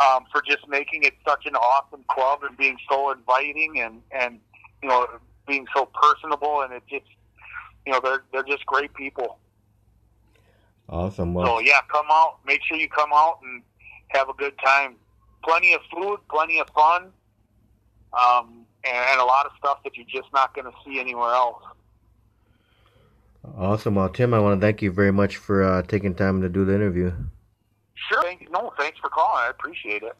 um, 0.00 0.24
for 0.32 0.42
just 0.42 0.66
making 0.68 1.04
it 1.04 1.14
such 1.26 1.46
an 1.46 1.54
awesome 1.54 2.04
club 2.10 2.40
and 2.42 2.56
being 2.56 2.76
so 2.90 3.12
inviting 3.12 3.80
and 3.80 4.00
and 4.10 4.40
you 4.82 4.88
know 4.88 5.06
being 5.46 5.66
so 5.76 5.88
personable 6.02 6.62
and 6.62 6.72
it 6.72 6.82
just 6.88 7.04
you 7.86 7.92
know 7.92 8.00
they're 8.02 8.22
they're 8.32 8.42
just 8.42 8.66
great 8.66 8.92
people. 8.94 9.38
Awesome. 10.90 11.34
Well, 11.34 11.46
So 11.46 11.58
yeah, 11.60 11.80
come 11.90 12.06
out. 12.10 12.38
Make 12.44 12.60
sure 12.64 12.76
you 12.76 12.88
come 12.88 13.10
out 13.14 13.38
and 13.42 13.62
have 14.08 14.28
a 14.28 14.34
good 14.34 14.54
time. 14.64 14.96
Plenty 15.44 15.72
of 15.72 15.80
food, 15.90 16.18
plenty 16.28 16.58
of 16.58 16.68
fun, 16.70 17.12
um, 18.12 18.66
and, 18.84 18.96
and 19.12 19.20
a 19.20 19.24
lot 19.24 19.46
of 19.46 19.52
stuff 19.56 19.78
that 19.84 19.96
you're 19.96 20.04
just 20.06 20.30
not 20.34 20.54
going 20.54 20.66
to 20.66 20.72
see 20.84 21.00
anywhere 21.00 21.32
else. 21.32 21.62
awesome. 23.56 23.94
Well, 23.94 24.08
Tim, 24.10 24.34
I 24.34 24.38
want 24.40 24.60
to 24.60 24.66
thank 24.66 24.82
you 24.82 24.90
very 24.90 25.12
much 25.12 25.36
for 25.36 25.62
uh, 25.62 25.82
taking 25.82 26.14
time 26.14 26.42
to 26.42 26.48
do 26.48 26.64
the 26.64 26.74
interview. 26.74 27.12
Sure. 28.10 28.22
Thank, 28.22 28.50
no, 28.50 28.72
thanks 28.78 28.98
for 28.98 29.08
calling. 29.08 29.44
I 29.44 29.48
appreciate 29.48 30.02
it. 30.02 30.16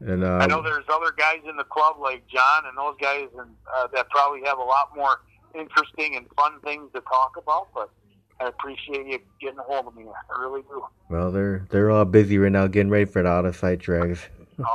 And 0.00 0.24
I 0.24 0.46
know 0.46 0.62
there's 0.62 0.86
other 0.88 1.12
guys 1.14 1.40
in 1.46 1.56
the 1.56 1.64
club 1.64 1.96
like 2.00 2.26
John 2.26 2.64
and 2.66 2.78
those 2.78 2.94
guys, 2.98 3.28
and 3.38 3.50
uh, 3.76 3.88
that 3.92 4.08
probably 4.08 4.40
have 4.46 4.56
a 4.56 4.62
lot 4.62 4.96
more 4.96 5.20
interesting 5.54 6.16
and 6.16 6.26
fun 6.36 6.58
things 6.60 6.90
to 6.94 7.00
talk 7.02 7.36
about. 7.36 7.68
But 7.74 7.90
I 8.40 8.48
appreciate 8.48 9.06
you 9.06 9.18
getting 9.40 9.58
a 9.58 9.62
hold 9.62 9.86
of 9.86 9.94
me. 9.94 10.04
I 10.06 10.40
really 10.40 10.62
do. 10.62 10.82
Well, 11.08 11.30
they're 11.30 11.66
they're 11.70 11.90
all 11.90 12.04
busy 12.04 12.38
right 12.38 12.50
now 12.52 12.66
getting 12.66 12.90
ready 12.90 13.04
for 13.04 13.22
the 13.22 13.28
out 13.28 13.44
of 13.44 13.56
sight 13.56 13.78
drags. 13.80 14.28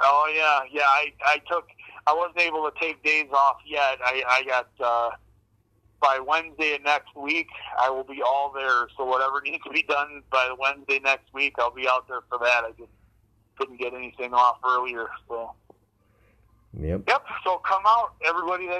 Oh 0.00 0.32
yeah, 0.32 0.60
yeah. 0.72 0.82
I 0.86 1.12
I 1.24 1.38
took. 1.50 1.64
I 2.06 2.14
wasn't 2.14 2.38
able 2.38 2.70
to 2.70 2.72
take 2.80 3.02
days 3.02 3.26
off 3.32 3.56
yet. 3.66 3.98
I 4.04 4.22
I 4.28 4.42
got. 4.46 4.68
uh 4.80 5.10
by 6.00 6.20
Wednesday 6.24 6.76
of 6.76 6.84
next 6.84 7.16
week, 7.16 7.48
I 7.80 7.90
will 7.90 8.04
be 8.04 8.22
all 8.24 8.52
there. 8.54 8.86
So 8.96 9.04
whatever 9.04 9.40
needs 9.44 9.64
to 9.64 9.70
be 9.70 9.82
done 9.82 10.22
by 10.30 10.54
Wednesday 10.56 11.00
next 11.00 11.34
week, 11.34 11.54
I'll 11.58 11.74
be 11.74 11.88
out 11.88 12.06
there 12.06 12.20
for 12.28 12.38
that. 12.38 12.62
I 12.64 12.70
just 12.78 12.90
couldn't 13.58 13.80
get 13.80 13.94
anything 13.94 14.32
off 14.32 14.58
earlier. 14.64 15.06
So 15.28 15.52
Yep. 16.78 17.02
yep. 17.08 17.22
So 17.42 17.58
come 17.66 17.82
out, 17.86 18.10
everybody. 18.24 18.66
That 18.68 18.76